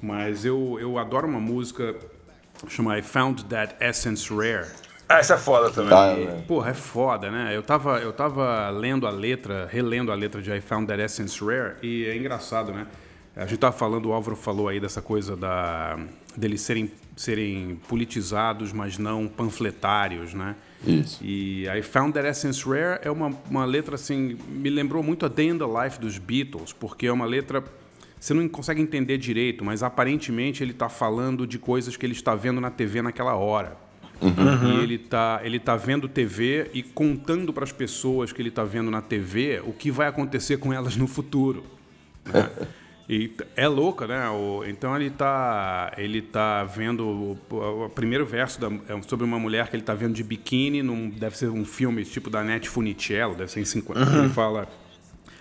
Mas 0.00 0.44
eu, 0.44 0.78
eu 0.80 0.98
adoro 0.98 1.26
uma 1.26 1.40
música 1.40 1.94
chama 2.68 2.98
I 2.98 3.02
Found 3.02 3.44
That 3.46 3.76
Essence 3.80 4.32
Rare. 4.32 4.68
Ah, 5.08 5.18
essa 5.18 5.34
é 5.34 5.38
foda 5.38 5.70
também. 5.70 5.96
Ah, 5.96 6.10
é. 6.10 6.42
Porra, 6.46 6.70
é 6.70 6.74
foda, 6.74 7.30
né? 7.30 7.56
Eu 7.56 7.62
tava, 7.62 7.98
eu 7.98 8.12
tava 8.12 8.68
lendo 8.70 9.06
a 9.06 9.10
letra, 9.10 9.66
relendo 9.70 10.12
a 10.12 10.14
letra 10.14 10.42
de 10.42 10.50
I 10.50 10.60
Found 10.60 10.86
That 10.86 11.00
Essence 11.00 11.42
Rare 11.42 11.76
e 11.82 12.04
é 12.04 12.16
engraçado, 12.16 12.72
né? 12.72 12.86
A 13.34 13.46
gente 13.46 13.58
tava 13.58 13.76
falando, 13.76 14.06
o 14.06 14.12
Álvaro 14.12 14.36
falou 14.36 14.68
aí 14.68 14.80
dessa 14.80 15.00
coisa 15.00 15.36
da 15.36 15.96
deles 16.36 16.60
serem, 16.60 16.90
serem 17.16 17.80
politizados, 17.88 18.72
mas 18.72 18.98
não 18.98 19.28
panfletários, 19.28 20.34
né? 20.34 20.56
Isso. 20.86 21.18
E 21.22 21.66
I 21.68 21.82
Found 21.82 22.12
That 22.14 22.26
Essence 22.26 22.64
Rare 22.64 23.00
é 23.02 23.10
uma, 23.10 23.32
uma 23.50 23.64
letra 23.64 23.96
assim, 23.96 24.36
me 24.48 24.70
lembrou 24.70 25.02
muito 25.02 25.26
a 25.26 25.28
Day 25.28 25.48
in 25.48 25.58
the 25.58 25.64
Life 25.64 25.98
dos 26.00 26.18
Beatles, 26.18 26.72
porque 26.72 27.06
é 27.06 27.12
uma 27.12 27.26
letra 27.26 27.62
você 28.20 28.34
não 28.34 28.48
consegue 28.48 28.82
entender 28.82 29.16
direito, 29.16 29.64
mas 29.64 29.82
aparentemente 29.82 30.62
ele 30.62 30.72
está 30.72 30.88
falando 30.88 31.46
de 31.46 31.58
coisas 31.58 31.96
que 31.96 32.04
ele 32.04 32.14
está 32.14 32.34
vendo 32.34 32.60
na 32.60 32.70
TV 32.70 33.00
naquela 33.00 33.36
hora. 33.36 33.76
Uhum. 34.20 34.72
E 34.72 34.82
ele 34.82 34.96
está 34.96 35.40
ele 35.44 35.60
tá 35.60 35.76
vendo 35.76 36.08
TV 36.08 36.68
e 36.74 36.82
contando 36.82 37.52
para 37.52 37.62
as 37.62 37.70
pessoas 37.70 38.32
que 38.32 38.42
ele 38.42 38.48
está 38.48 38.64
vendo 38.64 38.90
na 38.90 39.00
TV 39.00 39.62
o 39.64 39.72
que 39.72 39.92
vai 39.92 40.08
acontecer 40.08 40.56
com 40.56 40.72
elas 40.72 40.96
no 40.96 41.06
futuro. 41.06 41.64
E 43.08 43.32
é 43.56 43.66
louca, 43.66 44.06
né? 44.06 44.28
O, 44.28 44.62
então 44.66 44.94
ele 44.94 45.08
tá, 45.08 45.94
ele 45.96 46.20
tá 46.20 46.62
vendo 46.64 47.08
o, 47.08 47.38
o 47.84 47.88
primeiro 47.88 48.26
verso 48.26 48.60
da, 48.60 48.66
é 48.66 49.02
sobre 49.02 49.24
uma 49.24 49.38
mulher 49.38 49.68
que 49.68 49.76
ele 49.76 49.82
tá 49.82 49.94
vendo 49.94 50.12
de 50.12 50.22
biquíni, 50.22 50.82
num, 50.82 51.08
deve 51.08 51.38
ser 51.38 51.48
um 51.48 51.64
filme 51.64 52.04
tipo 52.04 52.28
da 52.28 52.44
Net 52.44 52.68
Funicello, 52.68 53.34
deve 53.34 53.50
ser 53.50 53.60
em 53.60 53.64
50. 53.64 53.98
Uhum. 53.98 54.24
Ele 54.24 54.28
fala 54.28 54.68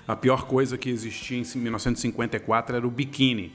a 0.08 0.16
pior 0.16 0.46
coisa 0.46 0.78
que 0.78 0.90
existia 0.90 1.38
em 1.38 1.60
1954 1.60 2.78
era 2.78 2.88
o 2.88 2.92
biquíni. 2.92 3.52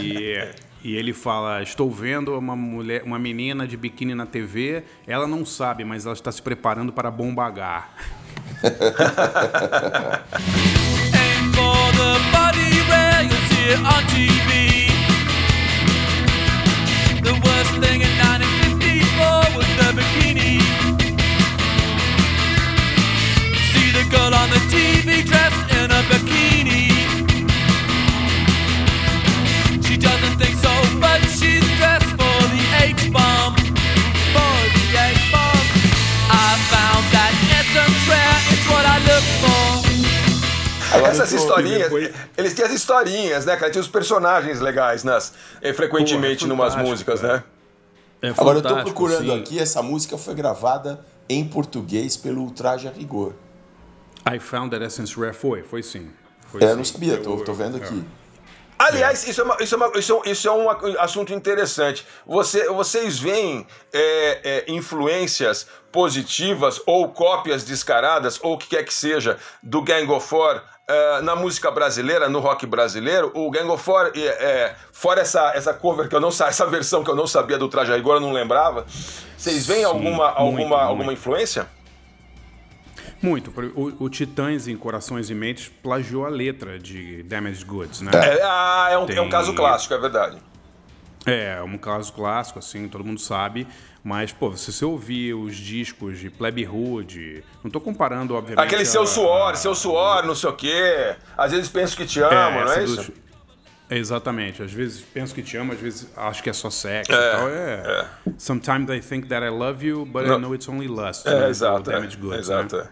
e, 0.00 0.38
e 0.82 0.96
ele 0.96 1.12
fala: 1.12 1.62
Estou 1.62 1.90
vendo 1.90 2.38
uma 2.38 2.56
mulher, 2.56 3.02
uma 3.02 3.18
menina 3.18 3.66
de 3.66 3.76
biquíni 3.76 4.14
na 4.14 4.24
TV. 4.24 4.82
Ela 5.06 5.26
não 5.26 5.44
sabe, 5.44 5.84
mas 5.84 6.06
ela 6.06 6.14
está 6.14 6.32
se 6.32 6.40
preparando 6.40 6.90
para 6.90 7.10
bombagar. 7.10 7.94
it 13.72 13.78
on 13.78 14.02
TV. 14.12 14.88
The 17.26 17.34
worst 17.44 17.74
thing 17.82 18.00
in 18.06 18.12
1954 18.18 19.56
was 19.56 19.68
the 19.78 19.88
bikini. 19.96 20.60
See 23.70 23.90
the 23.98 24.04
girl 24.10 24.32
on 24.34 24.48
the 24.50 24.62
TV 24.72 25.24
dressed 25.24 25.64
in 25.78 25.90
a 25.90 26.02
bikini. 26.10 26.71
Agora 40.94 41.10
Essas 41.10 41.32
historinhas, 41.32 41.84
depois... 41.84 42.10
eles 42.36 42.54
têm 42.54 42.64
as 42.64 42.72
historinhas, 42.72 43.46
né, 43.46 43.56
cara? 43.56 43.70
Tinha 43.70 43.80
os 43.80 43.88
personagens 43.88 44.60
legais 44.60 45.02
nas, 45.02 45.32
eh, 45.60 45.72
frequentemente 45.72 46.40
Pô, 46.40 46.44
é 46.44 46.48
numas 46.48 46.76
músicas, 46.76 47.22
né? 47.22 47.42
É 48.20 48.28
Agora 48.28 48.58
eu 48.58 48.62
tô 48.62 48.76
procurando 48.76 49.32
sim. 49.32 49.40
aqui, 49.40 49.58
essa 49.58 49.82
música 49.82 50.16
foi 50.16 50.34
gravada 50.34 51.04
em 51.28 51.44
português 51.46 52.16
pelo 52.16 52.42
Ultraje 52.42 52.86
a 52.86 52.90
Rigor. 52.90 53.32
I 54.30 54.38
Found 54.38 54.70
That 54.70 54.84
Essence 54.84 55.18
Rare 55.18 55.34
foi, 55.34 55.62
foi 55.62 55.82
sim. 55.82 56.08
Foi, 56.46 56.62
é, 56.62 56.66
sim. 56.66 56.70
eu 56.70 56.76
não 56.76 56.84
sabia, 56.84 57.16
tô, 57.16 57.36
tô 57.38 57.52
vendo 57.52 57.78
aqui. 57.78 58.04
Aliás, 58.78 59.26
isso 59.28 59.40
é, 59.40 59.44
uma, 59.44 59.56
isso, 59.60 59.74
é 59.74 59.76
uma, 59.76 59.92
isso, 59.96 60.22
é, 60.24 60.30
isso 60.30 60.48
é 60.48 60.52
um 60.52 60.68
assunto 60.98 61.32
interessante. 61.32 62.04
Você, 62.26 62.68
vocês 62.68 63.18
veem 63.18 63.64
é, 63.92 64.40
é, 64.44 64.72
influências 64.72 65.68
positivas 65.92 66.80
ou 66.84 67.08
cópias 67.08 67.64
descaradas, 67.64 68.40
ou 68.42 68.54
o 68.54 68.58
que 68.58 68.68
quer 68.68 68.84
que 68.84 68.92
seja, 68.92 69.38
do 69.62 69.82
Gang 69.82 70.10
of 70.10 70.26
Four 70.26 70.62
Uh, 70.92 71.22
na 71.22 71.34
música 71.34 71.70
brasileira, 71.70 72.28
no 72.28 72.38
rock 72.38 72.66
brasileiro, 72.66 73.30
o 73.34 73.50
Gang 73.50 73.66
of 73.70 73.82
Four, 73.82 74.12
é, 74.14 74.74
fora 74.92 75.22
essa, 75.22 75.52
essa 75.54 75.72
cover 75.72 76.06
que 76.06 76.14
eu 76.14 76.20
não 76.20 76.28
essa 76.28 76.66
versão 76.66 77.02
que 77.02 77.10
eu 77.10 77.16
não 77.16 77.26
sabia 77.26 77.56
do 77.56 77.68
Traje 77.68 77.94
Rigor, 77.94 78.16
eu 78.16 78.20
não 78.20 78.32
lembrava. 78.32 78.84
Vocês 79.36 79.66
veem 79.66 79.80
Sim, 79.80 79.86
alguma, 79.86 80.28
alguma, 80.28 80.58
muito, 80.58 80.74
alguma 80.74 81.12
influência? 81.12 81.66
Muito. 83.22 83.52
O, 83.74 84.04
o, 84.04 84.10
Titãs 84.10 84.66
em 84.66 84.76
Corações 84.76 85.30
e 85.30 85.34
Mentes 85.34 85.70
plagiou 85.82 86.26
a 86.26 86.28
letra 86.28 86.78
de 86.78 87.22
Damaged 87.22 87.64
Goods, 87.64 88.00
né? 88.00 88.10
É, 88.14 88.42
ah, 88.42 88.88
é, 88.90 88.98
um, 88.98 89.06
Tem... 89.06 89.16
é 89.16 89.22
um 89.22 89.28
caso 89.28 89.54
clássico, 89.54 89.94
é 89.94 89.98
verdade. 89.98 90.38
É, 91.26 91.56
é 91.58 91.62
um 91.62 91.78
caso 91.78 92.12
clássico, 92.12 92.58
assim, 92.58 92.88
todo 92.88 93.04
mundo 93.04 93.20
sabe. 93.20 93.66
Mas, 94.02 94.32
pô, 94.32 94.56
se 94.56 94.72
você 94.72 94.84
ouvir 94.84 95.34
os 95.34 95.56
discos 95.56 96.18
de 96.18 96.28
Plebe 96.28 96.66
Hood, 96.66 97.44
não 97.62 97.70
tô 97.70 97.80
comparando, 97.80 98.34
obviamente. 98.34 98.66
Aquele 98.66 98.84
seu 98.84 99.06
suor, 99.06 99.52
a... 99.52 99.54
seu 99.54 99.74
suor, 99.74 100.26
não 100.26 100.34
sei 100.34 100.50
o 100.50 100.52
quê. 100.54 101.14
Às 101.36 101.52
vezes 101.52 101.68
penso 101.68 101.96
que 101.96 102.04
te 102.04 102.20
amo, 102.20 102.34
é, 102.34 102.64
não 102.64 102.72
é 102.72 102.84
isso? 102.84 102.96
Dos... 102.96 103.12
Exatamente. 103.88 104.62
Às 104.62 104.72
vezes 104.72 105.02
penso 105.02 105.34
que 105.34 105.42
te 105.42 105.56
amo, 105.56 105.72
às 105.72 105.78
vezes 105.78 106.08
acho 106.16 106.42
que 106.42 106.50
é 106.50 106.52
só 106.52 106.70
sexo 106.70 107.12
é, 107.12 107.14
e 107.14 107.36
tal. 107.36 107.48
É. 107.48 108.08
é. 108.26 108.32
Sometimes 108.38 108.90
I 108.90 109.00
think 109.00 109.28
that 109.28 109.44
I 109.44 109.50
love 109.50 109.86
you, 109.86 110.04
but 110.04 110.26
não. 110.26 110.38
I 110.38 110.40
know 110.40 110.54
it's 110.54 110.68
only 110.68 110.88
lust. 110.88 111.26
É, 111.26 111.40
né? 111.40 111.48
exato. 111.48 111.90
É, 111.90 112.00
goods, 112.00 112.18
né? 112.18 112.38
exato. 112.38 112.76
Né? 112.78 112.88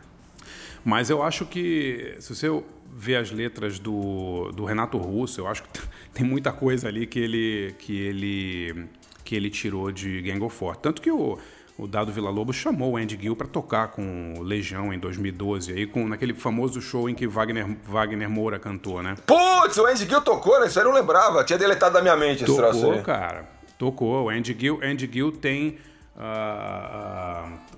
Mas 0.85 1.11
eu 1.11 1.23
acho 1.23 1.45
que, 1.45 2.17
se 2.21 2.35
você 2.35 2.49
ver 2.93 3.17
as 3.17 3.31
letras 3.31 3.79
do, 3.79 4.51
do 4.53 4.65
Renato 4.65 4.99
Russo, 4.99 5.41
eu 5.41 5.47
acho 5.47 5.63
que 5.63 5.81
tem 6.13 6.27
muita 6.27 6.53
coisa 6.53 6.89
ali 6.89 7.07
que 7.07 7.19
ele, 7.19 7.75
que 7.79 7.99
ele, 7.99 8.87
que 9.25 9.35
ele 9.35 9.51
tirou 9.51 9.91
de 9.91 10.21
Gang 10.23 10.43
of 10.43 10.57
Four. 10.57 10.77
Tanto 10.77 11.01
que 11.01 11.11
o, 11.11 11.39
o 11.79 11.87
Dado 11.87 12.13
Villa 12.13 12.31
Lobos 12.31 12.57
chamou 12.57 12.93
o 12.93 12.97
Andy 12.97 13.19
Gill 13.21 13.35
para 13.35 13.47
tocar 13.47 13.89
com 13.89 14.35
Legião 14.43 14.93
em 14.93 14.99
2012, 14.99 15.73
aí 15.73 15.87
com 15.87 16.07
naquele 16.07 16.35
famoso 16.35 16.81
show 16.81 17.09
em 17.09 17.15
que 17.15 17.27
Wagner, 17.27 17.67
Wagner 17.85 18.29
Moura 18.29 18.59
cantou, 18.59 19.03
né? 19.03 19.15
Putz, 19.27 19.79
o 19.79 19.87
Andy 19.87 20.07
Gill 20.07 20.21
tocou, 20.21 20.61
né? 20.61 20.67
Isso 20.67 20.79
aí 20.79 20.85
eu 20.85 20.91
não 20.91 20.99
lembrava, 20.99 21.43
tinha 21.45 21.59
deletado 21.59 21.95
da 21.95 22.03
minha 22.03 22.17
mente 22.17 22.45
esse 22.45 22.55
troço 22.55 22.81
Tocou, 22.81 23.03
cara. 23.03 23.49
Tocou. 23.79 24.25
O 24.27 24.29
Andy 24.29 24.55
Gill, 24.59 24.79
Andy 24.83 25.09
Gill 25.11 25.33
tem 25.33 25.79
uh, 26.17 26.21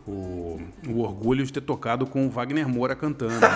uh, 0.06 0.10
o, 0.10 0.60
o, 0.88 1.00
orgulho 1.02 1.44
de 1.44 1.52
ter 1.52 1.60
tocado 1.60 2.06
com 2.06 2.26
o 2.26 2.30
Wagner 2.30 2.68
Moura 2.68 2.94
cantando. 2.94 3.34
Né? 3.34 3.48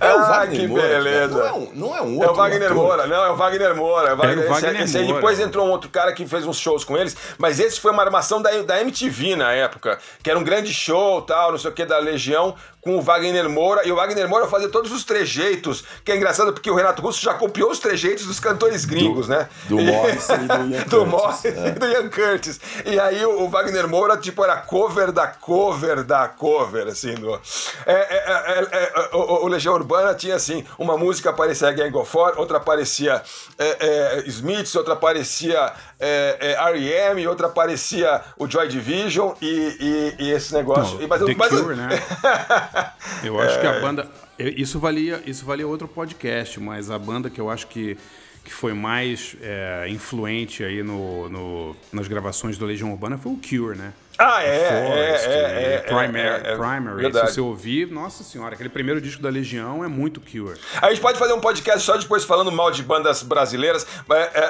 é 0.00 0.14
o 0.14 0.18
Wagner 0.20 0.40
ah, 0.40 0.46
que 0.46 0.66
Moura, 0.66 0.88
beleza. 0.88 1.34
Não 1.34 1.46
é, 1.46 1.52
um, 1.52 1.70
não 1.74 1.96
é 1.96 2.02
um 2.02 2.14
outro. 2.14 2.28
É 2.28 2.32
o 2.32 2.34
Wagner. 2.34 2.74
Moura, 2.74 3.06
não, 3.06 3.24
é 3.24 3.30
o 3.30 3.36
Wagner 3.36 3.74
Moura. 3.74 4.10
É 4.10 4.14
o 4.14 4.16
Wagner, 4.16 4.44
é 4.44 4.46
o 4.46 4.50
Wagner 4.50 4.74
esse, 4.74 4.84
esse 4.84 4.98
aí 4.98 5.06
depois 5.06 5.40
entrou 5.40 5.66
um 5.66 5.70
outro 5.70 5.90
cara 5.90 6.12
que 6.12 6.26
fez 6.26 6.46
uns 6.46 6.58
shows 6.58 6.84
com 6.84 6.96
eles, 6.96 7.16
mas 7.38 7.58
esse 7.60 7.80
foi 7.80 7.92
uma 7.92 8.02
armação 8.02 8.40
da, 8.40 8.50
da 8.62 8.80
MTV 8.80 9.36
na 9.36 9.52
época, 9.52 9.98
que 10.22 10.30
era 10.30 10.38
um 10.38 10.44
grande 10.44 10.72
show, 10.72 11.22
tal, 11.22 11.50
não 11.52 11.58
sei 11.58 11.70
o 11.70 11.74
que, 11.74 11.84
da 11.84 11.98
Legião, 11.98 12.54
com 12.88 12.96
o 12.96 13.02
Wagner 13.02 13.50
Moura, 13.50 13.86
e 13.86 13.92
o 13.92 13.96
Wagner 13.96 14.26
Moura 14.26 14.48
fazia 14.48 14.70
todos 14.70 14.90
os 14.90 15.04
trejeitos, 15.04 15.84
que 16.02 16.10
é 16.10 16.16
engraçado 16.16 16.54
porque 16.54 16.70
o 16.70 16.74
Renato 16.74 17.02
Russo 17.02 17.22
já 17.22 17.34
copiou 17.34 17.70
os 17.70 17.78
trejeitos 17.78 18.24
dos 18.24 18.40
cantores 18.40 18.86
gringos, 18.86 19.26
do, 19.26 19.34
né? 19.34 19.46
Do 19.68 19.78
Morrison 19.78 20.34
e 20.36 20.46
do 20.46 20.54
Ian 20.72 20.78
Curtis. 20.78 20.88
do 20.88 21.06
Morrison 21.06 21.48
é. 21.48 21.68
e 21.68 21.70
do 21.72 21.86
Ian 21.86 22.08
Curtis. 22.08 22.60
E 22.86 22.98
aí 22.98 23.26
o, 23.26 23.46
Wagner 23.50 23.86
Moura, 23.86 24.16
tipo, 24.16 24.42
era 24.42 24.56
cover 24.56 25.12
da 25.12 25.26
cover 25.26 26.02
da 26.02 26.28
cover, 26.28 26.86
assim, 26.86 27.12
do... 27.12 27.34
É, 27.84 27.92
é, 27.92 28.16
é, 28.16 28.68
é, 28.72 28.92
é 28.94 29.10
o, 29.14 29.44
o, 29.44 29.48
Legião 29.48 29.74
Urbana 29.74 30.14
tinha, 30.14 30.36
assim, 30.36 30.64
uma 30.78 30.96
música 30.96 31.28
aparecia 31.28 31.70
Gang 31.72 31.94
of 31.94 32.10
Four, 32.10 32.38
outra 32.38 32.56
aparecia 32.56 33.22
Smiths, 34.24 34.74
outra 34.74 34.94
aparecia 34.94 35.74
R.E.M., 36.00 37.28
outra 37.28 37.48
aparecia 37.48 38.22
o 38.38 38.48
Joy 38.48 38.66
Division 38.66 39.34
e, 39.42 40.14
e, 40.18 40.24
e 40.24 40.30
esse 40.30 40.54
negócio... 40.54 40.98
Não, 40.98 41.06
mas, 41.06 41.22
The 41.22 41.34
mas, 41.36 41.48
Cure, 41.50 41.76
né? 41.76 41.88
Eu 43.22 43.40
acho 43.40 43.56
é... 43.56 43.60
que 43.60 43.66
a 43.66 43.80
banda. 43.80 44.10
Isso 44.38 44.78
valia, 44.78 45.22
isso 45.26 45.44
valia 45.44 45.66
outro 45.66 45.88
podcast, 45.88 46.60
mas 46.60 46.90
a 46.90 46.98
banda 46.98 47.28
que 47.28 47.40
eu 47.40 47.50
acho 47.50 47.66
que, 47.66 47.96
que 48.44 48.52
foi 48.52 48.72
mais 48.72 49.36
é, 49.40 49.86
influente 49.88 50.62
aí 50.62 50.82
no, 50.82 51.28
no, 51.28 51.76
nas 51.92 52.06
gravações 52.06 52.56
do 52.56 52.64
Legião 52.64 52.92
Urbana 52.92 53.18
foi 53.18 53.32
o 53.32 53.36
Cure, 53.36 53.76
né? 53.76 53.92
Ah, 54.18 54.42
é, 54.42 54.68
Forest, 54.68 55.28
é, 55.28 55.32
é, 55.32 55.74
é, 55.74 55.78
Primary, 55.78 56.18
é, 56.18 56.52
é, 56.52 56.56
Primary. 56.56 57.12
Se 57.12 57.20
você 57.20 57.40
ouvir, 57.40 57.88
nossa 57.88 58.24
senhora, 58.24 58.54
aquele 58.54 58.68
primeiro 58.68 59.00
disco 59.00 59.22
da 59.22 59.28
Legião 59.28 59.84
é 59.84 59.86
muito 59.86 60.20
Cure. 60.20 60.58
A 60.82 60.90
gente 60.90 61.00
pode 61.00 61.16
fazer 61.20 61.34
um 61.34 61.40
podcast 61.40 61.80
só 61.82 61.96
depois 61.96 62.24
falando 62.24 62.50
mal 62.50 62.72
de 62.72 62.82
bandas 62.82 63.22
brasileiras 63.22 63.86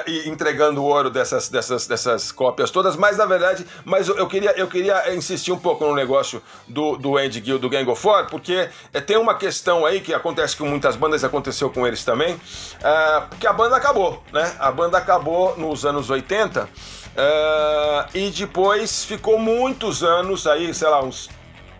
e 0.07 0.27
entregando 0.27 0.81
o 0.81 0.85
ouro 0.85 1.11
dessas, 1.11 1.49
dessas, 1.49 1.85
dessas 1.85 2.31
cópias 2.31 2.71
todas, 2.71 2.95
mas 2.95 3.17
na 3.17 3.27
verdade, 3.27 3.63
mas 3.85 4.07
eu 4.07 4.25
queria, 4.25 4.57
eu 4.57 4.67
queria 4.67 5.13
insistir 5.13 5.51
um 5.51 5.59
pouco 5.59 5.85
no 5.85 5.93
negócio 5.93 6.41
do, 6.67 6.97
do 6.97 7.15
Andy 7.15 7.39
Gill, 7.45 7.59
do 7.59 7.69
Gang 7.69 7.87
of 7.91 8.01
Four, 8.01 8.25
porque 8.25 8.69
tem 9.05 9.17
uma 9.17 9.35
questão 9.35 9.85
aí 9.85 10.01
que 10.01 10.15
acontece 10.15 10.57
com 10.57 10.65
muitas 10.65 10.95
bandas, 10.95 11.23
aconteceu 11.23 11.69
com 11.69 11.85
eles 11.85 12.03
também, 12.03 12.41
porque 13.29 13.45
a 13.45 13.53
banda 13.53 13.75
acabou, 13.75 14.23
né? 14.33 14.51
A 14.57 14.71
banda 14.71 14.97
acabou 14.97 15.55
nos 15.59 15.85
anos 15.85 16.09
80 16.09 16.67
Uh, 17.19 18.17
e 18.17 18.29
depois 18.29 19.03
ficou 19.03 19.37
muitos 19.37 20.03
anos 20.03 20.47
aí, 20.47 20.73
sei 20.73 20.87
lá, 20.87 21.03
uns 21.03 21.29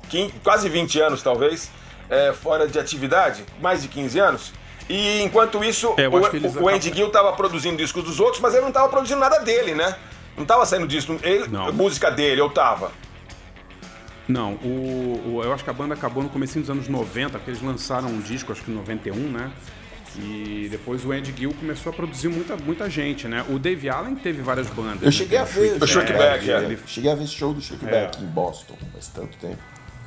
15, 0.10 0.34
quase 0.44 0.68
20 0.68 1.00
anos 1.00 1.24
talvez, 1.24 1.72
é, 2.10 2.34
fora 2.34 2.68
de 2.68 2.78
atividade, 2.78 3.46
mais 3.62 3.82
de 3.82 3.88
15 3.88 4.20
anos. 4.20 4.54
E 4.90 5.22
enquanto 5.22 5.64
isso, 5.64 5.94
é, 5.96 6.10
o, 6.10 6.64
o, 6.64 6.68
Andy 6.68 6.92
Gill 6.94 7.08
estava 7.08 7.32
produzindo 7.34 7.78
discos 7.78 8.04
dos 8.04 8.20
outros, 8.20 8.42
mas 8.42 8.54
ele 8.54 8.64
não 8.64 8.70
estava 8.70 8.90
produzindo 8.90 9.20
nada 9.22 9.40
dele, 9.40 9.74
né? 9.74 9.96
Não 10.36 10.44
estava 10.44 10.66
saindo 10.66 10.88
disco, 10.88 11.18
ele, 11.24 11.48
música 11.72 12.12
dele, 12.12 12.42
eu 12.42 12.50
tava. 12.50 12.92
Não, 14.28 14.54
o, 14.56 15.36
o, 15.36 15.42
eu 15.44 15.54
acho 15.54 15.64
que 15.64 15.70
a 15.70 15.74
banda 15.74 15.94
acabou 15.94 16.22
no 16.22 16.30
começo 16.30 16.60
dos 16.60 16.70
anos 16.70 16.88
90, 16.88 17.38
porque 17.38 17.52
eles 17.52 17.62
lançaram 17.62 18.10
um 18.10 18.20
disco, 18.20 18.52
acho 18.52 18.64
que 18.64 18.72
em 18.72 18.76
91, 18.76 19.16
né? 19.16 19.52
E 20.22 20.68
depois 20.70 21.06
o 21.06 21.12
Andy 21.12 21.34
Gill 21.36 21.54
começou 21.54 21.92
a 21.92 21.96
produzir 21.96 22.28
muita, 22.28 22.56
muita 22.58 22.90
gente, 22.90 23.28
né? 23.28 23.46
O 23.50 23.58
Dave 23.58 23.90
Allen 23.90 24.16
teve 24.16 24.42
várias 24.42 24.68
bandas. 24.70 25.04
Eu 25.04 25.12
cheguei 25.12 25.38
né? 25.38 25.44
a 25.44 25.48
ver. 25.48 25.82
O 25.82 25.88
Shrinkback, 25.88 26.52
é. 26.52 26.64
Ele... 26.64 26.80
Cheguei 26.86 27.12
a 27.12 27.16
ver 27.16 27.24
esse 27.24 27.34
show 27.34 27.54
do 27.54 27.62
Shrinkback 27.62 28.18
é. 28.18 28.22
em 28.22 28.28
Boston, 28.28 28.78
faz 28.92 29.08
tanto 29.08 29.38
tempo. 29.38 29.58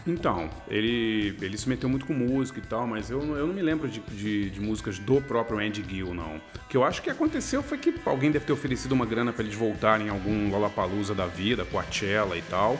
Então, 0.06 0.50
ele, 0.68 1.36
ele 1.40 1.56
se 1.56 1.68
meteu 1.68 1.88
muito 1.88 2.04
com 2.04 2.12
música 2.12 2.58
e 2.58 2.62
tal, 2.62 2.86
mas 2.86 3.08
eu, 3.08 3.20
eu 3.36 3.46
não 3.46 3.54
me 3.54 3.62
lembro 3.62 3.88
de, 3.88 4.00
de, 4.00 4.50
de 4.50 4.60
músicas 4.60 4.98
do 4.98 5.20
próprio 5.20 5.60
Andy 5.60 5.84
Gill, 5.88 6.12
não. 6.12 6.36
O 6.36 6.68
que 6.68 6.76
eu 6.76 6.82
acho 6.82 7.00
que 7.00 7.08
aconteceu 7.08 7.62
foi 7.62 7.78
que 7.78 7.94
alguém 8.04 8.30
deve 8.30 8.44
ter 8.44 8.52
oferecido 8.52 8.92
uma 8.92 9.06
grana 9.06 9.32
para 9.32 9.44
eles 9.44 9.54
voltarem 9.54 10.08
em 10.08 10.10
algum 10.10 10.50
Lollapalooza 10.50 11.14
da 11.14 11.26
vida, 11.26 11.64
Coachella 11.64 12.36
e 12.36 12.42
tal. 12.42 12.76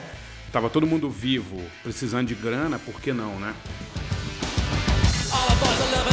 Tava 0.51 0.69
todo 0.69 0.85
mundo 0.85 1.09
vivo, 1.09 1.61
precisando 1.81 2.27
de 2.27 2.35
grana, 2.35 2.77
por 2.77 2.99
que 2.99 3.13
não, 3.13 3.39
né? 3.39 3.55
All 5.31 6.12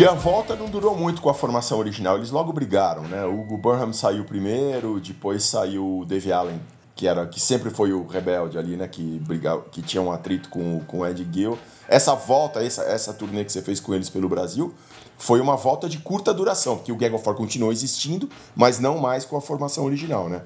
E 0.00 0.04
a 0.06 0.14
volta 0.14 0.56
não 0.56 0.64
durou 0.64 0.96
muito 0.96 1.20
com 1.20 1.28
a 1.28 1.34
formação 1.34 1.78
original. 1.78 2.16
Eles 2.16 2.30
logo 2.30 2.50
brigaram, 2.54 3.02
né? 3.02 3.22
O 3.26 3.38
Hugo 3.38 3.58
Burnham 3.58 3.92
saiu 3.92 4.24
primeiro, 4.24 4.98
depois 4.98 5.44
saiu 5.44 5.98
o 5.98 6.04
Dave 6.06 6.32
Allen 6.32 6.58
que 6.96 7.06
era 7.06 7.26
que 7.26 7.38
sempre 7.38 7.68
foi 7.68 7.92
o 7.92 8.06
rebelde 8.06 8.56
ali, 8.56 8.78
né? 8.78 8.88
Que 8.88 9.18
brigava, 9.18 9.62
que 9.70 9.82
tinha 9.82 10.02
um 10.02 10.10
atrito 10.10 10.48
com, 10.48 10.80
com 10.86 11.00
o 11.00 11.06
Ed 11.06 11.28
Gill. 11.30 11.58
Essa 11.86 12.14
volta, 12.14 12.64
essa, 12.64 12.82
essa 12.84 13.12
turnê 13.12 13.44
que 13.44 13.52
você 13.52 13.60
fez 13.60 13.78
com 13.78 13.92
eles 13.92 14.08
pelo 14.08 14.26
Brasil, 14.26 14.72
foi 15.18 15.38
uma 15.38 15.54
volta 15.54 15.86
de 15.86 15.98
curta 15.98 16.32
duração, 16.32 16.76
porque 16.76 16.92
o 16.92 16.96
Gang 16.96 17.14
of 17.14 17.22
Four 17.22 17.34
continuou 17.34 17.70
existindo, 17.70 18.26
mas 18.56 18.78
não 18.78 18.96
mais 18.96 19.26
com 19.26 19.36
a 19.36 19.40
formação 19.42 19.84
original, 19.84 20.30
né? 20.30 20.40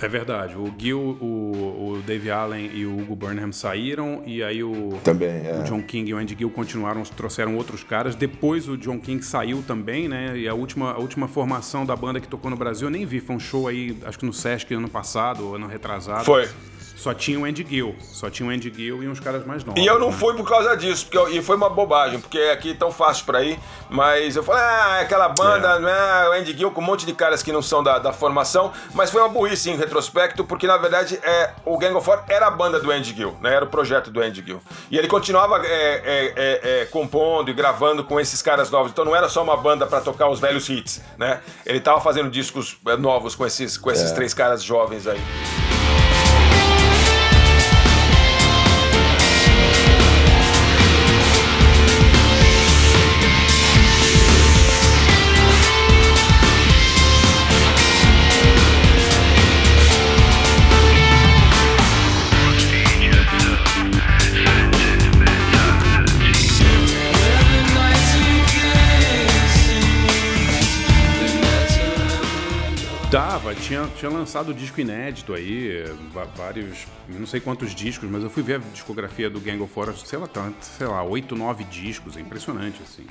É 0.00 0.08
verdade. 0.08 0.56
O 0.56 0.72
Gil, 0.78 0.98
o, 0.98 1.98
o 1.98 2.02
Dave 2.06 2.30
Allen 2.30 2.70
e 2.72 2.86
o 2.86 2.98
Hugo 2.98 3.14
Burnham 3.14 3.52
saíram 3.52 4.22
e 4.26 4.42
aí 4.42 4.62
o, 4.62 4.98
também, 5.04 5.28
é. 5.28 5.58
o 5.60 5.64
John 5.64 5.82
King 5.82 6.10
e 6.10 6.14
o 6.14 6.16
Andy 6.16 6.34
Gill 6.38 6.50
continuaram, 6.50 7.02
trouxeram 7.02 7.56
outros 7.56 7.84
caras. 7.84 8.14
Depois 8.14 8.68
o 8.68 8.76
John 8.76 8.98
King 8.98 9.22
saiu 9.24 9.62
também, 9.66 10.08
né? 10.08 10.36
E 10.36 10.48
a 10.48 10.54
última, 10.54 10.92
a 10.92 10.98
última 10.98 11.28
formação 11.28 11.84
da 11.84 11.94
banda 11.94 12.20
que 12.20 12.28
tocou 12.28 12.50
no 12.50 12.56
Brasil 12.56 12.88
eu 12.88 12.90
nem 12.90 13.04
vi. 13.04 13.20
Foi 13.20 13.36
um 13.36 13.40
show 13.40 13.68
aí, 13.68 13.96
acho 14.04 14.18
que 14.18 14.26
no 14.26 14.32
Sesc 14.32 14.72
ano 14.74 14.88
passado, 14.88 15.54
ano 15.54 15.66
retrasado. 15.66 16.24
Foi. 16.24 16.48
Só 17.04 17.12
tinha 17.12 17.38
o 17.38 17.44
Andy 17.44 17.66
Gill. 17.68 17.94
Só 18.00 18.30
tinha 18.30 18.48
o 18.48 18.50
Andy 18.50 18.72
Gill 18.74 19.02
e 19.02 19.08
uns 19.10 19.20
caras 19.20 19.44
mais 19.44 19.62
novos. 19.62 19.78
E 19.78 19.86
eu 19.86 19.98
não 19.98 20.10
né? 20.10 20.16
fui 20.16 20.32
por 20.32 20.48
causa 20.48 20.74
disso, 20.74 21.04
porque 21.04 21.18
eu, 21.18 21.28
e 21.28 21.42
foi 21.42 21.54
uma 21.54 21.68
bobagem, 21.68 22.18
porque 22.18 22.38
aqui 22.50 22.70
é 22.70 22.74
tão 22.74 22.90
fácil 22.90 23.26
pra 23.26 23.42
ir. 23.42 23.58
Mas 23.90 24.36
eu 24.36 24.42
falei, 24.42 24.62
ah, 24.62 25.00
aquela 25.02 25.28
banda, 25.28 25.68
é. 25.68 25.78
né? 25.80 26.28
O 26.30 26.32
Andy 26.32 26.56
Gill 26.56 26.70
com 26.70 26.80
um 26.80 26.84
monte 26.84 27.04
de 27.04 27.12
caras 27.12 27.42
que 27.42 27.52
não 27.52 27.60
são 27.60 27.82
da, 27.82 27.98
da 27.98 28.10
formação. 28.10 28.72
Mas 28.94 29.10
foi 29.10 29.20
uma 29.20 29.28
burrice 29.28 29.68
em 29.68 29.76
retrospecto, 29.76 30.46
porque 30.46 30.66
na 30.66 30.78
verdade 30.78 31.20
é, 31.22 31.50
o 31.66 31.76
Gang 31.76 31.94
of 31.94 32.06
Four 32.06 32.22
era 32.26 32.46
a 32.46 32.50
banda 32.50 32.80
do 32.80 32.90
Andy 32.90 33.14
Gill, 33.14 33.36
né? 33.42 33.54
Era 33.54 33.66
o 33.66 33.68
projeto 33.68 34.10
do 34.10 34.22
Andy 34.22 34.42
Gill. 34.42 34.62
E 34.90 34.96
ele 34.96 35.06
continuava 35.06 35.58
é, 35.58 35.66
é, 35.66 36.32
é, 36.36 36.80
é 36.80 36.84
compondo 36.86 37.50
e 37.50 37.52
gravando 37.52 38.02
com 38.02 38.18
esses 38.18 38.40
caras 38.40 38.70
novos. 38.70 38.90
Então 38.90 39.04
não 39.04 39.14
era 39.14 39.28
só 39.28 39.42
uma 39.42 39.58
banda 39.58 39.86
para 39.86 40.00
tocar 40.00 40.30
os 40.30 40.40
velhos 40.40 40.70
hits, 40.70 41.02
né? 41.18 41.42
Ele 41.66 41.80
tava 41.80 42.00
fazendo 42.00 42.30
discos 42.30 42.78
novos 42.98 43.34
com 43.34 43.44
esses, 43.44 43.76
com 43.76 43.90
esses 43.90 44.10
três 44.12 44.32
caras 44.32 44.62
jovens 44.62 45.06
aí. 45.06 45.20
Tinha, 73.54 73.88
tinha 73.96 74.10
lançado 74.10 74.50
o 74.50 74.54
disco 74.54 74.80
inédito 74.80 75.34
aí, 75.34 75.84
vários, 76.36 76.86
não 77.08 77.26
sei 77.26 77.40
quantos 77.40 77.74
discos, 77.74 78.08
mas 78.10 78.22
eu 78.22 78.30
fui 78.30 78.42
ver 78.42 78.56
a 78.56 78.58
discografia 78.72 79.28
do 79.28 79.40
Gang 79.40 79.60
of 79.62 79.72
Four, 79.72 79.94
sei 79.96 80.18
lá, 80.18 80.28
sei 80.60 80.86
lá, 80.86 81.02
oito, 81.02 81.34
nove 81.34 81.64
discos, 81.64 82.16
é 82.16 82.20
impressionante, 82.20 82.80
assim. 82.82 83.06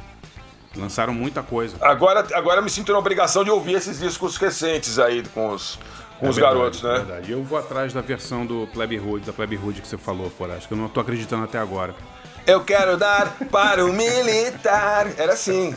Lançaram 0.75 1.13
muita 1.13 1.43
coisa. 1.43 1.77
Agora, 1.81 2.25
agora 2.33 2.61
me 2.61 2.69
sinto 2.69 2.91
na 2.91 2.97
obrigação 2.97 3.43
de 3.43 3.51
ouvir 3.51 3.73
esses 3.73 3.99
discos 3.99 4.37
recentes 4.37 4.97
aí 4.97 5.23
com 5.33 5.49
os, 5.49 5.77
com 6.19 6.25
é 6.25 6.29
os 6.29 6.35
verdade, 6.35 6.57
garotos, 6.57 6.81
né? 6.81 6.89
É 6.89 6.99
verdade. 6.99 7.31
Eu 7.31 7.43
vou 7.43 7.59
atrás 7.59 7.93
da 7.93 8.01
versão 8.01 8.45
do 8.45 8.67
Plebe 8.73 8.99
Hood, 8.99 9.25
da 9.25 9.33
Plebe 9.33 9.55
Hood 9.55 9.81
que 9.81 9.87
você 9.87 9.97
falou, 9.97 10.31
Forás, 10.31 10.65
que 10.65 10.73
eu 10.73 10.77
não 10.77 10.89
tô 10.89 10.99
acreditando 10.99 11.43
até 11.43 11.59
agora. 11.59 11.93
Eu 12.45 12.63
quero 12.63 12.97
dar 12.97 13.37
para 13.51 13.85
o 13.85 13.93
militar. 13.93 15.07
Era 15.17 15.33
assim. 15.33 15.75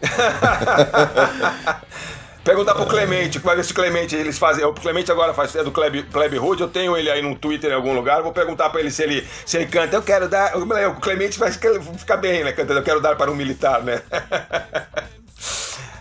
Perguntar 2.48 2.74
pro 2.74 2.86
Clemente, 2.86 3.38
vai 3.40 3.56
ver 3.56 3.62
se 3.62 3.72
o 3.72 3.74
Clemente 3.74 4.16
eles 4.16 4.38
fazem. 4.38 4.64
O 4.64 4.72
Clemente 4.72 5.12
agora 5.12 5.34
faz 5.34 5.54
é 5.54 5.62
do 5.62 5.70
Plebe, 5.70 6.02
Plebe 6.04 6.38
Hood, 6.38 6.62
eu 6.62 6.68
tenho 6.68 6.96
ele 6.96 7.10
aí 7.10 7.20
no 7.20 7.34
Twitter 7.34 7.70
em 7.70 7.74
algum 7.74 7.92
lugar, 7.92 8.22
vou 8.22 8.32
perguntar 8.32 8.70
pra 8.70 8.80
ele 8.80 8.90
se 8.90 9.02
ele, 9.02 9.28
se 9.44 9.58
ele 9.58 9.66
canta. 9.66 9.94
Eu 9.94 10.02
quero 10.02 10.30
dar. 10.30 10.56
O 10.56 10.94
Clemente 10.94 11.38
vai 11.38 11.52
ficar 11.52 12.16
bem, 12.16 12.42
né? 12.42 12.52
Cantando, 12.52 12.80
eu 12.80 12.82
quero 12.82 13.02
dar 13.02 13.16
para 13.16 13.30
um 13.30 13.34
militar, 13.34 13.82
né? 13.82 14.00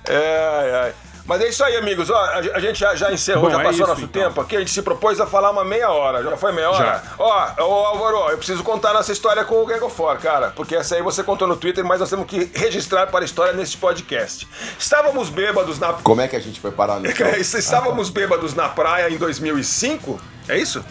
ai, 0.07 0.71
ai. 0.71 0.93
Mas 1.27 1.41
é 1.41 1.49
isso 1.49 1.63
aí, 1.63 1.75
amigos. 1.75 2.09
Ó, 2.09 2.17
a, 2.17 2.59
gente 2.59 2.79
já, 2.79 2.95
já 2.95 3.11
encerrou, 3.11 3.49
Bom, 3.49 3.51
já 3.51 3.61
é 3.61 3.63
passou 3.65 3.71
é 3.71 3.73
isso, 3.73 3.87
nosso 3.87 4.03
então. 4.05 4.23
tempo 4.23 4.41
aqui. 4.41 4.55
A 4.55 4.59
gente 4.59 4.71
se 4.71 4.81
propôs 4.81 5.19
a 5.19 5.27
falar 5.27 5.51
uma 5.51 5.65
meia 5.65 5.91
hora. 5.91 6.23
Já 6.23 6.37
foi 6.37 6.53
meia 6.53 6.71
hora? 6.71 6.85
Já. 6.85 7.03
Ó, 7.19 7.63
ô 7.63 7.85
Álvaro, 7.85 8.31
eu 8.31 8.37
preciso 8.37 8.63
contar 8.63 8.93
nossa 8.93 9.11
história 9.11 9.43
com 9.43 9.61
o 9.61 9.65
Gang 9.65 9.83
of 9.83 9.93
Four, 9.93 10.17
cara. 10.19 10.51
Porque 10.55 10.75
essa 10.75 10.95
aí 10.95 11.01
você 11.01 11.21
contou 11.23 11.47
no 11.47 11.57
Twitter, 11.57 11.83
mas 11.83 11.99
nós 11.99 12.09
temos 12.09 12.25
que 12.25 12.49
registrar 12.55 13.07
para 13.07 13.23
a 13.23 13.25
história 13.25 13.51
nesse 13.51 13.75
podcast. 13.75 14.47
Estávamos 14.79 15.29
bêbados 15.29 15.77
na. 15.77 15.93
Como 15.93 16.21
é 16.21 16.27
que 16.29 16.35
a 16.37 16.39
gente 16.39 16.61
foi 16.61 16.71
parar 16.71 16.99
no 17.01 17.07
Estávamos 17.37 18.09
bêbados 18.09 18.53
na 18.53 18.69
praia 18.69 19.09
em 19.09 19.17
2005. 19.17 20.19
É 20.47 20.57
isso? 20.57 20.83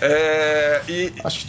É, 0.00 0.80
e... 0.88 1.12
Acho 1.24 1.40
que 1.40 1.46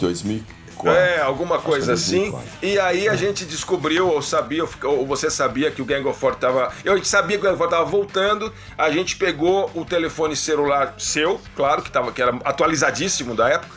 2004. 0.82 0.90
É, 0.90 1.20
alguma 1.20 1.58
coisa 1.58 1.92
assim. 1.92 2.34
E 2.60 2.78
aí 2.78 3.08
a 3.08 3.14
gente 3.14 3.44
descobriu, 3.44 4.08
ou 4.08 4.20
sabia, 4.20 4.64
ou 4.82 5.06
você 5.06 5.30
sabia 5.30 5.70
que 5.70 5.80
o 5.80 5.84
Gang 5.84 6.06
of 6.06 6.18
Four 6.18 6.34
tava. 6.34 6.72
Eu 6.84 7.02
sabia 7.04 7.38
que 7.38 7.42
o 7.42 7.44
Gang 7.44 7.54
of 7.54 7.58
Four 7.58 7.68
tava 7.68 7.84
voltando. 7.84 8.52
A 8.76 8.90
gente 8.90 9.16
pegou 9.16 9.70
o 9.74 9.84
telefone 9.84 10.34
celular 10.36 10.94
seu, 10.98 11.40
claro, 11.54 11.82
que, 11.82 11.90
tava, 11.90 12.12
que 12.12 12.20
era 12.20 12.36
atualizadíssimo 12.44 13.34
da 13.34 13.48
época. 13.48 13.74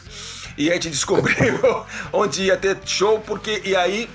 E 0.57 0.69
a 0.69 0.73
gente 0.73 0.89
descobriu 0.89 1.59
onde 2.11 2.43
ia 2.43 2.57
ter 2.57 2.77
show, 2.85 3.19
porque. 3.19 3.61
E 3.63 3.75
aí 3.75 4.09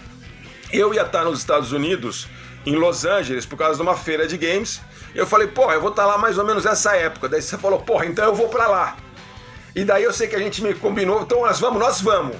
eu 0.72 0.92
ia 0.92 1.02
estar 1.02 1.24
nos 1.24 1.38
Estados 1.38 1.72
Unidos, 1.72 2.28
em 2.66 2.74
Los 2.74 3.04
Angeles, 3.04 3.46
por 3.46 3.56
causa 3.56 3.76
de 3.76 3.82
uma 3.82 3.96
feira 3.96 4.26
de 4.26 4.36
games. 4.36 4.80
Eu 5.14 5.26
falei, 5.26 5.48
porra, 5.48 5.74
eu 5.74 5.80
vou 5.80 5.90
estar 5.90 6.06
lá 6.06 6.16
mais 6.16 6.38
ou 6.38 6.44
menos 6.44 6.64
nessa 6.64 6.94
época. 6.94 7.28
Daí 7.28 7.42
você 7.42 7.58
falou, 7.58 7.80
porra, 7.80 8.06
então 8.06 8.24
eu 8.24 8.34
vou 8.34 8.48
pra 8.48 8.68
lá. 8.68 8.96
E 9.74 9.84
daí 9.84 10.02
eu 10.02 10.12
sei 10.12 10.28
que 10.28 10.36
a 10.36 10.38
gente 10.38 10.62
me 10.62 10.74
combinou, 10.74 11.22
então 11.22 11.40
nós 11.42 11.58
vamos, 11.60 11.80
nós 11.80 12.00
vamos. 12.00 12.36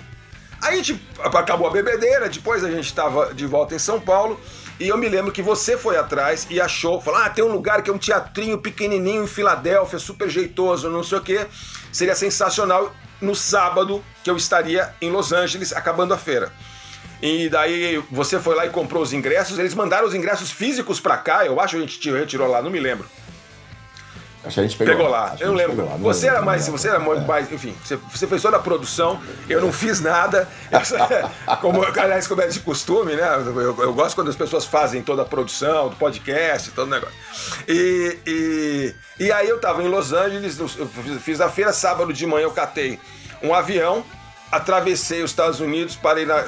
Aí 0.63 0.75
a 0.75 0.83
gente 0.83 1.01
acabou 1.23 1.67
a 1.67 1.71
bebedeira, 1.71 2.29
depois 2.29 2.63
a 2.63 2.71
gente 2.71 2.85
estava 2.85 3.33
de 3.33 3.47
volta 3.47 3.75
em 3.75 3.79
São 3.79 4.01
Paulo. 4.01 4.39
E 4.79 4.89
eu 4.89 4.97
me 4.97 5.09
lembro 5.09 5.31
que 5.31 5.43
você 5.43 5.77
foi 5.77 5.97
atrás 5.97 6.47
e 6.49 6.61
achou, 6.61 7.01
falou: 7.01 7.21
ah, 7.21 7.29
tem 7.29 7.45
um 7.45 7.53
lugar 7.53 7.83
que 7.83 7.91
é 7.91 7.93
um 7.93 7.99
teatrinho 7.99 8.59
pequenininho 8.59 9.25
em 9.25 9.27
Filadélfia, 9.27 9.99
super 9.99 10.29
jeitoso, 10.29 10.89
não 10.89 11.03
sei 11.03 11.19
o 11.19 11.21
quê. 11.21 11.47
Seria 11.93 12.15
sensacional 12.15 12.93
no 13.21 13.35
sábado 13.35 14.03
que 14.25 14.31
eu 14.31 14.37
estaria 14.37 14.95
em 15.01 15.11
Los 15.11 15.33
Angeles 15.33 15.73
acabando 15.73 16.15
a 16.15 16.19
feira. 16.19 16.53
E 17.23 17.51
daí 17.51 18.03
você 18.11 18.39
foi 18.39 18.55
lá 18.55 18.65
e 18.65 18.71
comprou 18.71 19.03
os 19.03 19.13
ingressos, 19.13 19.59
eles 19.59 19.75
mandaram 19.75 20.09
os 20.09 20.15
ingressos 20.15 20.51
físicos 20.51 20.99
para 20.99 21.19
cá, 21.19 21.45
eu 21.45 21.61
acho 21.61 21.77
que 21.77 21.83
a 21.83 21.87
gente 21.87 22.11
retirou 22.11 22.49
lá, 22.49 22.63
não 22.63 22.71
me 22.71 22.81
lembro. 22.81 23.07
Acho 24.43 24.55
que 24.55 24.61
a 24.61 24.63
gente 24.63 24.77
pegou, 24.77 24.97
pegou 24.97 25.11
lá. 25.11 25.37
Eu 25.39 25.49
não 25.49 25.55
lembro. 25.55 25.85
Lá, 25.85 25.97
você 25.97 26.29
era 26.29 26.41
mais, 26.41 26.67
você 26.67 26.89
era 26.89 26.99
mais, 26.99 27.53
enfim, 27.53 27.77
você, 27.85 27.97
você 27.97 28.27
fez 28.27 28.41
toda 28.41 28.57
a 28.57 28.61
produção, 28.61 29.21
eu 29.49 29.61
não 29.61 29.71
fiz 29.71 30.01
nada. 30.01 30.49
como, 31.61 31.85
aliás, 31.85 32.27
como 32.27 32.41
é 32.41 32.47
de 32.47 32.59
costume, 32.61 33.17
né? 33.17 33.35
Eu, 33.45 33.83
eu, 33.83 33.93
gosto 33.93 34.15
quando 34.15 34.29
as 34.29 34.37
pessoas 34.37 34.65
fazem 34.65 35.03
toda 35.03 35.23
a 35.23 35.25
produção, 35.27 35.91
do 35.91 35.97
podcast, 35.97 36.71
todo 36.71 36.87
o 36.89 36.91
negócio. 36.91 37.15
E, 37.69 38.19
e, 38.27 38.95
e 39.19 39.33
aí 39.33 39.49
eu 39.49 39.61
tava 39.61 39.83
em 39.83 39.89
Los 39.89 40.13
Angeles, 40.13 40.59
eu 40.59 40.89
fiz 41.19 41.41
a 41.41 41.51
feira, 41.51 41.73
sábado 41.73 42.13
de 42.13 42.27
manhã 42.27 42.45
eu 42.45 42.51
catei 42.51 42.99
um 43.43 43.53
avião, 43.53 44.03
atravessei 44.51 45.23
os 45.23 45.31
Estados 45.31 45.61
Unidos, 45.61 45.97
parei 45.97 46.25
na, 46.25 46.43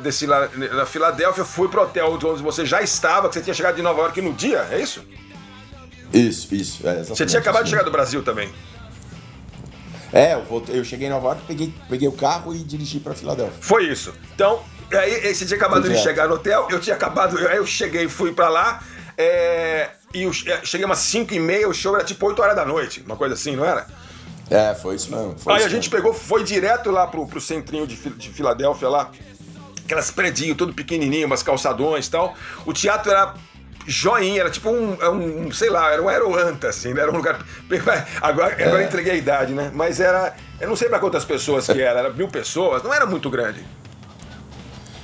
desci 0.00 0.26
lá 0.26 0.48
na 0.48 0.86
Filadélfia, 0.86 1.44
fui 1.44 1.68
pro 1.68 1.82
hotel 1.82 2.10
onde 2.10 2.42
você 2.42 2.64
já 2.64 2.80
estava, 2.80 3.28
que 3.28 3.34
você 3.34 3.42
tinha 3.42 3.54
chegado 3.54 3.76
de 3.76 3.82
Nova 3.82 4.00
York 4.00 4.20
no 4.22 4.32
dia, 4.32 4.66
é 4.70 4.80
isso? 4.80 5.04
Isso, 6.14 6.54
isso. 6.54 6.88
É 6.88 7.02
Você 7.02 7.26
tinha 7.26 7.40
acabado 7.40 7.64
de 7.64 7.70
chegar 7.70 7.82
do 7.82 7.90
Brasil 7.90 8.22
também. 8.22 8.50
É, 10.12 10.34
eu, 10.34 10.44
voltei, 10.44 10.78
eu 10.78 10.84
cheguei 10.84 11.08
em 11.08 11.10
Nova 11.10 11.28
York, 11.28 11.42
peguei, 11.44 11.74
peguei 11.88 12.06
o 12.06 12.12
carro 12.12 12.54
e 12.54 12.58
dirigi 12.58 13.00
para 13.00 13.14
Filadélfia. 13.14 13.56
Foi 13.60 13.84
isso. 13.88 14.14
Então, 14.32 14.62
aí 14.92 15.34
você 15.34 15.44
tinha 15.44 15.56
acabado 15.56 15.88
de 15.88 15.98
chegar 15.98 16.28
no 16.28 16.34
hotel, 16.34 16.68
eu 16.70 16.78
tinha 16.78 16.94
acabado, 16.94 17.36
aí 17.48 17.56
eu 17.56 17.66
cheguei, 17.66 18.08
fui 18.08 18.32
para 18.32 18.48
lá, 18.48 18.80
é, 19.18 19.90
e 20.14 20.22
eu, 20.22 20.30
é, 20.46 20.64
cheguei 20.64 20.86
umas 20.86 21.00
5 21.00 21.34
e 21.34 21.40
meia, 21.40 21.68
o 21.68 21.74
show 21.74 21.96
era 21.96 22.04
tipo 22.04 22.24
8 22.24 22.40
horas 22.40 22.54
da 22.54 22.64
noite, 22.64 23.02
uma 23.04 23.16
coisa 23.16 23.34
assim, 23.34 23.56
não 23.56 23.64
era? 23.64 23.88
É, 24.48 24.72
foi 24.74 24.94
isso 24.94 25.10
mesmo. 25.10 25.34
Foi 25.36 25.54
aí 25.54 25.58
isso 25.58 25.66
a 25.66 25.70
gente 25.70 25.90
mesmo. 25.90 25.96
pegou, 25.96 26.14
foi 26.14 26.44
direto 26.44 26.92
lá 26.92 27.08
pro, 27.08 27.26
pro 27.26 27.40
centrinho 27.40 27.84
de, 27.84 27.96
de 27.96 28.28
Filadélfia 28.30 28.88
lá, 28.88 29.10
aquelas 29.84 30.12
predinhos, 30.12 30.56
tudo 30.56 30.72
pequenininho, 30.72 31.26
umas 31.26 31.42
calçadões 31.42 32.06
e 32.06 32.10
tal. 32.10 32.36
O 32.64 32.72
teatro 32.72 33.10
era 33.10 33.34
joinha, 33.86 34.40
era 34.40 34.50
tipo 34.50 34.70
um, 34.70 34.96
é 35.00 35.08
um, 35.08 35.52
sei 35.52 35.70
lá, 35.70 35.92
era 35.92 36.02
um 36.02 36.08
aeroanta, 36.08 36.68
assim, 36.68 36.94
né? 36.94 37.02
Era 37.02 37.10
um 37.10 37.16
lugar. 37.16 37.38
Agora, 38.20 38.54
é. 38.58 38.66
agora 38.66 38.84
entreguei 38.84 39.12
a 39.12 39.16
idade, 39.16 39.52
né? 39.52 39.70
Mas 39.74 40.00
era. 40.00 40.34
Eu 40.60 40.68
não 40.68 40.76
sei 40.76 40.88
para 40.88 40.98
quantas 40.98 41.24
pessoas 41.24 41.66
que 41.66 41.80
era, 41.80 41.98
era 41.98 42.10
mil 42.10 42.28
pessoas, 42.28 42.82
não 42.82 42.92
era 42.92 43.06
muito 43.06 43.28
grande. 43.28 43.64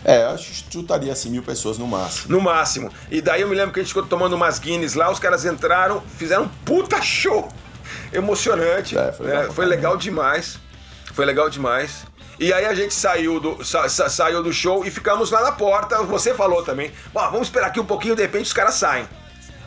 É, 0.04 0.22
eu 0.22 0.30
acho 0.30 0.46
que 0.46 0.72
chutaria 0.72 1.12
assim 1.12 1.30
mil 1.30 1.42
pessoas 1.42 1.76
no 1.76 1.86
máximo. 1.86 2.34
No 2.34 2.40
máximo. 2.40 2.90
E 3.10 3.20
daí 3.20 3.42
eu 3.42 3.48
me 3.48 3.54
lembro 3.54 3.72
que 3.72 3.80
a 3.80 3.82
gente 3.82 3.92
ficou 3.92 4.06
tomando 4.06 4.34
umas 4.34 4.58
Guinness 4.58 4.94
lá, 4.94 5.10
os 5.10 5.18
caras 5.18 5.44
entraram, 5.44 6.00
fizeram 6.16 6.44
um 6.44 6.48
puta 6.64 7.02
show 7.02 7.48
emocionante. 8.12 8.96
É, 8.96 9.12
foi, 9.12 9.26
né? 9.26 9.48
foi 9.52 9.66
legal 9.66 9.96
demais. 9.96 10.58
Foi 11.12 11.26
legal 11.26 11.50
demais. 11.50 12.06
E 12.40 12.54
aí 12.54 12.64
a 12.64 12.72
gente 12.72 12.94
saiu 12.94 13.38
do, 13.38 13.62
sa, 13.62 13.86
sa, 13.86 14.08
saiu 14.08 14.42
do 14.42 14.50
show 14.50 14.82
e 14.86 14.90
ficamos 14.90 15.30
lá 15.30 15.42
na 15.42 15.52
porta. 15.52 16.02
Você 16.04 16.32
falou 16.32 16.62
também. 16.62 16.90
vamos 17.12 17.48
esperar 17.48 17.66
aqui 17.66 17.78
um 17.78 17.84
pouquinho, 17.84 18.16
de 18.16 18.22
repente 18.22 18.46
os 18.46 18.52
caras 18.54 18.76
saem. 18.76 19.06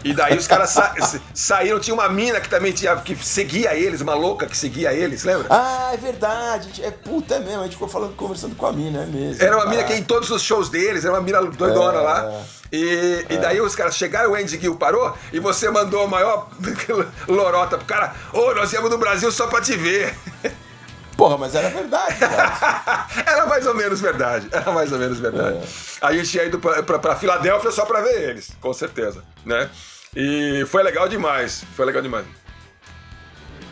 E 0.03 0.11
daí 0.11 0.35
os 0.35 0.47
caras 0.47 0.71
sa 0.73 0.91
saíram, 1.35 1.79
tinha 1.79 1.93
uma 1.93 2.09
mina 2.09 2.41
que 2.41 2.49
também 2.49 2.71
tinha, 2.71 2.95
que 2.95 3.15
seguia 3.15 3.75
eles, 3.75 4.01
uma 4.01 4.15
louca 4.15 4.47
que 4.47 4.57
seguia 4.57 4.91
eles, 4.91 5.23
lembra? 5.23 5.45
Ah, 5.51 5.91
é 5.93 5.97
verdade. 5.97 6.83
É 6.83 6.89
puta 6.89 7.39
mesmo, 7.39 7.59
a 7.59 7.63
gente 7.65 7.73
ficou 7.73 7.87
falando, 7.87 8.15
conversando 8.15 8.55
com 8.55 8.65
a 8.65 8.73
mina, 8.73 9.03
é 9.03 9.05
mesmo. 9.05 9.43
Era 9.43 9.55
uma 9.55 9.65
ah. 9.65 9.69
mina 9.69 9.83
que 9.83 9.93
em 9.93 10.03
todos 10.03 10.31
os 10.31 10.41
shows 10.41 10.67
deles, 10.67 11.05
era 11.05 11.13
uma 11.13 11.21
mina 11.21 11.41
doidona 11.43 11.99
é, 11.99 12.01
lá. 12.01 12.41
E, 12.71 13.25
é. 13.29 13.33
e 13.35 13.37
daí 13.37 13.61
os 13.61 13.75
caras 13.75 13.95
chegaram, 13.95 14.31
o 14.31 14.35
Andy 14.35 14.59
Gill 14.59 14.77
parou 14.77 15.15
e 15.31 15.39
você 15.39 15.69
mandou 15.69 16.05
a 16.05 16.07
maior 16.07 16.49
lorota 17.29 17.77
pro 17.77 17.85
cara. 17.85 18.15
Ô, 18.33 18.39
oh, 18.39 18.55
nós 18.55 18.71
viemos 18.71 18.89
do 18.89 18.97
Brasil 18.97 19.31
só 19.31 19.45
pra 19.45 19.61
te 19.61 19.77
ver. 19.77 20.17
Porra, 21.17 21.37
mas 21.37 21.55
era 21.55 21.69
verdade, 21.69 22.15
cara. 22.17 23.07
era 23.25 23.45
mais 23.45 23.65
ou 23.65 23.75
menos 23.75 24.01
verdade. 24.01 24.47
Era 24.51 24.71
mais 24.71 24.91
ou 24.91 24.99
menos 24.99 25.19
verdade. 25.19 25.57
É. 25.57 25.63
A 26.05 26.13
gente 26.13 26.29
tinha 26.29 26.43
ido 26.43 26.59
pra, 26.59 26.83
pra, 26.83 26.99
pra 26.99 27.15
Filadélfia 27.15 27.71
só 27.71 27.85
pra 27.85 28.01
ver 28.01 28.29
eles, 28.29 28.51
com 28.59 28.73
certeza, 28.73 29.23
né? 29.45 29.69
E 30.15 30.65
foi 30.67 30.83
legal 30.83 31.07
demais. 31.07 31.63
Foi 31.75 31.85
legal 31.85 32.01
demais. 32.01 32.25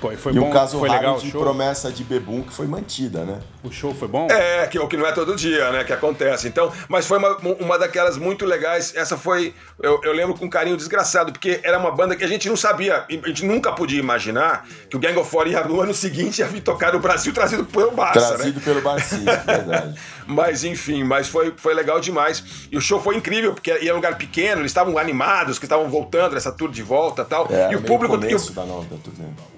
Pô, 0.02 0.12
e 0.12 0.18
foi 0.18 0.34
e 0.34 0.40
bom, 0.40 0.50
o 0.50 0.52
caso 0.52 0.80
foi 0.80 0.90
raro 0.90 1.02
legal, 1.02 1.20
de 1.20 1.30
promessa 1.30 1.92
de 1.92 2.04
Bebum 2.04 2.42
que 2.42 2.52
foi 2.52 2.66
mantida, 2.66 3.24
né? 3.24 3.40
O 3.64 3.72
show 3.72 3.94
foi 3.94 4.08
bom? 4.08 4.28
É, 4.32 4.66
que 4.66 4.80
o 4.80 4.88
que 4.88 4.98
não 4.98 5.06
é 5.06 5.12
todo 5.12 5.36
dia, 5.36 5.72
né? 5.72 5.84
Que 5.84 5.94
acontece. 5.94 6.48
Então, 6.48 6.72
mas 6.90 7.06
foi 7.06 7.20
uma, 7.20 7.38
uma 7.60 7.78
daquelas 7.78 8.18
muito 8.18 8.44
legais. 8.44 8.96
Essa 8.96 9.16
foi, 9.16 9.54
eu, 9.80 10.02
eu 10.04 10.12
lembro 10.12 10.34
com 10.34 10.46
um 10.46 10.50
carinho 10.50 10.76
desgraçado, 10.76 11.32
porque 11.32 11.60
era 11.62 11.78
uma 11.78 11.92
banda 11.92 12.16
que 12.16 12.24
a 12.24 12.28
gente 12.28 12.50
não 12.50 12.58
sabia, 12.58 13.06
a 13.08 13.28
gente 13.28 13.46
nunca 13.46 13.72
podia 13.72 14.00
imaginar 14.00 14.68
que 14.90 14.96
o 14.96 15.00
Gang 15.00 15.16
of 15.20 15.30
Four 15.30 15.48
ia 15.48 15.64
no 15.64 15.80
ano 15.80 15.94
seguinte 15.94 16.40
ia 16.40 16.48
vir 16.48 16.62
tocar 16.62 16.94
no 16.94 17.00
Brasil 17.00 17.32
trazido 17.36 17.64
pelo 17.66 17.92
Barça, 17.92 18.32
né? 18.32 18.38
Trazido 18.38 18.60
né? 18.60 18.66
pelo 18.66 18.82
Barça, 18.82 19.18
verdade. 19.46 20.00
mas 20.26 20.64
enfim, 20.64 21.04
mas 21.04 21.28
foi, 21.28 21.54
foi 21.56 21.76
legal 21.76 22.00
demais. 22.00 22.44
E 22.72 22.76
o 22.76 22.82
show 22.82 23.00
foi 23.00 23.16
incrível, 23.18 23.54
porque 23.54 23.78
ia 23.84 23.94
um 23.94 23.98
lugar 23.98 24.18
pequeno, 24.18 24.62
eles 24.62 24.72
estavam 24.72 24.98
animados, 24.98 25.60
que 25.60 25.66
estavam 25.66 25.88
voltando 25.88 26.34
nessa 26.34 26.52
tour 26.52 26.72
de 26.72 26.82
volta 26.82 27.24
tal. 27.24 27.48
É, 27.52 27.72
e 27.72 27.76
o 27.76 27.84
público. 27.84 28.16
E 28.26 28.34
o, 28.34 28.52
da 28.52 28.66
nova, 28.66 28.88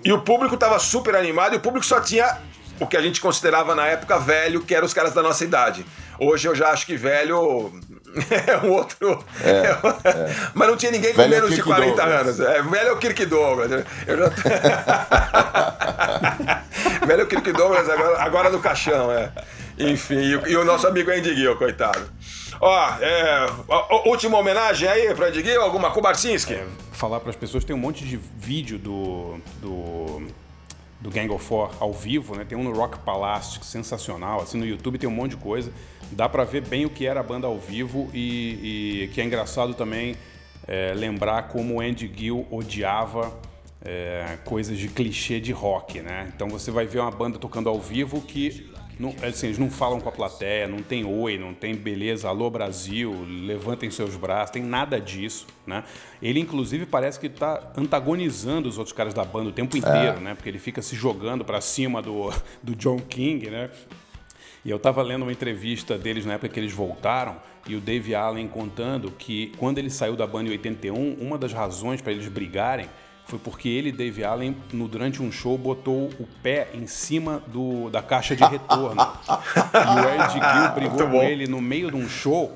e 0.04 0.12
o 0.12 0.20
público 0.20 0.33
tava 0.58 0.80
super 0.80 1.16
animado 1.16 1.54
e 1.54 1.58
o 1.58 1.60
público 1.60 1.86
só 1.86 2.00
tinha 2.00 2.38
o 2.80 2.88
que 2.88 2.98
a 2.98 3.02
gente 3.02 3.22
considerava 3.22 3.76
na 3.76 3.86
época 3.88 4.18
velho, 4.20 4.62
que 4.62 4.74
eram 4.74 4.86
os 4.86 4.94
caras 4.94 5.14
da 5.14 5.22
nossa 5.22 5.44
idade. 5.44 5.86
Hoje 6.20 6.48
eu 6.48 6.56
já 6.56 6.70
acho 6.70 6.86
que 6.86 6.96
velho 6.96 7.72
é 8.48 8.58
um 8.66 8.72
outro. 8.72 9.24
É, 9.44 9.70
é. 10.10 10.36
Mas 10.54 10.68
não 10.68 10.78
tinha 10.78 10.92
ninguém 10.92 11.14
velho 11.14 11.30
com 11.30 11.36
é 11.36 11.42
menos 11.42 11.56
de 11.56 11.64
40 11.64 11.96
Douglas. 11.96 12.12
anos. 12.12 12.40
É, 12.40 12.62
velho 12.62 12.90
é 12.90 12.92
o 12.92 12.98
Kirk 12.98 13.26
Douglas. 13.26 13.72
Eu 14.08 14.18
já... 14.18 14.30
velho 17.06 17.22
é 17.22 17.24
o 17.24 17.28
Kirk 17.28 17.52
Douglas, 17.52 17.90
agora, 17.90 18.22
agora 18.22 18.50
no 18.50 18.60
caixão, 18.60 19.12
é. 19.12 19.32
Enfim, 19.78 20.16
e, 20.16 20.52
e, 20.52 20.56
o 20.56 20.64
nosso 20.64 20.88
amigo 20.88 21.10
Andy 21.10 21.36
Gill, 21.36 21.56
coitado. 21.56 22.10
Ó, 22.62 22.90
é, 23.02 23.48
última 24.06 24.38
homenagem 24.38 24.88
aí 24.88 25.14
pra 25.16 25.30
Edguinho, 25.30 25.62
alguma 25.62 25.92
com 25.92 26.02
Barcinski? 26.02 26.54
É, 26.54 26.66
falar 26.92 27.20
para 27.20 27.32
as 27.32 27.36
pessoas, 27.36 27.64
tem 27.64 27.76
um 27.76 27.80
monte 27.80 28.06
de 28.06 28.18
vídeo 28.38 28.78
do, 28.78 29.40
do, 29.60 30.28
do 31.02 31.10
Gang 31.10 31.30
of 31.32 31.44
Four 31.44 31.72
ao 31.80 31.92
vivo, 31.92 32.36
né? 32.36 32.46
Tem 32.48 32.58
um 32.58 32.64
no 32.64 32.72
Rock 32.72 33.00
Palace, 33.00 33.60
sensacional, 33.64 34.42
assim, 34.42 34.58
no 34.58 34.66
YouTube 34.66 34.98
tem 34.98 35.10
um 35.10 35.14
monte 35.14 35.32
de 35.32 35.38
coisa. 35.38 35.72
Dá 36.12 36.30
para 36.30 36.44
ver 36.44 36.62
bem 36.62 36.86
o 36.86 36.90
que 36.90 37.08
era 37.08 37.20
a 37.20 37.24
banda 37.24 37.48
ao 37.48 37.58
vivo 37.58 38.10
e, 38.14 39.04
e 39.04 39.08
que 39.14 39.20
é 39.20 39.24
engraçado 39.24 39.74
também 39.74 40.16
é, 40.68 40.94
lembrar 40.94 41.50
como 41.50 41.76
o 41.76 41.82
Andy 41.82 42.12
Gill 42.16 42.48
odiava 42.52 43.34
é, 43.84 44.38
coisas 44.46 44.78
de 44.78 44.88
clichê 44.88 45.40
de 45.40 45.52
rock, 45.52 46.00
né? 46.00 46.32
Então 46.36 46.48
você 46.48 46.72
vai 46.72 46.86
ver 46.86 47.00
uma 47.00 47.12
banda 47.12 47.38
tocando 47.38 47.68
ao 47.68 47.80
vivo 47.80 48.22
que 48.22 48.72
não, 49.00 49.14
assim, 49.24 49.48
eles 49.48 49.58
não 49.58 49.70
falam 49.70 50.00
com 50.00 50.10
a 50.10 50.12
plateia, 50.12 50.68
não 50.68 50.80
tem 50.80 51.04
oi, 51.04 51.38
não 51.38 51.54
tem 51.54 51.76
beleza, 51.76 52.28
alô 52.28 52.50
Brasil, 52.50 53.26
levantem 53.28 53.90
seus 53.90 54.16
braços, 54.16 54.52
tem 54.52 54.62
nada 54.62 55.00
disso, 55.00 55.48
né? 55.66 55.84
Ele, 56.22 56.40
inclusive, 56.40 56.86
parece 56.86 57.20
que 57.20 57.28
está 57.28 57.72
antagonizando 57.76 58.70
os 58.70 58.78
outros 58.78 58.96
caras 58.96 59.14
da 59.14 59.26
banda 59.26 59.50
o 59.50 59.52
tempo 59.52 59.76
inteiro, 59.76 60.18
é. 60.18 60.20
né? 60.20 60.36
Porque 60.36 60.50
ele 60.50 60.60
fica 60.60 60.82
se 60.82 60.96
jogando 60.96 61.44
para 61.44 61.60
cima 61.60 62.02
do, 62.02 62.32
do 62.62 62.76
John 62.76 63.00
King, 63.00 63.50
né? 63.50 63.70
E 64.66 64.70
eu 64.70 64.78
estava 64.78 65.02
lendo 65.02 65.24
uma 65.24 65.32
entrevista 65.32 65.98
deles 65.98 66.26
na 66.26 66.34
época 66.34 66.50
que 66.50 66.60
eles 66.60 66.72
voltaram 66.72 67.36
e 67.68 67.76
o 67.76 67.82
Dave 67.82 68.16
Allen 68.16 68.48
contando 68.48 69.12
que 69.12 69.52
quando 69.58 69.78
ele 69.78 69.90
saiu 69.90 70.16
da 70.16 70.26
banda 70.26 70.50
em 70.50 70.52
81, 70.52 71.18
uma 71.20 71.38
das 71.38 71.52
razões 71.52 72.02
para 72.02 72.14
eles 72.14 72.28
brigarem 72.28 72.88
foi 73.26 73.40
porque 73.40 73.70
ele, 73.70 73.92
Dave 73.92 74.24
Allen, 74.24 74.56
no, 74.72 74.88
durante 74.88 75.22
um 75.22 75.32
show, 75.32 75.58
botou 75.58 76.10
o 76.20 76.28
pé 76.42 76.68
em 76.74 76.86
cima 76.88 77.42
do, 77.48 77.90
da 77.90 78.02
caixa 78.02 78.36
de 78.36 78.44
retorno. 78.44 79.02
e 79.02 80.00
o 80.00 80.24
Ed 80.24 80.34
Gill 80.34 80.76
brigou 80.76 81.10
com 81.10 81.24
ele 81.24 81.48
no 81.48 81.62
meio 81.62 81.90
de 81.90 81.98
um 81.98 82.08
show. 82.08 82.56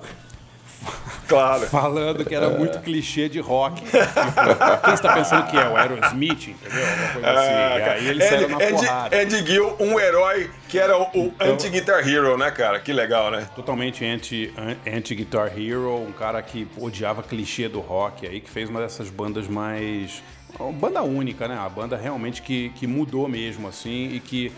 Claro. 1.27 1.65
Falando 1.67 2.23
que 2.23 2.35
era 2.35 2.47
é. 2.47 2.57
muito 2.57 2.79
clichê 2.79 3.27
de 3.27 3.39
rock. 3.39 3.81
Quem 3.81 4.93
está 4.93 5.13
pensando 5.13 5.47
que 5.47 5.57
é? 5.57 5.67
O 5.67 5.75
Aerosmith, 5.75 6.49
entendeu? 6.49 6.87
Alguma 6.87 7.09
coisa 7.13 7.31
assim. 7.31 7.49
É, 7.49 7.89
aí 7.89 8.07
ele 8.07 8.23
saiu 8.23 8.49
na 8.49 8.57
porrada. 8.57 9.21
Ed 9.21 9.45
Gill, 9.45 9.75
um 9.79 9.99
herói 9.99 10.51
que 10.67 10.77
era 10.77 10.97
o, 10.97 11.07
então, 11.13 11.53
anti-Guitar 11.53 12.07
Hero, 12.07 12.37
né, 12.37 12.51
cara? 12.51 12.79
Que 12.79 12.93
legal, 12.93 13.31
né? 13.31 13.47
Totalmente 13.55 14.05
anti-Guitar 14.05 15.47
anti 15.47 15.67
Hero, 15.67 15.95
um 15.95 16.11
cara 16.11 16.41
que 16.41 16.67
odiava 16.77 17.23
clichê 17.23 17.67
do 17.67 17.79
rock 17.79 18.27
aí, 18.27 18.39
que 18.39 18.49
fez 18.49 18.69
uma 18.69 18.81
dessas 18.81 19.09
bandas 19.09 19.47
mais 19.47 20.21
uma 20.21 20.36
banda 20.73 21.01
única, 21.03 21.47
né? 21.47 21.57
A 21.57 21.69
banda 21.69 21.95
realmente 21.97 22.41
que, 22.41 22.69
que 22.69 22.87
mudou 22.87 23.27
mesmo, 23.27 23.67
assim, 23.67 24.09
e 24.13 24.19
que 24.19 24.51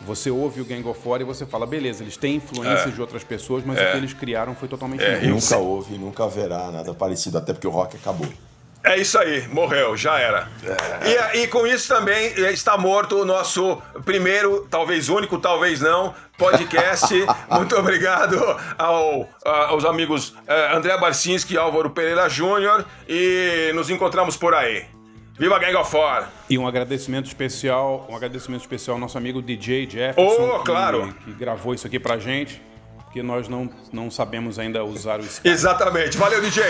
você 0.00 0.30
ouve 0.30 0.60
o 0.60 0.64
Gang 0.64 0.86
of 0.86 1.00
Four 1.00 1.20
e 1.20 1.24
você 1.24 1.44
fala, 1.44 1.66
beleza, 1.66 2.02
eles 2.04 2.16
têm 2.16 2.36
influências 2.36 2.86
é. 2.86 2.90
de 2.90 3.00
outras 3.00 3.24
pessoas, 3.24 3.64
mas 3.64 3.78
é. 3.78 3.88
o 3.88 3.92
que 3.92 3.96
eles 3.96 4.12
criaram 4.12 4.54
foi 4.54 4.68
totalmente 4.68 5.02
é. 5.02 5.14
novo. 5.14 5.26
Nunca 5.26 5.56
houve, 5.56 5.98
nunca 5.98 6.24
haverá 6.24 6.70
nada 6.70 6.94
parecido, 6.94 7.38
até 7.38 7.52
porque 7.52 7.66
o 7.66 7.70
rock 7.70 7.96
acabou. 7.96 8.28
É 8.84 8.96
isso 8.96 9.18
aí, 9.18 9.46
morreu, 9.48 9.96
já 9.96 10.18
era. 10.18 10.48
É. 11.02 11.36
E, 11.36 11.42
e, 11.42 11.48
com 11.48 11.66
isso 11.66 11.88
também 11.88 12.28
está 12.50 12.78
morto 12.78 13.16
o 13.16 13.24
nosso 13.24 13.82
primeiro, 14.04 14.68
talvez 14.70 15.08
único, 15.08 15.36
talvez 15.38 15.80
não, 15.80 16.14
podcast. 16.38 17.12
Muito 17.50 17.76
obrigado 17.76 18.38
ao, 18.78 19.28
aos 19.44 19.84
amigos 19.84 20.30
uh, 20.30 20.76
André 20.76 20.96
Barcinski 20.96 21.54
e 21.54 21.58
Álvaro 21.58 21.90
Pereira 21.90 22.28
Júnior 22.28 22.84
e 23.08 23.72
nos 23.74 23.90
encontramos 23.90 24.36
por 24.36 24.54
aí. 24.54 24.97
Viva 25.38 25.56
Gang 25.60 25.76
of 25.76 25.88
Four! 25.88 26.24
E 26.50 26.58
um 26.58 26.66
agradecimento 26.66 27.26
especial, 27.26 28.04
um 28.10 28.16
agradecimento 28.16 28.62
especial 28.62 28.96
ao 28.96 29.00
nosso 29.00 29.16
amigo 29.16 29.40
DJ 29.40 29.88
Jefferson, 29.88 30.56
oh, 30.56 30.58
claro. 30.64 31.14
que, 31.24 31.26
que 31.26 31.32
gravou 31.32 31.72
isso 31.72 31.86
aqui 31.86 32.00
pra 32.00 32.18
gente, 32.18 32.60
porque 33.04 33.22
nós 33.22 33.48
não, 33.48 33.70
não 33.92 34.10
sabemos 34.10 34.58
ainda 34.58 34.82
usar 34.82 35.20
o 35.20 35.22
Skype. 35.24 35.48
Exatamente. 35.48 36.18
Valeu, 36.18 36.40
DJ! 36.40 36.64